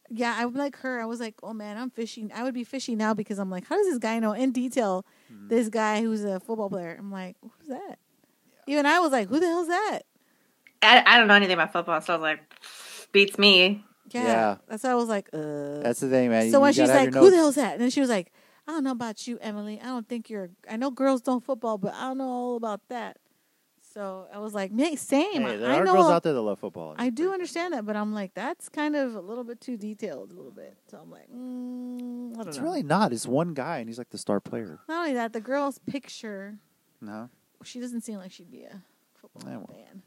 [0.09, 1.01] yeah, I'm like her.
[1.01, 2.31] I was like, oh man, I'm fishing.
[2.35, 5.05] I would be fishing now because I'm like, how does this guy know in detail
[5.33, 5.49] Mhm.
[5.49, 6.95] this guy who's a football player?
[6.99, 7.99] I'm like, who's that?
[8.69, 10.01] Even I was like, who the hell's that?
[10.87, 12.41] I, I don't know anything about football, so I was like,
[13.13, 13.85] beats me.
[14.11, 14.57] Yeah, Yeah.
[14.69, 15.81] that's why I was like, uh.
[15.81, 16.51] That's the thing, man.
[16.51, 17.73] so You when gotta she's like, who the hell's that?
[17.75, 18.33] And then she was like,
[18.69, 19.81] I don't know about you, Emily.
[19.81, 20.51] I don't think you're.
[20.69, 23.19] I know girls don't football, but I don't know all about that.
[23.95, 25.43] So I was like, "Mate, same.
[25.43, 26.95] Hey, there I are know girls out there that love football.
[26.99, 30.33] I do understand that, but I'm like, that's kind of a little bit too detailed,
[30.33, 30.77] a little bit.
[30.91, 32.65] So I'm like, mm, I don't It's know.
[32.65, 33.13] really not.
[33.13, 34.81] It's one guy, and he's like the star player.
[34.89, 36.59] Not only that, the girl's picture,
[37.01, 37.31] No,
[37.65, 38.83] she doesn't seem like she'd be a
[39.15, 40.03] football Yeah, well, fan.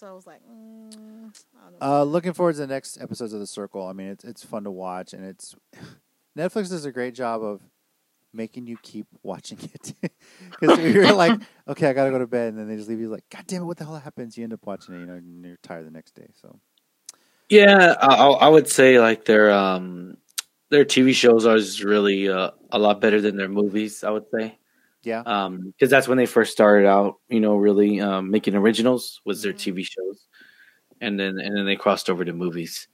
[0.00, 0.08] You know.
[0.08, 2.00] So I was like, mm, I don't know.
[2.00, 3.86] Uh, looking forward to the next episodes of The Circle.
[3.86, 5.54] I mean, it's it's fun to watch, and it's
[6.38, 7.60] Netflix does a great job of
[8.32, 9.94] making you keep watching it
[10.60, 13.08] because you're like, okay, I gotta go to bed, and then they just leave you
[13.08, 14.36] like, God damn it, what the hell happens?
[14.36, 16.28] You end up watching it, you know, and you're tired the next day.
[16.40, 16.58] So
[17.48, 20.18] Yeah, I, I I would say like their um
[20.70, 24.02] their TV shows are just really uh, a lot better than their movies.
[24.02, 24.58] I would say,
[25.06, 27.20] yeah, um, because that's when they first started out.
[27.28, 29.74] You know, really um, making originals was their Mhm.
[29.74, 30.26] TV shows,
[31.00, 32.88] and then and then they crossed over to movies.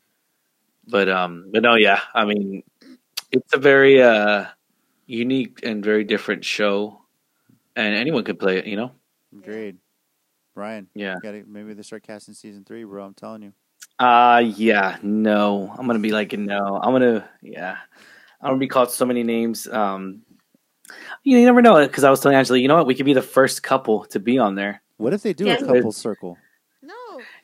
[0.86, 2.62] But um, but no, yeah, I mean,
[3.30, 4.44] it's a very uh
[5.06, 7.00] unique and very different show,
[7.76, 8.66] and anyone could play it.
[8.66, 8.92] You know,
[9.32, 9.78] agreed.
[10.54, 11.14] Brian, yeah.
[11.22, 13.06] gotta, maybe they start casting season three, bro.
[13.06, 13.54] I'm telling you.
[13.98, 15.74] Uh yeah, no.
[15.78, 16.78] I'm gonna be like no.
[16.82, 17.78] I'm gonna yeah.
[18.42, 19.66] I'm gonna be called so many names.
[19.66, 20.22] Um
[21.24, 22.86] you, you never know because I was telling Angela, you know what?
[22.86, 24.82] We could be the first couple to be on there.
[24.96, 25.54] What if they do Yeah.
[25.54, 26.38] a couple circle?
[26.82, 26.94] no,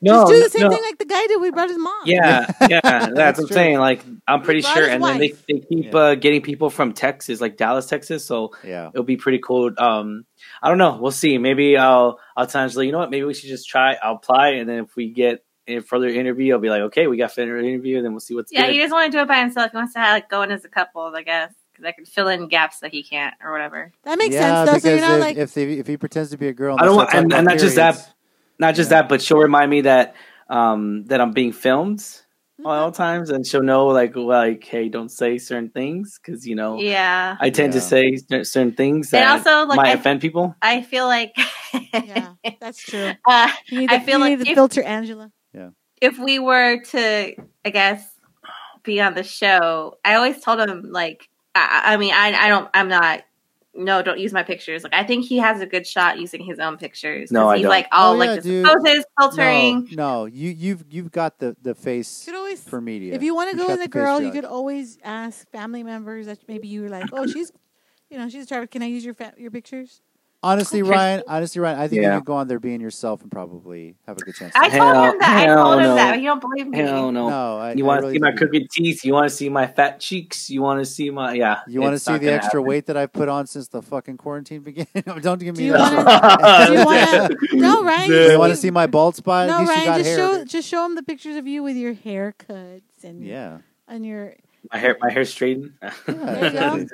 [0.01, 0.71] No, just do the same no.
[0.71, 1.41] thing like the guy did.
[1.41, 1.93] We brought his mom.
[2.05, 3.47] Yeah, yeah, that's, That's what I'm true.
[3.55, 3.79] saying.
[3.79, 5.99] Like, I'm pretty sure, his and then they, they keep Yeah.
[5.99, 8.25] uh, getting people from Texas, like Dallas, Texas.
[8.25, 9.71] So Yeah, it'll be pretty cool.
[9.79, 10.25] Um,
[10.63, 10.99] I don't know.
[11.01, 11.39] We'll see.
[11.39, 13.11] Maybe I'll I'll tell Angela, you know what?
[13.11, 13.95] Maybe we should just try.
[14.03, 17.17] I'll apply, and then if we get a further interview, I'll be like, okay, we
[17.19, 18.73] got further interview, and then we'll see what's Yeah, good.
[18.73, 19.71] he doesn't want to do it by himself.
[19.71, 22.05] He wants to have, like go in as a couple, I guess, because I can
[22.05, 23.93] fill in gaps that he can't or whatever.
[24.05, 24.71] that makes yeah, sense.
[24.71, 26.53] Though, so you're because not if, like, if they if he pretends to be a
[26.53, 28.15] girl, I don't start want, talking and, about and not just periods, that,
[28.59, 29.03] not just Yeah.
[29.03, 30.15] that, but she'll remind me that
[30.49, 32.05] um that I'm being filmed
[32.65, 36.81] all times, and she'll know like like hey, don't say certain things because you know
[36.81, 40.57] Yeah, I tend to say certain things and that also like might I, offend people.
[40.61, 41.37] I feel like
[41.93, 43.13] yeah, that's true.
[43.29, 45.31] uh, You need I feel you like need to if- filter Angela.
[46.01, 48.09] if we were to, I guess,
[48.85, 51.29] be on the show, I always told him like,
[51.71, 53.23] I, I mean, I, I don't, I'm not
[53.75, 54.83] no, don't use my pictures.
[54.83, 57.31] Like I think he has a good shot using his own pictures.
[57.31, 57.71] No, I he's don't.
[57.71, 59.89] like all Oh, like yeah, this poses, filtering.
[59.93, 63.15] No, no, you you've you've got the the face You could always, for media.
[63.15, 65.83] if you want to go with a the face girl, you could always ask family
[65.85, 67.53] members that maybe you were like, oh, she's,
[68.11, 68.71] you know, she's attractive.
[68.71, 70.01] Can I use your fa- your pictures?
[70.41, 70.91] Honestly, Okay.
[70.91, 71.23] Ryan.
[71.27, 71.79] Honestly, Ryan.
[71.81, 72.15] I think Yeah.
[72.15, 74.53] you could go on there being yourself and probably have a good chance.
[74.55, 75.29] I to- told Hell- him that.
[75.29, 75.95] I hell told him no.
[75.97, 76.11] that.
[76.13, 76.79] but He don't believe me.
[76.79, 77.29] Hell no.
[77.29, 79.05] no, I, You want to really see my crooked teeth?
[79.05, 80.49] You want to see my fat cheeks?
[80.49, 81.59] You want to see my yeah?
[81.67, 82.69] You want to see the extra happen.
[82.69, 84.87] weight that I've put on since the fucking quarantine began?
[85.21, 85.81] Don't give me that.
[86.07, 87.57] wanna- Do you want to?
[87.57, 88.09] No, Ryan.
[88.09, 89.49] Do you want to see my bald spot?
[89.49, 89.99] At No, least got Ryan.
[90.05, 90.17] Just hair.
[90.19, 93.59] show just show him the pictures of you with your haircuts and Yeah.
[93.89, 94.35] and your.
[94.73, 95.73] My hair, my hair straightened.
[96.07, 96.87] There you go.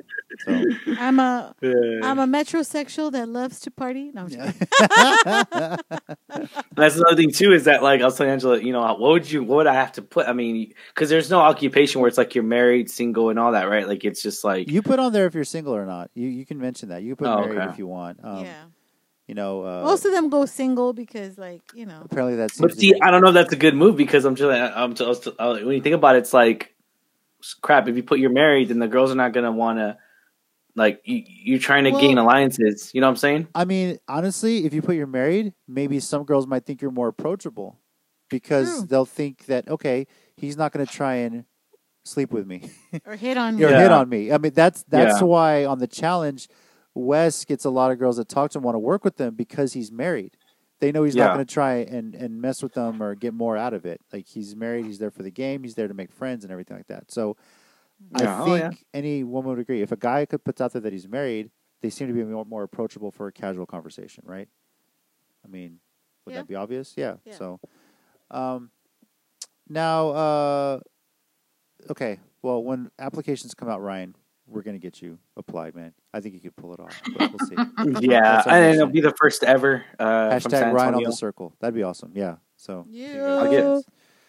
[0.44, 0.64] So,
[0.98, 2.00] I'm a Yeah.
[2.02, 4.10] I'm a metrosexual that loves to party.
[4.12, 4.52] No, I'm yeah.
[6.76, 7.52] That's another thing too.
[7.52, 9.74] Is that like I was telling Angela, you know, what would you, what would I
[9.74, 10.26] have to put?
[10.28, 13.64] I mean, because there's no occupation where it's like you're married, single, and all that,
[13.68, 13.86] right?
[13.86, 16.10] Like it's just like you put on there if you're single or not.
[16.14, 17.02] You you can mention that.
[17.02, 17.70] You can put Oh, married okay.
[17.70, 18.18] if you want.
[18.22, 18.64] Um, yeah.
[19.26, 19.62] You know.
[19.64, 22.02] Uh, Most of them go single because, like, you know.
[22.04, 22.58] apparently that's.
[22.58, 25.26] But see, I don't know if that's a good move because I'm just, I'm just,
[25.38, 26.73] uh, when you think about it, it's like,
[27.60, 27.88] crap.
[27.88, 29.98] If you put you're married, then the girls are not gonna want to,
[30.76, 32.90] like, you, you're trying to Well- gain alliances.
[32.94, 33.48] You know what I'm saying?
[33.54, 37.08] I mean, honestly, if you put you're married, maybe some girls might think you're more
[37.08, 37.78] approachable
[38.30, 38.86] because True.
[38.86, 41.44] they'll think that okay, he's not going to try and
[42.06, 42.70] sleep with me
[43.06, 43.68] Or hit on or you.
[43.68, 43.82] Yeah.
[43.82, 44.30] hit on me.
[44.32, 45.26] I mean, that's that's Yeah.
[45.26, 46.48] why on the challenge,
[46.94, 49.34] Wes gets a lot of girls that talk to him want to work with them
[49.34, 50.36] because he's married.
[50.84, 53.56] They know he's not going to try and and mess with them or get more
[53.56, 54.02] out of it.
[54.12, 56.76] Like he's married, he's there for the game, he's there to make friends and everything
[56.76, 57.10] like that.
[57.10, 57.36] So.
[58.20, 58.36] Yeah.
[58.36, 58.70] I Oh, think yeah.
[58.92, 59.80] any woman would agree.
[59.80, 62.44] If a guy could put out there that he's married, they seem to be more,
[62.44, 64.48] more approachable for a casual conversation, right?
[65.44, 65.78] I mean,
[66.26, 66.40] would Yeah.
[66.40, 66.92] that be obvious?
[66.98, 67.16] Yeah.
[67.24, 67.34] Yeah.
[67.34, 67.60] So,
[68.30, 68.70] um,
[69.68, 70.80] now, uh,
[71.88, 72.18] okay.
[72.42, 74.16] Well, when applications come out, Ryan,
[74.46, 75.92] we're gonna get you applied, man.
[76.12, 77.00] I think you could pull it off.
[77.16, 77.56] But we'll see.
[78.06, 79.84] Yeah, That's what and it'll be the first ever.
[79.98, 81.54] Uh, from Hashtag Ryan on the circle.
[81.60, 82.12] That'd be awesome.
[82.14, 82.36] Yeah.
[82.56, 83.24] So Yeah.
[83.24, 83.84] I'll get-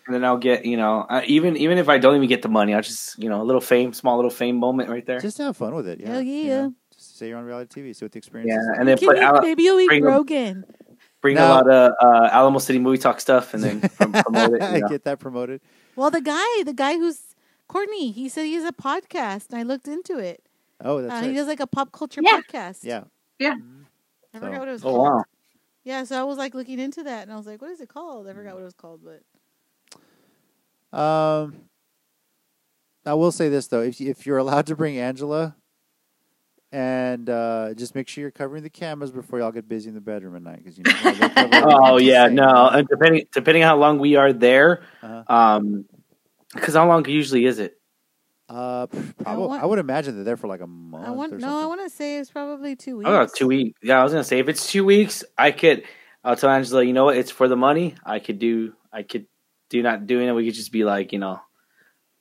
[0.08, 2.48] and then I'll get you know uh, even even if I don't even get the
[2.50, 5.20] money, I'll just you know a little fame, small little fame moment right there.
[5.20, 6.00] just have fun with it.
[6.00, 6.10] Yeah.
[6.12, 6.62] Hell you yeah.
[6.62, 6.74] know?
[6.94, 7.96] Just say you're on reality TV.
[7.96, 8.68] See what the experience Yeah, is.
[8.68, 8.80] like.
[8.80, 10.64] and then put me- maybe you'll eat Rogan.
[11.22, 14.54] bring Now- a lot of uh, Alamo City movie talk stuff, and then prom- promote
[14.54, 14.62] it.
[14.74, 14.88] You know.
[14.90, 15.62] Get that promoted.
[15.96, 17.20] Well, the guy, the guy who's
[17.68, 20.44] Courtney, he said he has a podcast, and I looked into it.
[20.84, 21.30] Oh, that's Uh, right.
[21.30, 22.40] He does like a pop culture Yeah.
[22.42, 22.80] podcast.
[22.84, 23.04] Yeah.
[23.40, 23.56] Yeah.
[24.34, 25.04] I forgot what it was Oh called.
[25.08, 25.24] wow!
[25.84, 27.90] Yeah, so I was like looking into that, and I was like, "What is it
[27.90, 29.22] called?" I forgot what it was called, but
[30.98, 31.56] Um,
[33.06, 35.56] I will say this though: if you- if you're allowed to bring Angela,
[36.72, 40.02] and uh, just make sure you're covering the cameras before y'all get busy in the
[40.02, 40.92] bedroom at night, because you know.
[40.92, 42.68] how they cover Oh yeah, no.
[42.70, 45.24] And depending depending on how long we are there, Uh-huh.
[45.34, 45.86] um,
[46.56, 47.78] because how long usually is it?
[48.48, 49.48] Uh, probably.
[49.48, 51.08] want- I would imagine they're there for like a month.
[51.08, 53.10] I want or no, I want to say it's probably two weeks.
[53.10, 53.80] Oh, two weeks.
[53.82, 55.84] Yeah, I was gonna say if it's two weeks, I could.
[56.24, 57.18] I'll tell Angela, you know what?
[57.18, 57.96] It's for the money.
[58.06, 58.74] I could do.
[58.92, 59.26] I could
[59.70, 60.32] do not doing it.
[60.34, 61.40] We could just be like, you know,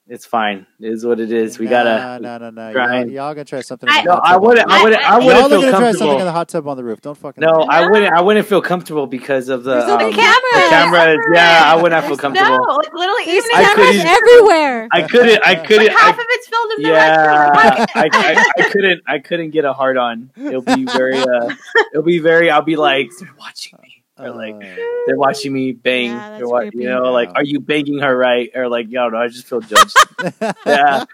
[0.06, 0.66] it's fine.
[0.80, 1.58] It is what it is.
[1.58, 2.22] We Nah, gotta.
[2.22, 2.72] No, no, no.
[2.72, 3.10] grind.
[3.10, 3.88] Y'all, y'all gonna try something.
[3.90, 4.70] I- No, I wouldn't.
[4.70, 5.02] I wouldn't.
[5.02, 7.00] I wouldn't Y'all are feel gonna try something in the hot tub on the roof.
[7.00, 7.40] Don't fucking.
[7.40, 7.66] No, lie.
[7.70, 8.12] I wouldn't.
[8.14, 10.68] I wouldn't feel comfortable because of the, There's so um, the cameras.
[10.68, 11.18] cameras.
[11.32, 12.50] Yeah, I would not feel comfortable.
[12.58, 14.88] No, like literally, There's even if I cameras couldn't- everywhere.
[14.92, 15.40] I couldn't.
[15.46, 15.88] I like couldn't.
[15.92, 17.56] half I, of it's filmed in the yeah, restroom.
[17.56, 19.02] I, I, I couldn't.
[19.06, 20.30] I couldn't get a hard on.
[20.36, 21.16] It'll be very.
[21.16, 21.54] Uh,
[21.92, 22.50] it'll be very.
[22.50, 24.03] I'll be like, they're watching me.
[24.16, 26.06] Or like, Uh, they're watching me bang.
[26.10, 28.50] Yeah, that's They're wa- you know, like, are you banging her right?
[28.54, 29.96] Or like, yo, no, I just feel judged.
[30.66, 31.04] Yeah.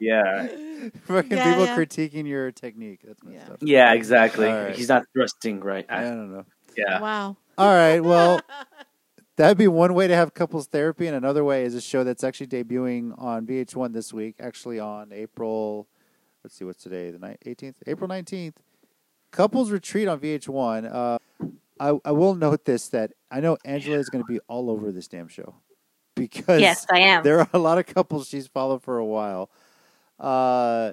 [0.00, 0.46] yeah,
[1.06, 1.76] Fucking Yeah, people yeah.
[1.76, 3.00] critiquing your technique.
[3.04, 3.52] That's messed Yeah.
[3.52, 3.58] up.
[3.62, 4.46] yeah, exactly.
[4.46, 4.76] All right.
[4.76, 5.86] He's not thrusting right.
[5.88, 6.44] I I- don't know.
[6.76, 7.00] yeah.
[7.00, 7.36] Wow.
[7.56, 8.00] All right.
[8.00, 8.40] Well,
[9.36, 12.22] that'd be one way to have couples therapy, and another way is a show that's
[12.24, 14.36] actually debuting on VH1 this week.
[14.38, 15.88] Actually, on April.
[16.44, 17.10] Let's see, what's today?
[17.10, 18.54] The ni- 18th, April 19th.
[19.32, 20.88] Couples retreat on VH1.
[20.94, 21.18] Uh,
[21.80, 24.92] I I will note this that I know Angela is going to be all over
[24.92, 25.54] this damn show
[26.14, 27.22] because Yes, I am.
[27.22, 29.50] there are a lot of couples she's followed for a while.
[30.18, 30.92] Uh,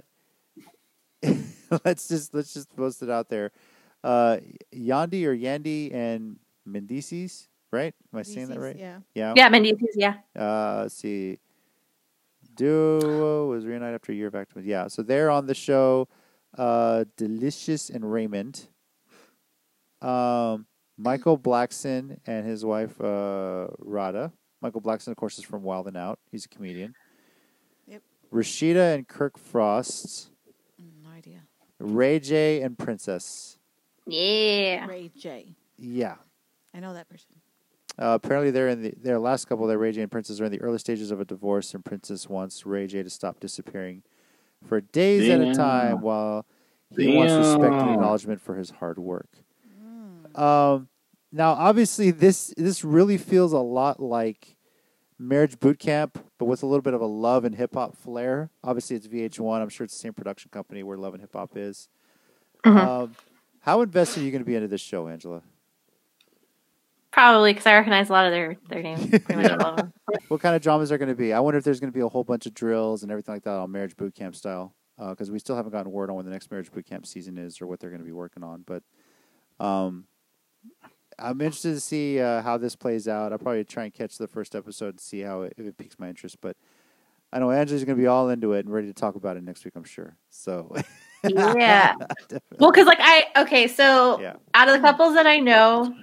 [1.86, 3.52] let's just let's just post it out there.
[4.04, 4.38] Uh,
[4.74, 7.94] Yandi or Yandy and Mendeecees, right?
[8.14, 8.78] Am I saying that right?
[8.78, 9.00] Yeah.
[9.16, 9.34] Yeah.
[9.36, 10.16] Yeah, Mendeecees, yeah.
[10.38, 11.40] Uh, let's see.
[12.56, 14.70] Duo was reunited after a year of activity.
[14.70, 16.08] Yeah, so they're on the show.
[16.58, 18.68] Uh, Delicious and Raymond.
[20.02, 20.68] Um,
[20.98, 24.32] Michael Blackson and his wife uh, Rada.
[24.62, 26.20] Michael Blackson, of course, is from Wild 'N Out.
[26.32, 26.96] He's a comedian.
[27.88, 28.02] Yep.
[28.34, 30.30] Rasheeda and Kirk Frost.
[31.04, 31.42] No idea.
[31.80, 33.58] Ray J and Princess.
[34.08, 34.86] Yeah.
[34.88, 35.56] Ray J.
[35.78, 36.16] Yeah.
[36.74, 37.28] I know that person.
[37.98, 39.68] Uh, apparently, they're in the their last couple.
[39.68, 42.28] Their Ray J and Princess are in the early stages of a divorce, and Princess
[42.30, 44.04] wants Ray J to stop disappearing
[44.66, 46.46] for days at a time while
[46.96, 49.30] He wants respect and acknowledgement for his hard work.
[50.36, 50.90] Um,
[51.32, 54.56] now, obviously, this this really feels a lot like
[55.20, 58.50] Marriage Boot Camp, but with a little bit of a love and hip hop flair.
[58.64, 59.62] Obviously, it's VH1.
[59.62, 61.90] I'm sure it's the same production company where Love and Hip Hop is.
[62.66, 62.78] Mhm.
[62.78, 63.16] Um,
[63.62, 65.42] how invested are you going to be into this show, Angela?
[67.12, 69.08] Probably because I recognize a lot of their their names.
[69.10, 69.94] Pretty much all of them.
[70.28, 71.32] What kind of dramas are going to be?
[71.32, 73.44] I wonder if there's going to be a whole bunch of drills and everything like
[73.44, 76.32] that on Marriage Boot Camp style, because we still haven't gotten word on when the
[76.32, 78.64] next Marriage Boot Camp season is or what they're going to be working on.
[78.66, 78.84] But
[79.64, 80.06] um,
[81.18, 83.32] I'm interested to see uh, how this plays out.
[83.32, 85.98] I'll probably try and catch the first episode and see how it, if it piques
[85.98, 86.38] my interest.
[86.42, 86.58] But
[87.32, 89.44] I know Angela's going to be all into it and ready to talk about it
[89.44, 89.76] next week.
[89.76, 90.18] I'm sure.
[90.30, 90.76] So
[91.24, 91.96] Yeah.
[92.60, 95.94] Well, because like I okay, so yeah, out of the couples that I know,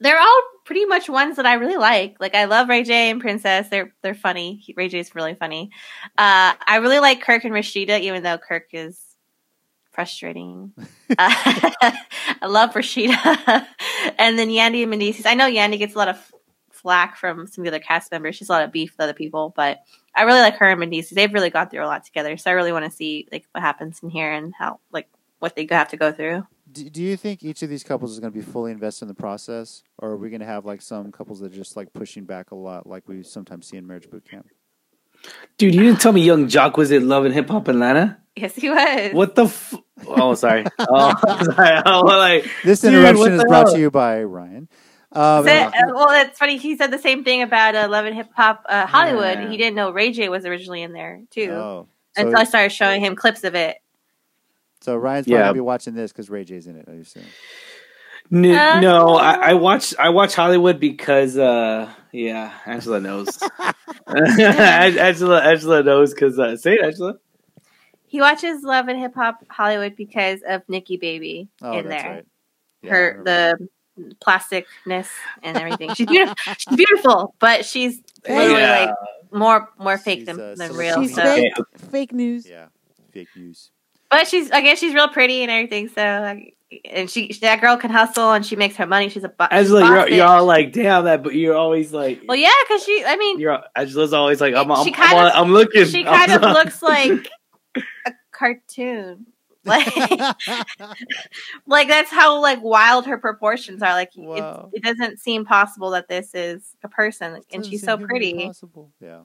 [0.00, 2.16] they're all pretty much ones that I really like.
[2.18, 3.68] Like I love Ray J and Princess.
[3.68, 4.56] They're they're funny.
[4.56, 5.70] He- Ray J is really funny.
[6.18, 9.00] Uh, I really like Kirk and Rasheeda, even though Kirk is
[9.94, 10.72] frustrating.
[10.76, 10.84] uh,
[11.18, 13.66] I love Rasheeda,
[14.18, 15.26] and then Yandy and Mendeecees.
[15.26, 16.32] I know Yandy gets a lot of
[16.70, 18.36] flack from some of the other cast members.
[18.36, 19.78] She's a lot of beef with other people, but
[20.14, 21.10] I really like her and Mendeecees.
[21.10, 23.62] They've really gone through a lot together, so I really want to see like what
[23.62, 26.46] happens in here and how like what they have to go through.
[26.72, 29.08] do, do you think each of these couples is going to be fully invested in
[29.08, 31.92] the process, or are we going to have like some couples that are just like
[31.92, 34.48] pushing back a lot, like we sometimes see in Marriage Boot Camp?
[35.56, 38.18] Dude, you didn't tell me Yung Joc was in Love and Hip Hop Atlanta.
[38.36, 39.12] Yes, he was.
[39.12, 39.44] What the?
[39.44, 39.74] F-
[40.06, 40.64] oh, sorry.
[40.78, 41.12] Oh,
[41.54, 41.82] sorry.
[41.86, 43.74] Oh, like This Dude, interruption what is the brought hell?
[43.74, 44.68] to you by Ryan.
[45.12, 46.56] Um, Said- uh, well, it's funny.
[46.56, 49.38] He said the same thing about uh, Love and Hip Hop uh, Hollywood.
[49.38, 49.48] Yeah.
[49.50, 53.00] He didn't know Ray J was originally in there too oh, until I started showing
[53.00, 53.76] him clips of it.
[54.80, 55.42] so Ryan's probably Yeah.
[55.44, 56.86] going to be watching this because Ray J's in it.
[56.88, 57.22] I assume.
[58.32, 63.28] N- Uh, no, I, I watch I watch Hollywood because uh yeah, Angela knows.
[64.08, 67.14] Angela Angela knows because uh, say it, Angela.
[68.14, 72.12] He watches Love and Hip Hop Hollywood because of Nikki Baby Oh, in that's there.
[72.12, 72.26] right.
[72.82, 73.68] Yeah, Her the
[74.24, 75.08] plasticness
[75.42, 75.94] and everything.
[75.94, 76.36] She's beautiful.
[76.56, 78.86] she's beautiful, but she's literally Yeah.
[78.86, 81.02] like more more fake She's, than, uh, than real.
[81.02, 81.22] She's So.
[81.22, 81.52] fake.
[81.90, 82.46] Fake news.
[82.48, 82.66] yeah,
[83.12, 83.72] fake news.
[84.12, 85.88] But she's I guess she's real pretty and everything.
[85.88, 89.08] So like, and she that girl can hustle and she makes her money.
[89.08, 91.56] She's a bo- she's a Angela, boss you're, you're, all like, damn that, but you're
[91.56, 93.02] always like, Well, yeah, because she.
[93.04, 95.84] I mean, you're Angela's always like, I'm, I'm, She I'm, of- I'm looking.
[95.86, 97.28] she kind of I'm- looks like
[98.06, 99.26] a cartoon.
[99.66, 99.96] Like,
[101.66, 103.94] like that's how like wild her proportions are.
[103.94, 104.68] Like, Wow.
[104.74, 108.44] it, it doesn't seem possible that this is a person, and she's so pretty.
[108.44, 108.90] Possible.
[109.00, 109.20] Yeah.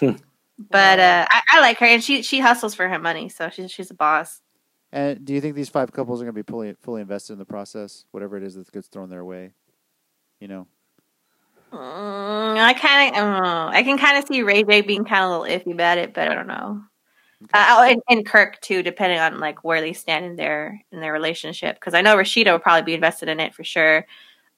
[0.58, 3.70] But uh, I, I like her, and she she hustles for her money, so she's
[3.70, 4.40] she's a boss.
[4.90, 7.38] And do you think these five couples are going to be fully fully invested in
[7.38, 9.52] the process, whatever it is that gets thrown their way?
[10.40, 10.66] You know.
[11.72, 13.78] Mm, I kind of, I.
[13.78, 16.14] I can kind of see Ray J being kind of a little iffy about it,
[16.14, 16.80] but I don't know.
[17.52, 21.00] Uh, oh, and, and Kirk too, depending on like where they stand in their in
[21.00, 21.76] their relationship.
[21.76, 24.06] Because I know Rasheeda will probably be invested in it for sure.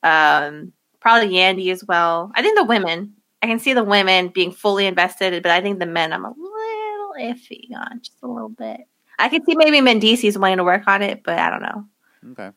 [0.03, 2.31] Um, probably Yandy as well.
[2.35, 5.81] I think the women, I can see the women being fully invested, but I think
[5.81, 8.81] the men, I'm a little iffy on just a little bit.
[9.18, 11.85] I can see maybe Mendeecees wanting to work on it, but I don't know.
[12.33, 12.51] Okay.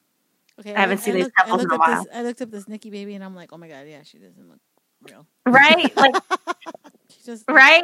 [0.59, 2.21] Okay, I haven't look- seen these looked- I couples in looked a up This, I
[2.21, 4.59] looked up this Nikki baby, and I'm like, oh my god, yeah, she doesn't look
[5.01, 5.25] real.
[5.47, 5.97] Right?
[5.97, 6.13] Like,
[7.09, 7.83] She just right?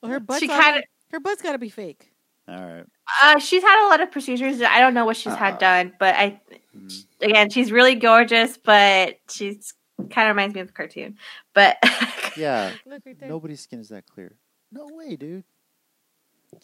[0.00, 0.84] Well, her butt's She kind of.
[1.14, 2.12] Her butt's got to be fake.
[2.48, 2.84] All right.
[3.22, 4.60] Uh, she's had a lot of procedures.
[4.60, 6.40] I don't know what she's Uh, had done, but I
[6.76, 7.06] Mhm.
[7.22, 9.72] again, she's really gorgeous, but she's
[10.10, 11.16] kind of reminds me of a cartoon.
[11.54, 11.78] But
[12.36, 12.72] Yeah.
[12.84, 13.16] Look right.
[13.22, 14.36] Nobody's skin is that clear.
[14.72, 15.44] No way, dude.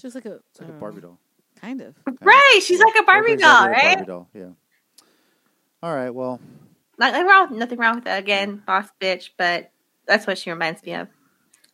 [0.01, 0.41] Just like a.
[0.51, 1.19] It's like I a don't Barbie doll.
[1.61, 1.95] Kind of.
[2.21, 3.97] right, she's like a Barbie Perfect doll, example right?
[3.97, 4.29] Barbie doll.
[4.35, 5.07] Yeah.
[5.83, 6.11] All right.
[6.11, 6.41] Well,
[6.99, 8.19] Nothing wrong, nothing wrong with that.
[8.19, 9.71] Again, boss bitch, but
[10.07, 11.09] that's what she reminds me of.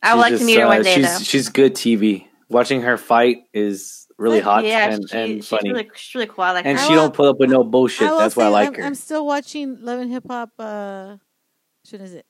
[0.02, 1.24] I would She's like to meet her uh, one day, She's though.
[1.24, 2.28] she's good TV.
[2.48, 5.70] Watching her fight is really hot yeah, and, she- and she's funny.
[5.72, 6.44] really, she's really cool.
[6.44, 6.84] I like and her.
[6.84, 8.08] she will- don't put up with no bullshit.
[8.08, 8.82] will That's why I like I'm, her.
[8.84, 10.50] I'm still watching Love and Hip Hop.
[10.58, 11.16] Uh,
[11.82, 12.26] which one is it?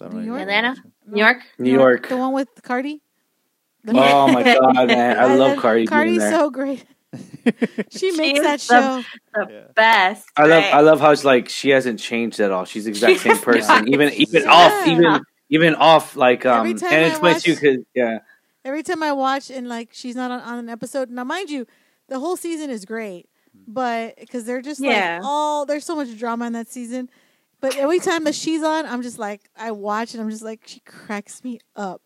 [0.00, 0.40] I don't New know York?
[0.42, 0.76] Atlanta?
[1.06, 1.38] New York.
[1.58, 2.08] New York.
[2.08, 3.00] The one with Cardi.
[3.84, 5.18] The- Oh my god, man!
[5.18, 5.80] I love Cardi.
[5.80, 6.32] being Cardi's there.
[6.32, 6.84] so great.
[7.90, 9.02] She makes is that show.
[9.34, 9.60] The Yeah.
[9.74, 10.26] best.
[10.36, 10.74] I love right?
[10.74, 12.64] I love how it's like she hasn't changed at all.
[12.64, 13.68] She's the exact She same person.
[13.68, 13.88] not.
[13.88, 14.50] Even even Yeah.
[14.52, 15.20] off even
[15.50, 18.18] even off like um and it's funny too watch- because yeah
[18.66, 21.08] Every time I watch and like she's not on, on an episode.
[21.10, 21.66] Now, mind you,
[22.08, 23.28] the whole season is great,
[23.66, 25.18] but because they're just Yeah.
[25.20, 27.08] like all there's so much drama in that season.
[27.60, 30.62] But every time that she's on, I'm just like I watch and I'm just like
[30.66, 32.02] she cracks me up,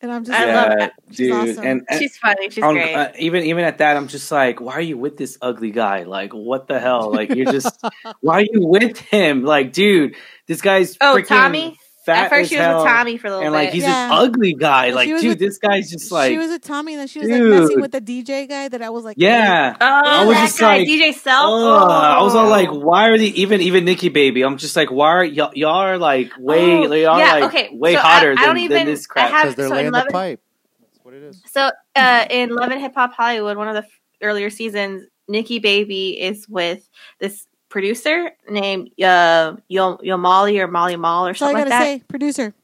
[0.00, 0.92] and I'm just I like, love yeah her.
[1.08, 1.66] She's dude awesome.
[1.66, 2.50] and, and She's funny.
[2.50, 2.94] She's on- great.
[2.94, 6.04] uh, even even at that I'm just like why are you with this ugly guy
[6.04, 7.84] like what the hell like you're just
[8.20, 10.14] why are you with him like dude
[10.46, 11.78] this guy's Oh, freaking Tommy?
[12.14, 13.58] Fat At first, as she was hell, with Tommy for a little and bit.
[13.58, 14.08] like he's Yeah.
[14.08, 14.86] this ugly guy.
[14.88, 17.20] Well, like, dude, with- this guy's just like, she was with Tommy, and then she
[17.20, 18.68] was like messing with the DJ guy.
[18.68, 19.76] That I was like, yeah.
[19.80, 21.44] oh, I was that just guy, like, DJ Self.
[21.52, 21.90] Ugh.
[21.90, 22.50] I was all Oh.
[22.50, 24.42] like, why are they even even Nikki Baby?
[24.42, 27.68] I'm just like, why are y'all, y'all are like way Oh, y'all yeah, like okay,
[27.72, 29.30] way so I- hotter I than, don't than even- this I crap.
[29.42, 30.40] Because they're so laying in the pipe.
[30.80, 31.42] That's what it is.
[31.46, 35.58] So uh, in Love and Hip Hop Hollywood, one of the f- earlier seasons, Nikki
[35.58, 41.42] Baby is with this producer named uh, Yo Yo Molly or Mally Mall or That's
[41.42, 42.00] all I something gotta like that.
[42.00, 42.54] say, producer.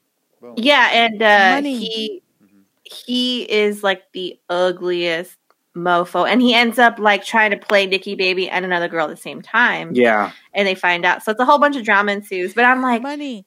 [0.40, 0.54] Boom.
[0.56, 1.76] Yeah, and uh, Money.
[1.78, 2.48] he Mhm.
[2.84, 5.36] he is like the ugliest
[5.76, 9.10] mofo, and he ends up like trying to play Nikki Baby and another girl at
[9.10, 9.90] the same time.
[9.94, 12.54] yeah, and they find out, so it's a whole bunch of drama ensues.
[12.54, 13.44] But I'm like, Money.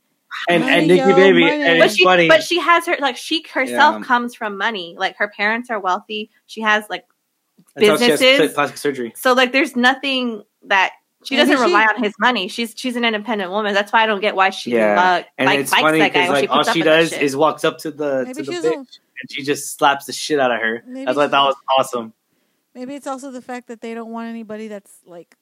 [0.50, 1.64] and Money, and Nikki yo, Baby, money.
[1.64, 2.28] and but she funny.
[2.28, 4.04] but she has her like she herself Yeah.
[4.04, 4.96] comes from money.
[4.98, 6.30] Like her parents are wealthy.
[6.48, 7.06] She has like
[7.76, 8.54] That's she has businesses.
[8.54, 9.14] plastic surgery.
[9.16, 10.92] so like there's nothing that
[11.28, 12.48] she Maybe doesn't she- rely on his money.
[12.48, 13.74] She's she's an independent woman.
[13.74, 14.96] That's why I don't get why she Yeah.
[14.96, 17.92] lug, And like, it's funny because when like all she does is walks up to
[17.92, 18.76] the Maybe to the bitch doesn't.
[19.22, 20.84] and she just slaps the shit out of her.
[20.88, 22.14] Maybe That's why I thought was awesome.
[22.74, 25.36] Maybe it's also the fact that they don't want anybody that's like,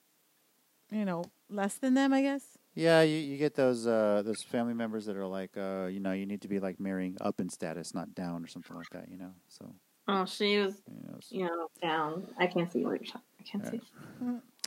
[0.92, 2.14] you know, less than them.
[2.14, 2.44] I guess.
[2.74, 6.12] Yeah, you, you get those uh, those family members that are like, uh, you know,
[6.14, 9.08] you need to be like marrying up in status, not down or something like that.
[9.10, 9.74] You know, so
[10.10, 11.18] oh, she was you know.
[11.22, 12.28] so- you know down.
[12.40, 13.22] I can't see what you're talking.
[13.40, 13.72] I can't Yeah.
[13.72, 13.82] see.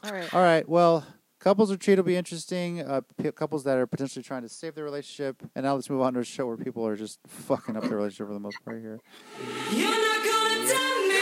[0.05, 0.35] All right.
[0.35, 0.69] All right.
[0.69, 1.05] Well,
[1.41, 2.81] couples retreat will be interesting.
[2.81, 5.43] Uh, p- couples that are potentially trying to save their relationship.
[5.55, 7.97] And now let's move on to a show where people are just fucking up their
[7.97, 9.01] relationship for the most part here.
[9.71, 11.19] You're not gonna tell me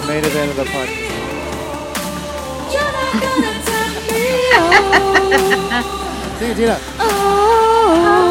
[0.00, 1.10] the main event of the podcast.
[6.38, 8.29] Sing it, Tina.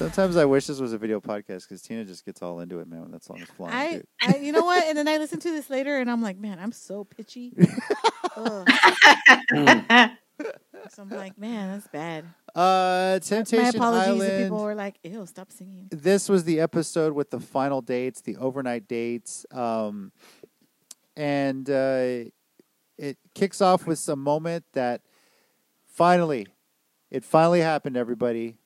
[0.00, 2.88] Sometimes I wish this was a video podcast because Tina just gets all into it,
[2.88, 4.02] man, when that song is flying.
[4.22, 4.26] I.
[4.26, 4.82] I, you know what?
[4.86, 7.52] And then I listen to this later, and I'm like, man, I'm so pitchy.
[8.36, 8.66] Ugh.
[10.92, 12.24] So I'm like, man, that's bad.
[12.54, 14.44] Uh, My Temptation apologies if Island.
[14.46, 15.86] people were like, ew, stop singing.
[15.90, 20.10] this was the episode with the final dates, the overnight dates, um,
[21.16, 22.24] and uh,
[22.96, 25.02] it kicks off with some moment that
[25.86, 26.46] finally,
[27.10, 27.98] it finally happened.
[27.98, 28.56] Everybody,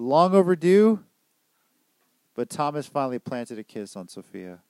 [0.00, 1.00] long overdue,
[2.34, 4.60] but Thomas finally planted a kiss on Sophia.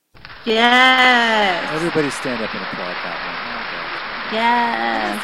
[0.45, 1.69] Yes.
[1.73, 5.23] Everybody stand up and applaud that I'm Yes.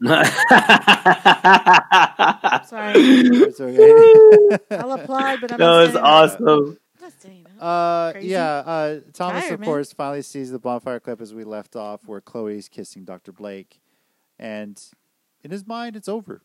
[0.00, 0.34] not saying.
[2.66, 2.92] Sorry.
[2.92, 3.42] one.
[3.48, 4.58] It's okay.
[4.70, 6.48] I'll applaud, but I'm that not was saying awesome.
[6.48, 7.64] I'm not saying that.
[7.64, 8.28] Uh, Crazy.
[8.28, 8.54] yeah.
[8.58, 9.66] Uh, Thomas, Tired, of man.
[9.66, 13.32] course, finally sees the bonfire clip as we left off, where Chloe's kissing Dr.
[13.32, 13.80] Blake,
[14.38, 14.80] and
[15.42, 16.42] in his mind, it's over.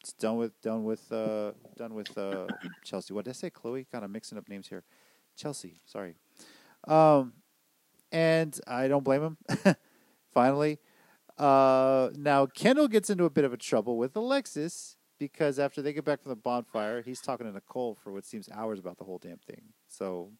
[0.00, 2.46] It's done with done with uh, done with uh,
[2.84, 3.12] Chelsea.
[3.12, 3.50] What did I say?
[3.50, 3.86] Chloe?
[3.90, 4.84] Kind of mixing up names here.
[5.36, 5.80] Chelsea.
[5.86, 6.14] Sorry.
[6.86, 7.32] Um,
[8.12, 9.36] and I don't blame him.
[10.32, 10.78] finally,
[11.36, 15.92] uh, now Kendal gets into a bit of a trouble with Alexis because after they
[15.92, 19.04] get back from the bonfire, he's talking to Nicole for what seems hours about the
[19.04, 19.62] whole damn thing.
[19.88, 20.30] So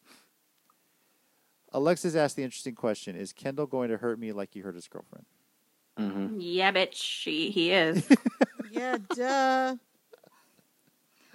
[1.73, 4.87] Alexis asked the interesting question: Is Kendal going to hurt me like he hurt his
[4.87, 5.25] girlfriend?
[5.99, 6.35] Mhm.
[6.39, 6.93] Yeah, bitch.
[6.95, 8.07] She he is.
[8.71, 9.75] Yeah, duh.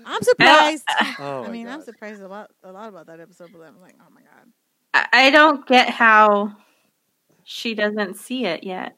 [0.04, 0.84] I'm surprised.
[1.18, 3.94] Oh, I mean, I'm surprised a lot, a lot about that episode, but I'm like,
[4.00, 4.50] oh my god.
[4.92, 6.56] I, I don't get how
[7.44, 8.96] she doesn't see it yet.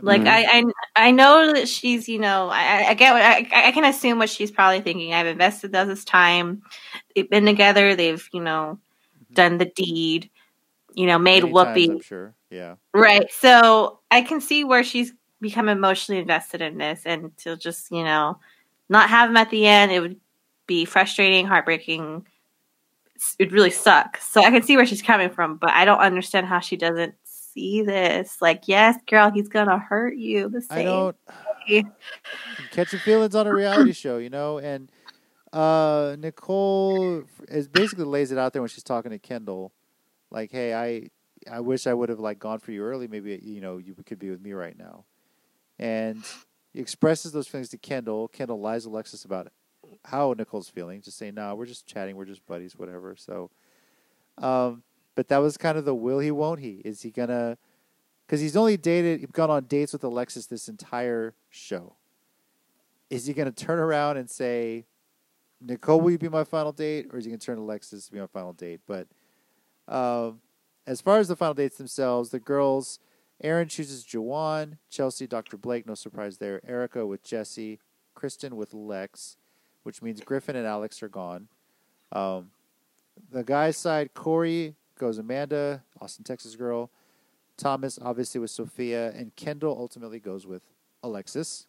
[0.00, 0.22] Like.
[0.22, 0.64] I, I,
[0.96, 4.30] I know that she's, you know, I, I get what I, I can assume what
[4.30, 5.12] she's probably thinking.
[5.12, 6.62] I've invested all this time.
[7.14, 7.96] They've been together.
[7.96, 8.78] They've, you know,
[9.24, 9.34] mm-hmm.
[9.34, 10.30] done the deed.
[10.94, 12.34] You know, made Many times, I'm sure.
[12.50, 12.74] Yeah.
[12.94, 13.30] right.
[13.30, 18.04] So I can see where she's become emotionally invested in this, and to just, you
[18.04, 18.38] know,
[18.88, 20.20] not have him at the end, it would
[20.66, 22.26] be frustrating, heartbreaking.
[23.38, 24.18] It'd really suck.
[24.18, 27.14] So I can see where she's coming from, but I don't understand how she doesn't
[27.24, 28.38] see this.
[28.40, 30.48] Like, yes, girl, he's gonna hurt you.
[30.48, 30.78] The same.
[30.78, 31.16] I don't
[31.68, 31.84] way.
[32.70, 34.90] catch your feelings on a reality show, you know, and
[35.52, 39.72] uh, Nicole is basically lays it out there when she's talking to Kendal,
[40.30, 41.10] like, "Hey, I
[41.50, 43.08] I wish I would have like gone for you early.
[43.08, 45.04] Maybe you know you could be with me right now,"
[45.80, 46.22] and
[46.72, 48.28] he expresses those feelings to Kendal.
[48.28, 49.48] Kendal lies to Alexis about
[50.04, 53.50] how Nicole's feeling, just saying, "No, we're just chatting, we're just buddies, whatever." So,
[54.38, 54.84] um,
[55.16, 56.82] but that was kind of the will he, won't he?
[56.84, 57.58] Is he gonna?
[58.26, 61.96] Because he's only dated, gone on dates with Alexis this entire show.
[63.08, 64.84] Is he to turn around and say,
[65.60, 67.08] Nicole, will you be my final date?
[67.12, 68.82] Or is he to turn to Alexis to be my final date?
[68.86, 69.08] But
[69.88, 70.40] um,
[70.86, 73.00] as far as the final dates themselves, the girls,
[73.42, 75.56] Erin chooses Jawan, Chelsea, Dr.
[75.56, 77.78] Blake, no surprise there, Erica with Jesse,
[78.14, 79.36] Kristen with Lex,
[79.82, 81.48] which means Griffin and Alex are gone.
[82.12, 82.50] Um,
[83.30, 86.90] the guys' side, Corey goes Amanda, Austin, Texas girl.
[87.56, 90.62] Thomas obviously with Sophia, and Kendal ultimately goes with
[91.02, 91.66] Alexis.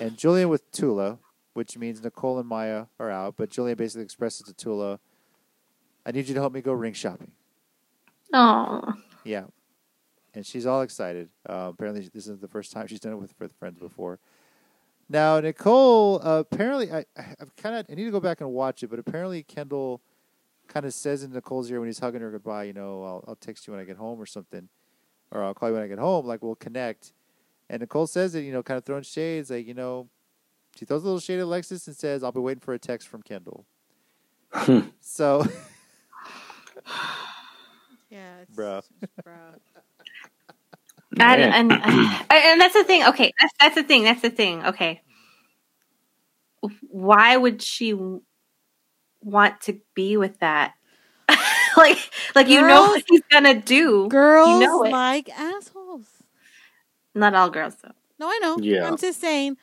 [0.00, 1.18] And Julian with Tula,
[1.52, 3.36] which means Nicole and Maya are out.
[3.36, 4.98] But Julian basically expresses to Tula,
[6.04, 7.32] "I need you to help me go ring shopping."
[8.32, 9.44] Oh, Yeah,
[10.34, 11.28] and she's all excited.
[11.48, 14.18] Uh, apparently, this is the first time she's done it with with friends before.
[15.08, 18.82] Now, Nicole, uh, apparently, I I've kind of I need to go back and watch
[18.82, 20.00] it, but apparently Kendal
[20.66, 23.36] kind of says in Nicole's ear when he's hugging her goodbye, you know, I'll I'll
[23.36, 24.68] text you when I get home or something,
[25.30, 26.26] or I'll call you when I get home.
[26.26, 27.12] Like we'll connect.
[27.70, 30.08] And Nicole says it, you know, kind of throwing shades, like you know,
[30.76, 33.08] she throws a little shade at Alexis and says, "I'll be waiting for a text
[33.08, 33.64] from Kendal."
[35.00, 35.46] so,
[38.14, 38.82] Yeah, it's, Bro.
[41.26, 41.44] Bro.
[41.44, 43.04] and, uh, and and that's the thing.
[43.06, 44.04] Okay, that's that's the thing.
[44.04, 44.64] That's the thing.
[44.66, 45.02] Okay,
[46.88, 47.94] why would she
[49.22, 50.74] want to be with that?
[51.76, 51.98] like,
[52.34, 54.08] like you know Girls- what he's gonna do.
[54.08, 56.06] Girls know like assholes.
[57.14, 57.92] Not all girls though.
[58.18, 58.58] No, I know.
[58.60, 58.86] Yeah.
[58.86, 59.56] I'm just saying.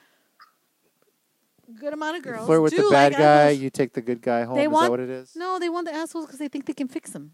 [1.80, 3.60] Good amount of girls flirt with do the bad like guy, assholes.
[3.62, 4.56] you take the good guy home.
[4.58, 5.32] They is want- that what it is?
[5.38, 7.32] No, they want the assholes because they think they can fix them.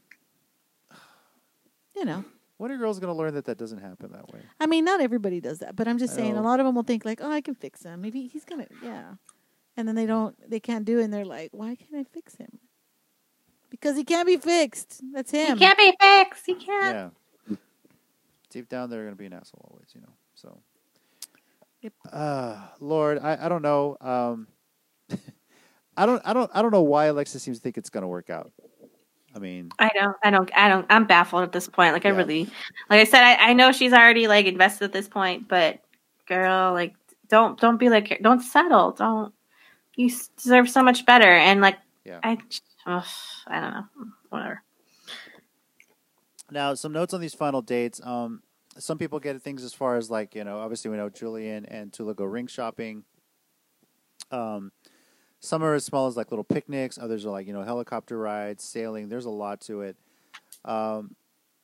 [1.95, 2.23] You know,
[2.57, 4.39] When are girls going to learn that that doesn't happen that way?
[4.59, 6.75] I mean, not everybody does that, but I'm just I saying, a lot of them
[6.75, 8.01] will think like, "Oh, I can fix him.
[8.01, 9.13] Maybe he's gonna, yeah,"
[9.75, 12.35] and then they don't, they can't do it, and they're like, "Why can't I fix
[12.35, 12.59] him?"
[13.69, 15.01] Because he can't be fixed.
[15.13, 15.57] That's him.
[15.57, 16.45] He can't be fixed.
[16.47, 17.13] He can't.
[17.49, 17.57] Yeah.
[18.49, 20.13] Deep down, they're going to be an asshole always, you know.
[20.33, 20.61] So,
[21.81, 21.93] Yep.
[22.11, 23.97] uh, Lord, I, I don't know.
[24.01, 24.47] Um,
[25.97, 28.07] I don't I don't I don't know why Alexa seems to think it's going to
[28.07, 28.51] work out.
[29.37, 30.17] I mean, I don't.
[30.23, 30.51] I don't.
[30.57, 30.85] I don't.
[30.89, 31.93] I'm baffled at this point.
[31.93, 32.45] Like I really,
[32.89, 35.79] like I said, I, I know she's already like invested at this point, but
[36.27, 36.95] girl, like
[37.29, 38.93] don't don't be like don't settle.
[38.93, 39.31] Don't
[39.95, 41.31] you deserve so much better?
[41.31, 42.19] And like Yeah.
[42.23, 42.39] I,
[42.87, 43.05] ugh,
[43.45, 43.85] I don't know.
[44.29, 44.63] Whatever.
[46.49, 48.01] Now, some notes on these final dates.
[48.03, 48.41] Um,
[48.79, 50.57] some people get things as far as like you know.
[50.57, 53.03] Obviously, we know Julian and Tula go ring shopping.
[54.31, 54.71] Um,
[55.39, 56.97] some are as small as like little picnics.
[56.97, 59.09] Others are like you know helicopter rides, sailing.
[59.09, 59.97] There's a lot to it.
[60.65, 61.15] Um,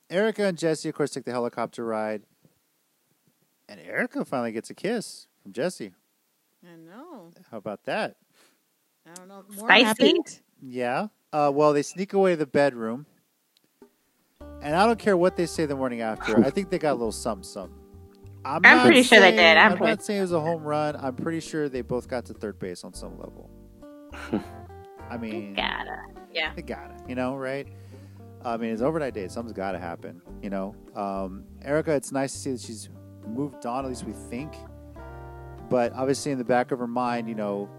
[0.09, 2.23] Erica and Jesse, of course, take the helicopter ride,
[3.67, 5.93] and Erica finally gets a kiss from Jesse.
[6.65, 7.31] I know.
[7.51, 8.15] How about that?
[9.05, 9.43] I don't know.
[9.57, 9.83] More Spicy.
[9.85, 10.39] happened.
[10.61, 11.07] Yeah.
[11.33, 13.05] Uh, well, they sneak away to the bedroom,
[14.61, 16.39] and I don't care what they say the morning after.
[16.45, 17.77] I think they got a little something, something.
[18.45, 19.57] I'm, I'm not pretty sure they did.
[19.57, 20.95] I'm I'm pretty- not saying it was a home run.
[20.95, 23.49] I'm pretty sure they both got to third base on some level.
[25.09, 25.97] I mean, Gotta.
[26.31, 26.53] Yeah.
[26.55, 27.67] they got it, you know, right?
[28.45, 29.31] I mean, it's overnight date.
[29.31, 30.75] Something's got to happen, you know.
[30.95, 32.89] Um, Erica, it's nice to see that she's
[33.27, 33.85] moved on.
[33.85, 34.53] At least we think.
[35.69, 37.69] But obviously, in the back of her mind, you know,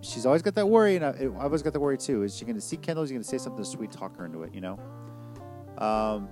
[0.00, 2.22] she's always got that worry, and I, I always got the worry too.
[2.22, 3.02] Is she going to see Kendal?
[3.02, 4.54] Is she going to say something to sweet talk her into it?
[4.54, 4.78] You know.
[5.78, 6.28] Um,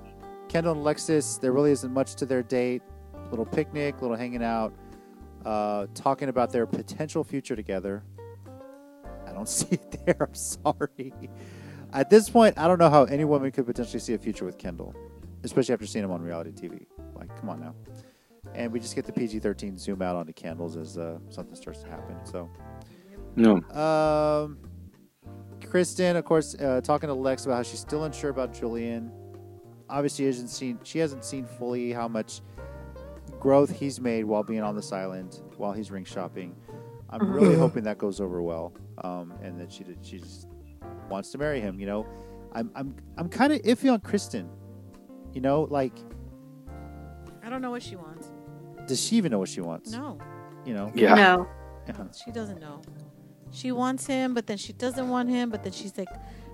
[0.48, 2.82] Kendal and Alexis, there really isn't much to their date.
[3.30, 4.72] Little picnic, little hanging out,
[5.44, 8.04] uh, talking about their potential future together.
[9.36, 10.16] I don't see it there.
[10.20, 11.12] I'm sorry.
[11.92, 14.56] At this point, I don't know how any woman could potentially see a future with
[14.58, 14.94] Kendal,
[15.44, 16.86] especially after seeing him on reality TV.
[17.14, 17.74] Like, come on now.
[18.54, 21.82] And we just get the PG 13 zoom out onto candles as uh, something starts
[21.82, 22.16] to happen.
[22.24, 22.48] So,
[23.36, 23.56] No.
[23.78, 24.58] um,
[25.68, 29.12] Kristen, of course, uh, talking to Lex about how she's still unsure about Julian.
[29.90, 32.40] Obviously, hasn't seen she hasn't seen fully how much
[33.38, 36.54] growth he's made while being on this island while he's ring shopping.
[37.10, 38.72] I'm really hoping that goes over well,
[39.04, 40.48] um, and that she did- she just
[41.08, 41.78] wants to marry him.
[41.78, 42.06] You know,
[42.52, 44.48] I'm I'm I'm kind of iffy on Kristen.
[45.32, 45.92] You know, like
[47.42, 48.30] I don't know what she wants.
[48.86, 49.92] does she even know what she wants?
[49.92, 50.18] No,
[50.64, 50.90] You know.
[50.94, 51.14] Yeah.
[51.14, 51.48] No.
[51.88, 52.04] Uh-huh.
[52.24, 52.82] she doesn't know.
[53.52, 55.50] She wants him, but then she doesn't want him.
[55.50, 56.08] But then she's like,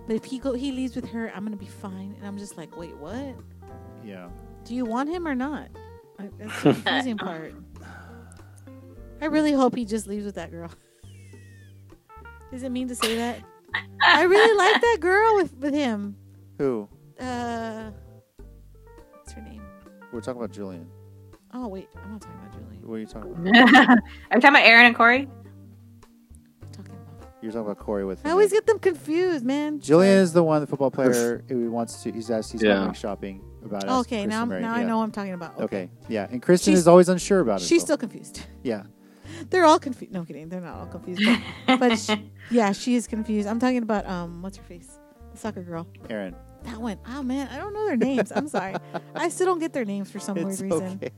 [0.06, 2.58] "But if he go, he leaves with her, I'm gonna be fine." And I'm just
[2.58, 3.34] like, "Wait, what?
[4.04, 4.28] Yeah.
[4.64, 5.68] Do you want him or not?"
[6.38, 7.54] That's the confusing part.
[9.22, 10.70] I really hope he just leaves with that girl.
[12.50, 13.38] Does it mean to say that?
[14.02, 16.16] I really like that girl with with him.
[16.58, 16.88] Who?
[17.20, 17.90] Uh,
[19.14, 19.62] what's her name?
[20.12, 20.88] We're talking about Julian.
[21.54, 22.82] Oh wait, I'm not talking about Julian.
[22.88, 23.46] What are you talking about?
[24.30, 25.28] Are you talking about Erin and Corey?
[26.72, 27.32] Talking about.
[27.40, 28.26] You're talking about Corey with.
[28.26, 29.78] I always get them confused, man.
[29.80, 32.10] Julian is the one, the football player who wants to.
[32.12, 32.52] He's asked.
[32.52, 32.74] He's Yeah.
[32.78, 33.84] going shopping about.
[33.86, 34.80] Oh, us, okay, now Kristen now Marion.
[34.80, 35.60] I know what I'm talking about.
[35.60, 37.64] Okay, yeah, and Kristen She's- is always unsure about it.
[37.64, 37.86] She's though.
[37.86, 38.42] still confused.
[38.64, 38.82] yeah.
[39.50, 40.12] They're all confused.
[40.12, 40.48] No I'm kidding.
[40.48, 41.22] They're not all confused.
[41.66, 42.10] But, but sh
[42.50, 43.48] yeah, she is confused.
[43.48, 44.98] I'm talking about um, what's her face,
[45.32, 45.86] the soccer girl.
[46.10, 46.34] Erin.
[46.64, 46.98] That one.
[47.08, 48.30] Oh man, I don't know their names.
[48.34, 48.74] I'm sorry.
[49.14, 51.00] I still don't get their names for some It's weird reason.
[51.02, 51.10] okay.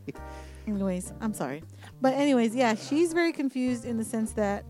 [0.66, 1.62] Anyways, I'm sorry.
[2.00, 4.64] But anyways, yeah, she's very confused in the sense that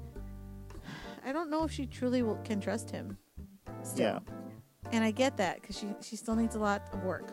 [1.24, 3.16] I don't know if she truly will, can trust him.
[3.82, 4.04] Still.
[4.04, 4.18] Yeah.
[4.92, 7.30] And I get that because she she still needs a lot of work.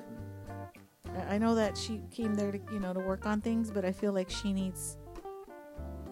[1.17, 3.83] I- I know that she came there to you know to work on things, but
[3.85, 4.97] I feel like she needs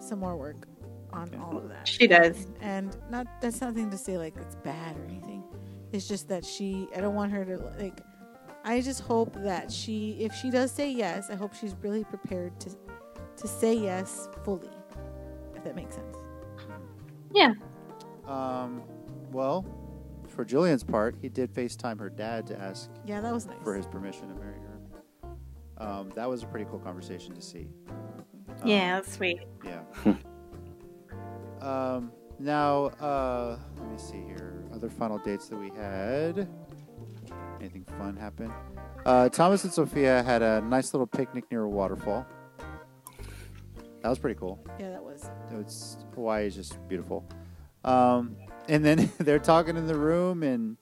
[0.02, 0.66] some more work
[1.12, 1.86] on all of that.
[1.88, 2.46] She does.
[2.60, 5.42] And not that's nothing to say like it's bad or anything.
[5.92, 8.00] It's just that she I don't want her to like
[8.64, 12.58] I just hope that she if she does say yes, I hope she's really prepared
[12.60, 12.70] to
[13.38, 14.68] to say yes fully.
[15.56, 16.16] If that makes sense.
[17.32, 17.52] Yeah.
[18.26, 18.82] Um,
[19.32, 19.64] well,
[20.28, 23.56] for Julian's part, he did FaceTime her dad to ask Yeah, that was nice.
[23.62, 24.59] for his permission to marry her.
[25.80, 27.68] Um, that was a pretty cool conversation to see.
[27.88, 29.40] Um, Yeah, that's sweet.
[29.64, 29.80] Yeah.
[31.62, 34.64] um, now, uh, let me see here.
[34.74, 36.48] Other final dates that we had.
[37.60, 38.52] Anything fun happen?
[39.04, 42.26] Uh, Thomas and Sophia had a nice little picnic near a waterfall.
[44.02, 44.58] That was pretty cool.
[44.78, 45.30] yeah, that was.
[45.52, 47.26] It's Hawaii is just beautiful.
[47.84, 48.36] Um,
[48.68, 50.76] and then they're talking in the room and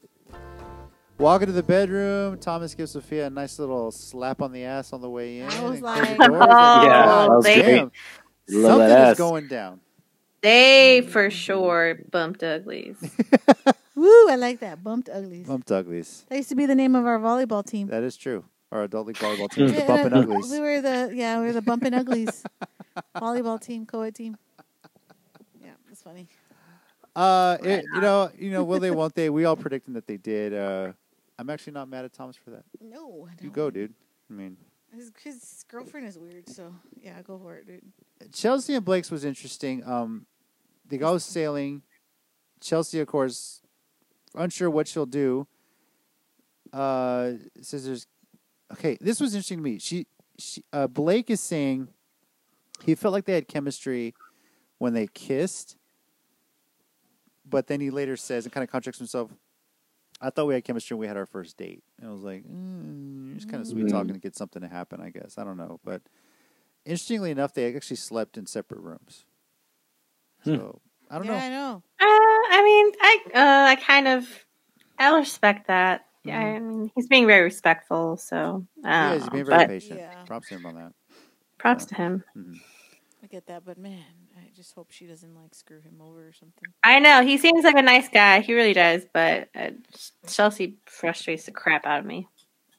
[1.19, 2.39] walking to the bedroom.
[2.39, 5.49] Thomas gives Sophia a nice little slap on the ass on the way in.
[5.49, 6.41] I was like, closes the doors.
[6.51, 7.93] Oh, Yeah, God that was damn.
[8.51, 9.81] Love Something that is going down.
[10.41, 12.97] They for sure bumped uglies.
[13.97, 14.29] Woo!
[14.31, 14.83] I like that.
[14.85, 15.47] Bumped uglies.
[15.49, 16.25] Bumped Uglies.
[16.29, 17.89] That used to be the name of our volleyball team.
[17.89, 18.45] That is true.
[18.71, 20.51] Our adult league volleyball team is the Yeah, Bumpin' uh, Uglies.
[20.53, 22.45] We were the yeah, we were the bumping uglies
[23.17, 24.37] volleyball team, co-ed team.
[25.61, 26.29] Yeah, it's funny.
[27.17, 29.29] Uh, it, you know, you know, will they, won't they?
[29.29, 30.55] We all predicting that they did.
[30.55, 30.93] Uh,
[31.39, 32.65] I'm actually not mad at Thomas for that.
[32.81, 33.53] No, I You don't.
[33.53, 33.95] go, dude.
[34.31, 34.57] I mean,
[34.95, 38.33] His, his girlfriend is weird, so yeah, go for it, dude.
[38.33, 39.85] Chelsea and Blake's was interesting.
[39.87, 40.27] Um,
[40.89, 41.83] they go sailing.
[42.61, 43.61] Chelsea, of course,
[44.35, 45.47] unsure what she'll do.
[46.73, 47.33] Uh,
[47.63, 48.07] says there's
[48.73, 48.99] okay.
[49.01, 49.79] This was interesting to me.
[49.79, 50.07] She,
[50.39, 51.89] she uh, Blake is saying
[52.85, 54.13] he felt like they had chemistry
[54.79, 55.77] when they kissed,
[57.49, 59.31] but then he later says and kind of contradicts himself.
[60.21, 61.83] I thought we had chemistry when we had our first date.
[62.01, 63.91] And I was like, mm, just kind of sweet Mm.
[63.91, 65.39] talking to get something to happen, I guess.
[65.39, 65.81] I don't know.
[65.85, 66.03] But
[66.85, 69.25] interestingly enough, they actually slept in separate rooms.
[70.45, 70.57] Hmm.
[70.57, 70.81] So
[71.11, 71.39] I don't yeah, know.
[71.39, 71.83] I know.
[72.01, 72.05] Uh,
[72.51, 74.29] I mean, I uh, I kind of
[74.99, 76.07] I respect that.
[76.25, 76.57] Yeah, Mhm.
[76.57, 80.01] I mean, he's being very respectful, so I Yeah, he's being very but patient.
[80.01, 80.25] Yeah.
[80.27, 80.93] Props to him on that.
[81.59, 82.25] props to him.
[82.37, 82.59] Mhm.
[83.23, 84.28] I get that, but man, I
[84.59, 86.65] just hope she doesn't like screw him over or something.
[86.83, 88.41] I know he seems like a nice guy.
[88.41, 89.71] He really does, but uh,
[90.27, 92.27] Chelsea frustrates the crap out of me.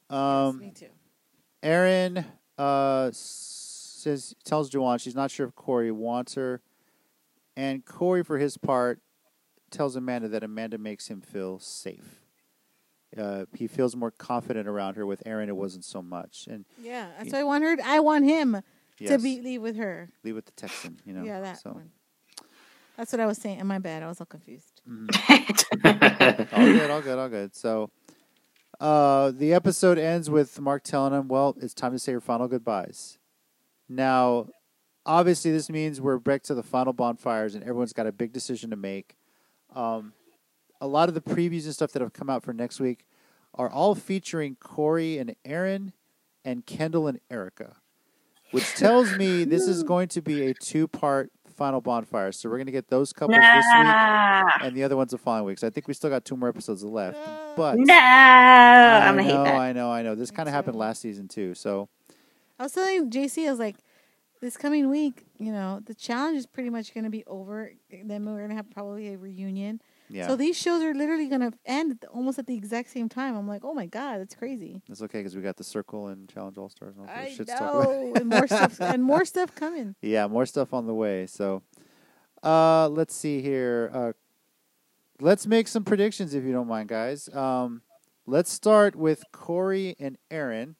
[0.09, 0.87] Um, me too.
[1.63, 2.25] Erin
[2.57, 6.61] uh, says tells Juwan she's not sure if Corey wants her,
[7.55, 8.99] and Corey, for his part,
[9.71, 12.19] tells Amanda that Amanda makes him feel safe.
[13.17, 15.05] Uh, he feels more confident around her.
[15.05, 16.45] With Erin, it wasn't so much.
[16.49, 17.77] And Yeah, that's why I want her.
[17.85, 18.61] I want him
[18.99, 20.09] yes, to be leave with her.
[20.23, 20.99] leave with the Texan.
[21.05, 21.23] You know.
[21.23, 21.91] yeah, that So one.
[22.97, 23.65] That's what I was saying.
[23.65, 24.03] My bad.
[24.03, 24.81] I was all confused.
[24.87, 25.09] mhm.
[26.53, 27.55] all good, all good, all good.
[27.55, 27.91] So,
[28.79, 32.47] uh, the episode ends with Mark telling him, "Well, it's time to say your final
[32.47, 33.17] goodbyes."
[33.87, 34.47] Now,
[35.05, 38.69] obviously, this means we're back to the final bonfires, and everyone's got a big decision
[38.69, 39.15] to make.
[39.73, 40.13] Um,
[40.81, 43.05] a lot of the previews and stuff that have come out for next week
[43.53, 45.93] are all featuring Corey and Erin,
[46.45, 47.77] and Kendal and Erica,
[48.51, 52.31] which tells me this is going to be a two-part final bonfire.
[52.31, 55.45] So we're going to get those couples this week and the other one's the following
[55.45, 55.59] week.
[55.59, 57.17] So I think we still got two more episodes left.
[57.55, 59.55] But no, I I'm gonna know, hate that.
[59.55, 60.15] I know, I know.
[60.15, 61.53] This kind of happened last season too.
[61.53, 61.89] So
[62.57, 63.75] I was telling JC, I was like,
[64.41, 67.73] this coming week, you know, the challenge is pretty much going to be over.
[67.91, 69.81] Then we're going to have probably a reunion.
[70.11, 73.35] Yeah, So these shows are literally going to end almost at the exact same time.
[73.35, 74.81] I'm like, oh my god, that's crazy.
[74.89, 76.95] it's okay because we got the Circle and Challenge All Stars.
[76.97, 77.83] and all I those shits to talk about.
[77.83, 79.95] know, and more stuff, and more stuff coming.
[80.01, 81.27] Yeah, more stuff on the way.
[81.27, 81.61] So,
[82.43, 83.91] uh, let's see here.
[83.93, 84.11] Uh,
[85.21, 87.29] let's make some predictions if you don't mind, guys.
[87.35, 87.83] Um,
[88.25, 90.75] let's start with Corey and Erin.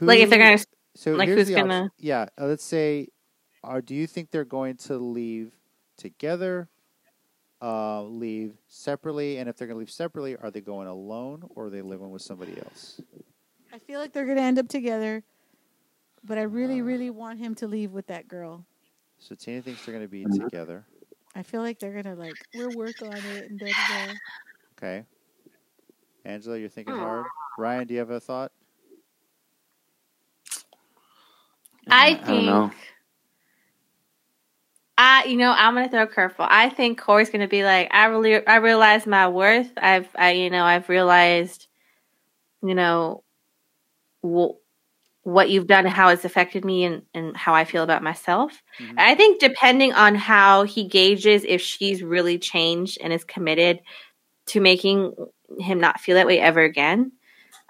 [0.00, 0.58] Like if they're gonna
[0.94, 1.90] So Like, here's who's the gonna- option.
[1.98, 3.08] Yeah, uh, let's say,
[3.64, 5.57] are do you think they're going to leave
[5.98, 6.70] together,
[7.62, 11.66] uh, leave separately, and if they're going to leave separately, are they going alone or
[11.66, 13.02] are they living with somebody else?
[13.72, 15.24] I feel like they're going to end up together,
[16.24, 18.66] but I really, really want him to leave with that girl.
[19.18, 20.48] So Tina thinks they're going to be Mm-hmm.
[20.48, 20.86] together.
[21.34, 24.14] I feel like they're gonna like we'll work on it and da da da.
[24.78, 25.04] Okay.
[26.24, 27.30] Angela, you're thinking hard.
[27.56, 28.52] Ryan, do you have a thought?
[31.90, 32.72] I I don't think know.
[34.98, 36.48] I, you know, I'm gonna throw a curveball.
[36.50, 39.70] I think Corey's gonna be like, I really, I realized my worth.
[39.78, 41.68] I've, I, you know, I've realized,
[42.62, 43.24] you know,
[44.24, 44.56] wh-
[45.24, 48.62] what you've done and how it's affected me and, and how I feel about myself.
[48.80, 48.94] Mhm.
[48.98, 53.80] I think depending on how he gauges if she's really changed and is committed
[54.48, 55.14] to making
[55.58, 57.12] him not feel that way ever again,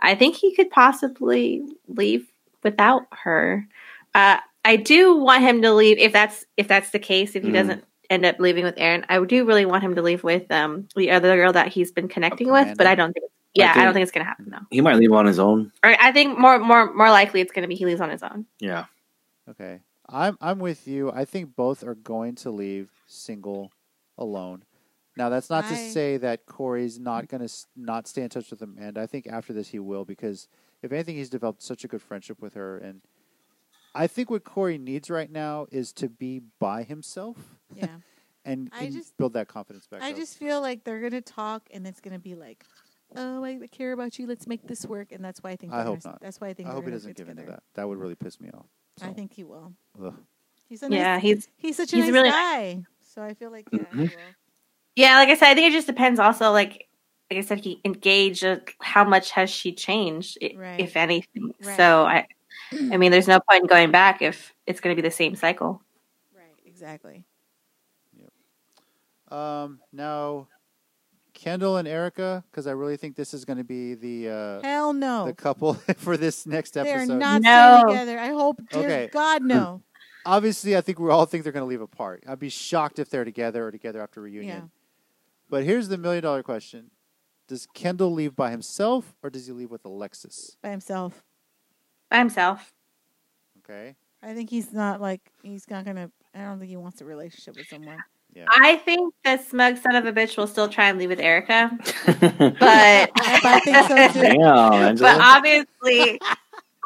[0.01, 2.27] I think he could possibly leave
[2.65, 3.67] without her.
[4.15, 4.39] Uh,
[4.69, 7.35] I do want him to leave if that's if that's the case.
[7.35, 7.55] If he Mhm.
[7.55, 10.89] doesn't end up leaving with Erin, I do really want him to leave with um
[10.97, 12.77] the other girl that he's been connecting with.
[12.77, 13.27] But I don't think.
[13.55, 14.67] Yeah, I, think- don't think it's gonna happen though.
[14.71, 15.73] He might leave on his own.
[15.83, 18.47] Or I think more more more likely it's gonna be he leaves on his own.
[18.61, 18.85] Yeah.
[19.49, 19.81] Okay.
[20.09, 21.11] I'm I'm with you.
[21.11, 23.73] I think both are going to leave single
[24.17, 24.65] alone.
[25.17, 28.63] Now that's not to say that Corey's not going to not stay in touch with
[28.63, 29.01] Amanda.
[29.01, 30.47] I think after this he will because
[30.81, 33.01] if anything he's developed such a good friendship with her and
[33.95, 37.37] I think what Corey needs right now is to be by himself
[37.75, 37.87] Yeah.
[38.45, 40.17] and, I and just- build that confidence back I up.
[40.17, 42.65] just feel like they're gonna talk, and it's gonna be like,
[43.17, 44.27] "Oh, I care about you.
[44.27, 45.73] Let's make this work." And that's why I think.
[45.73, 46.21] I hope gonna, not.
[46.21, 46.69] That's why I think.
[46.69, 47.63] I hope he doesn't get give into that.
[47.75, 48.67] That would really piss me off.
[49.03, 49.73] I think he will.
[50.03, 50.15] ugh.
[50.69, 52.83] He's a nice, Yeah, nice, he's he's such a he's nice really- guy.
[53.01, 54.13] So I feel like yeah, he Mhm.
[54.97, 56.19] Yeah, like I said, I think it just depends.
[56.21, 56.89] Also, like
[57.31, 58.45] like I said, he engaged.
[58.45, 60.81] Uh, how much has she changed, i- Right.
[60.81, 61.53] if anything?
[61.63, 61.77] Right.
[61.77, 62.27] So I,
[62.73, 65.35] I mean, there's no point in going back if it's going to be the same
[65.35, 65.83] cycle.
[66.35, 66.45] Right.
[66.67, 67.25] Exactly.
[69.31, 70.49] Um, now,
[71.35, 74.93] Kendal and Erica, because I really think this is going to be the uh, Hell
[74.93, 75.27] no.
[75.27, 77.09] the couple for this next episode.
[77.09, 77.83] They're not No.
[77.85, 78.19] staying together.
[78.19, 79.11] I hope, dear Okay.
[79.13, 79.83] God, no.
[80.27, 82.25] Obviously, I think we all think they're going to leave apart.
[82.27, 84.57] I'd be shocked if they're together or together after reunion.
[84.57, 84.69] Yeah.
[85.51, 86.91] But here's the million dollar question:
[87.47, 90.57] Does Kendal leave by himself or does he leave with Alexis?
[90.63, 91.23] By himself.
[92.11, 92.73] By himself.
[93.65, 93.95] Okay.
[94.23, 96.11] I think he's not like he's not gonna.
[96.35, 97.99] I don't think he wants a relationship with someone.
[98.35, 98.45] Yeah.
[98.49, 101.71] I think the smug son of a bitch will still try and leave with Erica,
[102.07, 102.21] but
[102.61, 104.21] I think so too.
[104.39, 106.21] Damn, but obviously,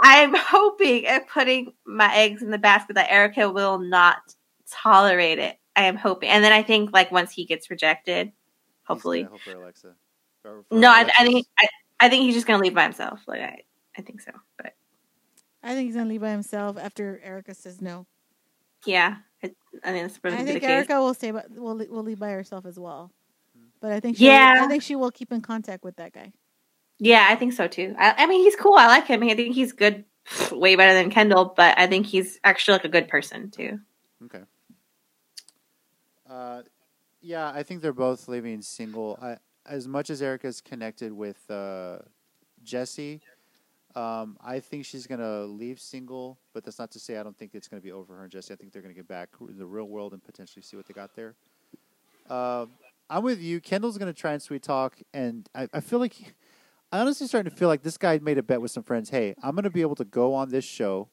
[0.02, 4.34] I'm hoping and putting my eggs in the basket that Erica will not
[4.70, 5.58] tolerate it.
[5.74, 8.34] I am hoping, and then I think like once he gets rejected, He's
[8.84, 9.94] hopefully, hope for Alexa.
[10.44, 11.66] Or for no, I, I think I,
[12.00, 13.20] I think he's just gonna leave by himself.
[13.26, 13.62] Like I,
[13.98, 14.74] I think so, but
[15.62, 18.06] I think he's gonna leave by himself after Erica says no.
[18.84, 19.52] yeah, I,
[19.84, 20.70] I think that's I probably the think case.
[20.70, 23.12] Erica will stay, but will will leave by herself as well.
[23.80, 24.55] But I think she Yeah.
[24.64, 26.32] I think she will keep in contact with that guy.
[26.98, 27.94] Yeah, I think so too.
[27.98, 28.74] I, I mean, he's cool.
[28.74, 29.22] I like him.
[29.24, 30.05] I think he's good,
[30.52, 31.52] way better than Kendal.
[31.56, 33.80] But I think he's actually like a good person too.
[34.26, 34.43] Okay.
[36.28, 36.62] Uh,
[37.20, 39.18] yeah, I think they're both leaving single.
[39.20, 39.36] I,
[39.66, 41.98] as much as Erica's connected with uh,
[42.62, 43.20] Jesse,
[43.94, 46.39] um, I think she's gonna leave single.
[46.52, 48.52] But that's not to say I don't think it's gonna be over her and Jesse.
[48.52, 50.94] I think they're gonna get back in the real world and potentially see what they
[50.94, 51.35] got there.
[52.28, 52.70] Um
[53.10, 53.60] I'm with you.
[53.60, 56.35] Kendal's gonna try and sweet talk, and I, I feel like
[56.90, 59.10] I honestly starting to feel like this guy made a bet with some friends.
[59.10, 61.09] Hey, I'm gonna be able to go on this show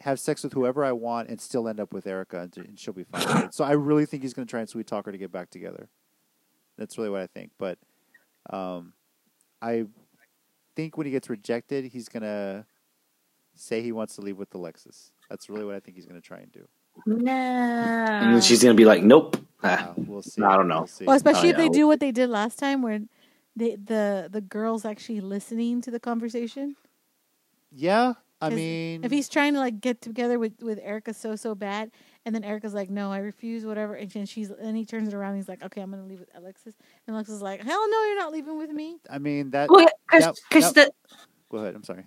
[0.00, 2.94] have sex with whoever I want and still end up with Erica and, and she'll
[2.94, 3.50] be fine.
[3.52, 5.50] So I really think he's going to try and sweet talk her to get back
[5.50, 5.88] together.
[6.76, 7.52] That's really what I think.
[7.58, 7.78] But
[8.50, 8.92] um,
[9.62, 9.86] I
[10.76, 12.64] think when he gets rejected, he's going to
[13.54, 15.10] say he wants to leave with Alexis.
[15.28, 16.68] That's really what I think he's going to try and do.
[17.04, 20.40] No, and then she's gonna be like, "Nope." Ah, Uh, we'll see.
[20.42, 20.86] I don't know.
[21.00, 21.06] We'll.
[21.08, 23.00] Well, especially if they do what they did last time, where
[23.54, 26.74] they the the girls actually listening to the conversation.
[27.70, 31.54] yeah, I mean, If he's trying to like get together with with Erica so so
[31.54, 31.90] bad,
[32.26, 35.14] and then Erica's like, "No, I refuse," whatever, and then she's and he turns it
[35.14, 36.74] around, he's like, "Okay, I'm gonna leave with Alexis,"
[37.06, 39.68] and Alexis is like, "Hell no, you're not leaving with me." I mean that.
[39.68, 40.92] because that- because the
[41.48, 41.74] Go ahead.
[41.74, 42.04] I'm sorry.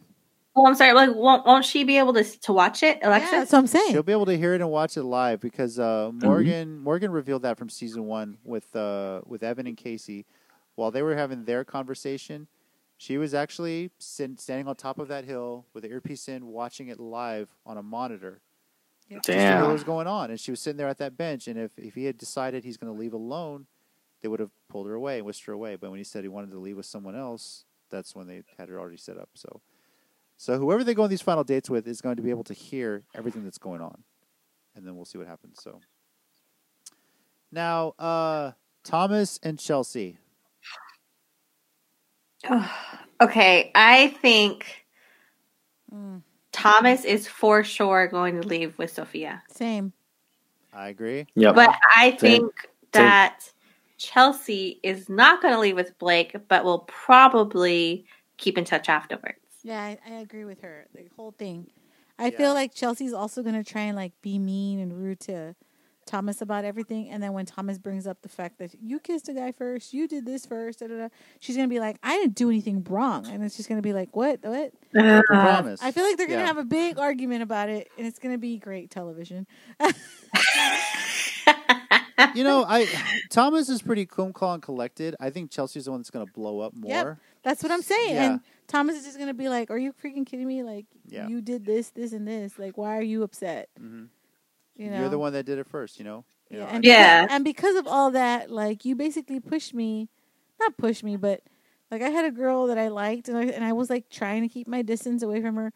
[0.56, 0.94] well, I'm sorry.
[0.94, 3.32] Like, won't won't she be able to to watch it, Yeah, Alexis?
[3.32, 3.92] that's what I'm saying.
[3.92, 6.26] She'll be able to hear it and watch it live because uh, Mm-hmm.
[6.28, 10.26] Morgan Morgan revealed that from season one with uh, with Evan and Kaci,
[10.76, 12.48] while they were having their conversation,
[12.98, 16.90] she was actually sit, standing on top of that hill with the earpiece in, watching
[16.90, 18.42] it live on a monitor.
[19.10, 19.24] Yep.
[19.24, 21.48] Just to what was going on, and she was sitting there at that bench.
[21.48, 23.66] And if if he had decided he's going to leave alone,
[24.22, 25.76] they would have pulled her away and whisked her away.
[25.76, 28.70] But when he said he wanted to leave with someone else, that's when they had
[28.70, 29.30] her already set up.
[29.34, 29.62] So.
[30.42, 32.54] So whoever they go on these final dates with is going to be able to
[32.54, 34.06] hear everything that's going on,
[34.74, 35.60] and then we'll see what happens.
[35.62, 35.82] So
[37.52, 38.52] now, uh,
[38.86, 40.18] Thomas and Chelsea.
[43.22, 44.86] okay, I think
[45.94, 46.22] Mm,
[46.60, 49.94] Thomas is for sure going to leave with Sophia, same.
[50.74, 51.26] I agree.
[51.36, 51.56] Yep.
[51.56, 52.20] but I Same.
[52.20, 52.54] think
[52.92, 53.52] that
[53.98, 58.06] Chelsea is not going to leave with Blake, but will probably
[58.38, 59.36] keep in touch afterwards.
[59.64, 60.88] Yeah, I, I agree with her.
[60.94, 61.68] The whole thing.
[62.18, 62.38] I Yeah.
[62.38, 65.56] feel like Chelsea's also gonna try and like be mean and rude to
[66.10, 69.34] Thomas about everything, and then when Thomas brings up the fact that you kissed a
[69.34, 71.08] guy first, you did this first, da, da, da,
[71.40, 74.16] she's gonna be like, "I didn't do anything wrong," and it's just gonna be like,
[74.16, 74.40] "What?
[74.44, 75.82] What?" Uh, promise.
[75.84, 76.48] I feel like they're gonna Yeah.
[76.48, 79.46] have a big argument about it, and it's gonna be great television.
[82.36, 82.86] You know, I
[83.30, 85.16] Thomas is pretty cool, calm, and collected.
[85.20, 86.90] I think Chelsea's the one that's going to blow up more.
[86.92, 87.18] Yep.
[87.44, 88.16] That's what I'm saying.
[88.16, 88.24] Yeah.
[88.34, 90.62] And Thomas is just gonna be like, "Are you freaking kidding me?
[90.62, 91.28] Like, Yeah.
[91.28, 92.60] you did this, this, and this.
[92.60, 94.06] Like, why are you upset?" hmm
[94.80, 95.00] You know.
[95.02, 96.00] You're the one that did it first.
[96.00, 96.26] You know.
[96.50, 97.22] You Yeah, know, and Yeah.
[97.22, 100.10] Because, and because of all that, like you basically pushed me,
[100.60, 101.42] not pushed me, but
[101.92, 104.42] like I had a girl that I liked, and I, and I was like trying
[104.42, 105.74] to keep my distance away from her,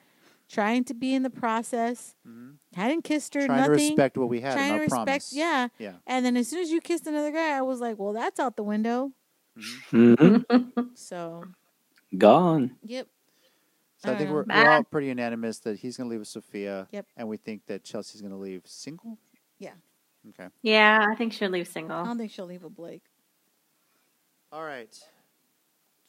[0.50, 2.16] trying to be in the process.
[2.28, 2.56] Mhm.
[2.76, 3.78] Hadn't kissed her, trying nothing.
[3.78, 5.34] to respect what we had trying in to respect, promise.
[5.34, 5.68] yeah.
[5.78, 5.94] Yeah.
[6.08, 8.56] And then as soon as you kissed another guy, I was like, well, that's out
[8.58, 9.12] the window.
[9.92, 10.38] hmm
[10.96, 11.44] So,
[12.18, 12.76] Gone.
[12.84, 13.08] yep.
[14.04, 16.20] So I, I think don't we're, we're all pretty unanimous that he's going to leave
[16.20, 16.88] with Sophia.
[16.92, 17.06] Yep.
[17.16, 19.18] And we think that Chelsea's going to leave single.
[19.60, 19.72] Yeah.
[20.30, 20.48] Okay.
[20.62, 21.98] yeah, I think she'll leave single.
[21.98, 23.04] I don't think she'll leave a Blake.
[24.54, 24.98] All right.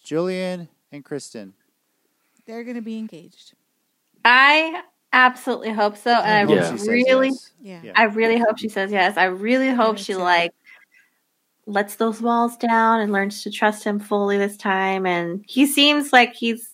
[0.05, 1.55] Julian and Kristen.
[2.47, 3.55] They're gonna be engaged.
[4.25, 6.77] I absolutely hope so, and I hope Yeah.
[6.77, 7.51] she really, yes.
[7.61, 7.81] Yeah.
[7.85, 7.93] Yeah.
[7.97, 9.17] I really hope she says yes.
[9.17, 10.53] I really hope she like
[11.67, 15.07] lets those walls down and learns to trust him fully this time.
[15.07, 16.74] And he seems like he's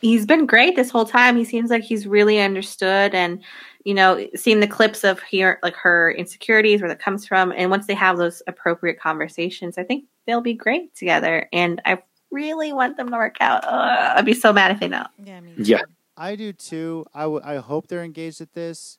[0.00, 1.36] he's been great this whole time.
[1.36, 3.42] He seems like he's really understood and
[3.84, 7.52] you know seeing the clips of here like her insecurities where that comes from.
[7.52, 11.48] And once they have those appropriate conversations, I think they'll be great together.
[11.52, 12.02] And I
[12.32, 13.64] really want them to work out.
[13.64, 15.06] Ugh, I'd be so mad if they don't.
[15.24, 15.40] Yeah.
[15.40, 15.82] Me Yeah.
[16.16, 17.04] I do too.
[17.14, 18.98] I, w- I hope they're engaged at this.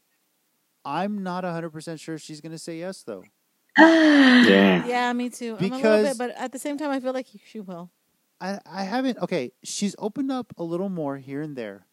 [0.86, 3.24] I'm not 100% sure she's going to say yes, though.
[3.78, 4.86] Yeah.
[4.86, 5.57] Yeah, me too.
[5.60, 7.91] I'm a little Because- bit, but at the same time, I feel like she will.
[8.39, 9.18] I, I haven't.
[9.19, 11.88] Okay, she's opened up a little more here and there,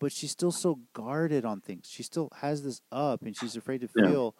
[0.00, 1.88] but she's still so guarded on things.
[1.90, 4.04] She still has this up, and she's afraid to Yeah.
[4.04, 4.36] feel.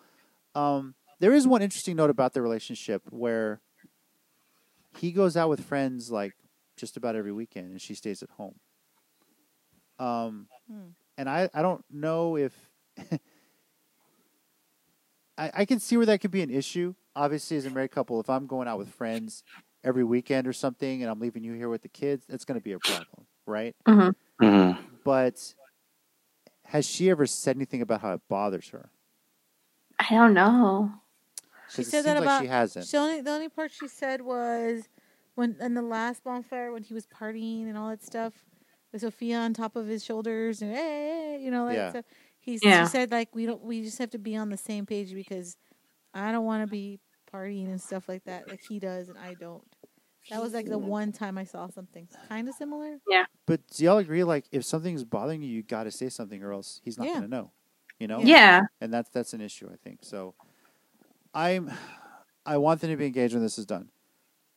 [0.54, 3.62] Um, there is one interesting note about their relationship where
[4.90, 6.34] he goes out with friends like
[6.76, 8.58] just about every weekend, and she stays at home.
[9.98, 10.88] Um, Hmm.
[11.18, 12.54] and I I don't know if.
[15.38, 16.94] I, I can see where that could be an issue.
[17.14, 19.42] Obviously, as a married couple, if I'm going out with friends
[19.86, 22.64] every weekend or something and I'm leaving you here with the kids, that's going to
[22.64, 23.74] be a problem, right?
[23.86, 24.10] hmm
[25.04, 25.54] But
[26.64, 28.90] has she ever said anything about how it bothers her?
[29.98, 30.92] I don't know.
[31.68, 32.42] She said that seems like about.
[32.42, 32.86] she hasn't.
[32.86, 34.88] She only the only part she said was
[35.34, 38.32] when in the last bonfire when he was partying and all that stuff
[38.92, 41.90] with Sophia on top of his shoulders and hey, you know that Yeah.
[41.90, 42.04] stuff.
[42.40, 42.84] He Yeah.
[42.84, 45.56] she said like we don't we just have to be on the same page because
[46.14, 47.00] I don't want to be
[47.32, 49.64] partying and stuff like that like he does and I don't.
[50.30, 52.98] That was like the one time I saw something kind of similar.
[53.08, 53.24] Yeah.
[53.46, 54.24] But do y'all agree?
[54.24, 57.12] Like, if something's bothering you, you got to say something, or else he's not Yeah.
[57.14, 57.52] going to know.
[58.00, 58.20] You know?
[58.20, 58.62] Yeah.
[58.80, 60.00] And that's that's an issue, I think.
[60.02, 60.34] So,
[61.32, 61.70] I'm,
[62.46, 63.88] I want them to be engaged when this is done.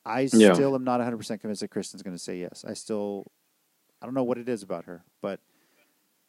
[0.05, 0.53] I Yeah.
[0.53, 2.65] still am not 100 percent convinced that Kristen's going to say yes.
[2.67, 3.31] I still,
[4.01, 5.39] I don't know what it is about her, but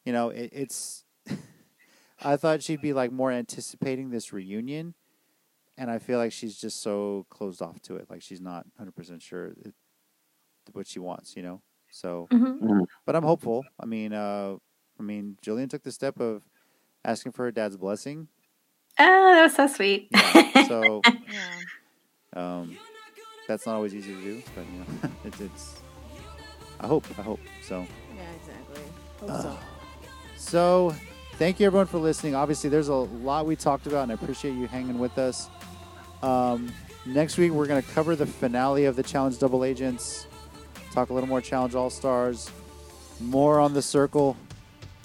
[0.05, 1.03] you know, it, it's.
[2.23, 4.93] I thought she'd be like more anticipating this reunion,
[5.77, 8.09] and I feel like she's just so closed off to it.
[8.09, 9.73] Like she's not 100 percent sure it,
[10.73, 11.35] what she wants.
[11.35, 13.65] You know, so hmm but I'm hopeful.
[13.79, 14.55] I mean, uh,
[14.99, 16.43] I mean, Julian took the step of
[17.03, 18.27] asking for her dad's blessing.
[18.99, 20.09] Oh, that was so sweet.
[20.11, 21.59] Yeah, so Yeah.
[22.35, 22.77] um,
[23.47, 25.81] that's not always easy to do, but you know, it's, it's.
[26.79, 27.05] I hope.
[27.17, 27.85] I hope so.
[28.15, 28.81] Yeah, exactly.
[29.19, 29.57] Hope so.
[30.37, 30.95] So,
[31.33, 32.33] thank you everyone for listening.
[32.35, 35.49] Obviously, there's a lot we talked about, and I appreciate you hanging with us.
[36.21, 36.71] Um,
[37.05, 40.27] next week, we're going to cover the finale of the Challenge Double Agents,
[40.93, 42.51] talk a little more Challenge All Stars,
[43.19, 44.37] more on the Circle.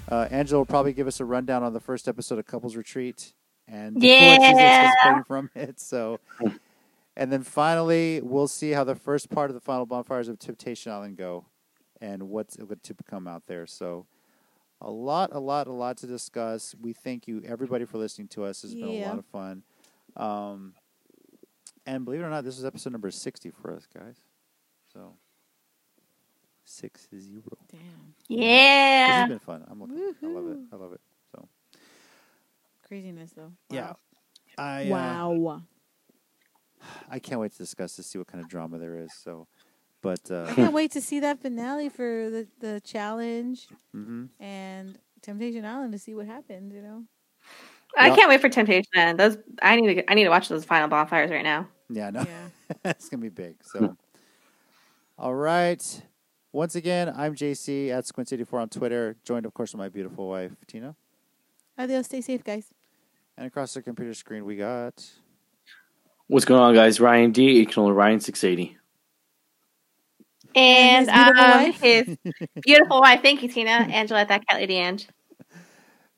[0.08, 3.32] Uh, Angela will probably give us a rundown on the first episode of Couples Retreat
[3.66, 5.22] and Yeah.
[5.26, 5.80] from it.
[5.80, 6.20] So,
[7.16, 10.92] and then finally, we'll see how the first part of the final bonfires of Temptation
[10.92, 11.46] Island go,
[12.00, 13.66] and what's what to come out there.
[13.66, 14.06] So
[14.80, 16.74] a lot, a lot, a lot to discuss.
[16.80, 18.62] We thank you, everybody, for listening to us.
[18.62, 19.62] It's been a lot of fun.
[20.14, 20.74] Um,
[21.86, 24.16] and believe it or not, this is episode number 60 for us, guys.
[24.92, 25.14] So,
[26.64, 27.42] six zero.
[27.70, 27.80] Damn.
[28.28, 28.38] Yeah.
[28.38, 29.20] This yeah.
[29.20, 29.64] has been fun.
[29.70, 30.14] I'm looking.
[30.22, 30.58] I love it.
[30.72, 31.00] I love it.
[31.32, 31.48] So,
[32.86, 33.52] Craziness though.
[33.70, 33.92] yeah.
[34.58, 35.32] I, Wow.
[35.32, 35.62] uh, wow.
[37.10, 39.12] I can't wait to discuss to see what kind of drama there is.
[39.14, 39.48] So,
[40.02, 44.28] but, I uh, can't wait to see that finale for the, the challenge mhm.
[44.40, 47.04] and Temptation Island to see what happens, you know?
[47.98, 48.16] I Yeah.
[48.16, 49.16] can't wait for Temptation.
[49.16, 51.68] Those I need to I need to watch those final bonfires right now.
[51.88, 52.20] Yeah, no.
[52.20, 52.48] Yeah.
[52.84, 53.56] it's gonna be big.
[53.62, 53.96] So,
[55.18, 56.02] all right.
[56.52, 60.52] Once again, I'm JC at Squint84 on Twitter, joined of course by my beautiful wife
[60.66, 60.96] Tina.
[61.78, 62.06] Adios.
[62.06, 62.72] Stay safe, guys.
[63.36, 65.04] And across the computer screen, we got.
[66.28, 66.98] What's going on, guys?
[66.98, 67.60] Ryan D.
[67.60, 68.76] Equal Ryan six eighty.
[70.54, 71.80] And his beautiful um, wife?
[71.80, 72.16] his
[72.62, 73.20] beautiful wife.
[73.20, 73.70] Thank you, Tina.
[73.70, 75.06] Angela at that cat lady Ange.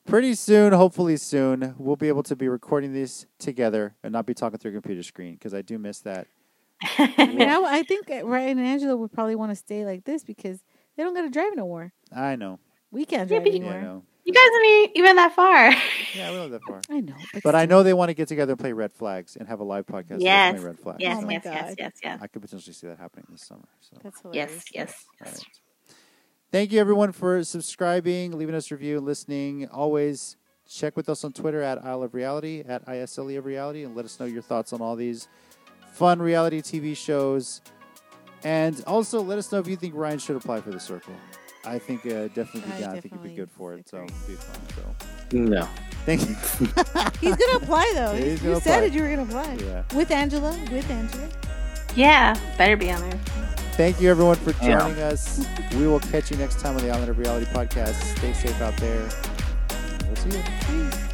[0.09, 4.33] Pretty soon, hopefully soon, we'll be able to be recording these together and not be
[4.33, 6.25] talking through a computer screen because I do miss that.
[6.81, 10.23] I I, I think uh, Ryan and Angela would probably want to stay like this
[10.23, 10.63] because
[10.97, 11.93] they don't got to drive no more.
[12.11, 12.59] I know.
[12.91, 13.81] We can't drive but- Yeah, I anymore.
[13.81, 14.03] know.
[14.25, 15.71] You guys aren't even that far.
[16.15, 16.81] Yeah, we don't that far.
[16.89, 19.35] I know, but, But I know they want to get together and play Red Flags
[19.35, 20.17] and have a live podcast.
[20.21, 20.55] Yes.
[20.55, 20.97] play Red Flags.
[20.99, 23.67] yes, Oh so yes, yes, yes, yes, I could potentially see that happening this summer.
[23.79, 23.97] So.
[24.03, 24.65] that's hilarious.
[24.73, 25.05] yes, yes.
[25.23, 25.43] All right.
[26.51, 29.67] Thank you, everyone, for subscribing, leaving us a review, and listening.
[29.69, 30.35] Always
[30.67, 34.05] check with us on Twitter at Isle of Reality, at ISLE of Reality, and let
[34.05, 35.27] us know your thoughts on all these
[35.93, 37.61] fun reality TV shows.
[38.43, 41.13] And also, let us know if you think Ryan should apply for the circle.
[41.65, 42.95] I think uh, definitely be I down.
[42.95, 43.87] I think he'd be good for it.
[43.87, 44.95] So, it'd be fun.
[45.29, 45.67] So, No.
[46.05, 46.35] thank you.
[47.19, 48.13] He's gonna apply though.
[48.13, 48.85] Yeah, he's you gonna said apply.
[48.87, 48.93] it.
[48.93, 49.83] You were gonna apply Yeah.
[49.95, 50.57] with Angela.
[50.71, 51.29] With Angela.
[51.95, 53.19] Yeah, better be on there.
[53.79, 54.77] Thank you, everyone, for Yeah.
[54.81, 55.39] joining us.
[55.71, 57.95] We will catch you next time on the Island of Reality podcast.
[58.17, 59.07] Stay safe out there.
[60.05, 61.08] We'll see you.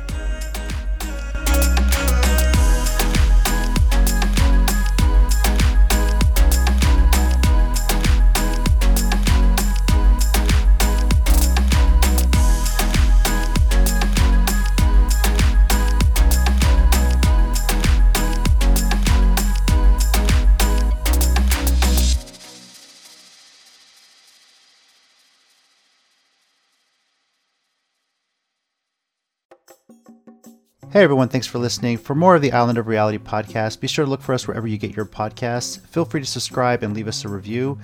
[30.95, 31.97] Hey everyone, thanks for listening.
[31.97, 34.65] For more of the Island of Reality podcast, be sure to look for us wherever
[34.65, 35.77] you get your podcasts.
[35.87, 37.77] Feel free to subscribe and leave us a review.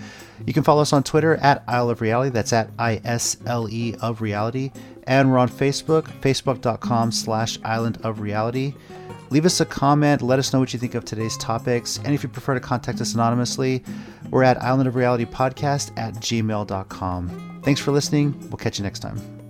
[0.46, 4.72] You can follow us on Twitter at Isle of Reality, that's at I-S-L-E of Reality.
[5.08, 8.76] And we're on Facebook, facebook.com slash Island of Reality.
[9.30, 12.24] Leave us a comment, let us know what you think of today's topics, and if
[12.24, 13.84] you prefer to contact us anonymously,
[14.30, 17.60] we're at Island of Reality Podcast at gmail.com.
[17.62, 18.40] Thanks for listening.
[18.44, 19.41] We'll catch you next time.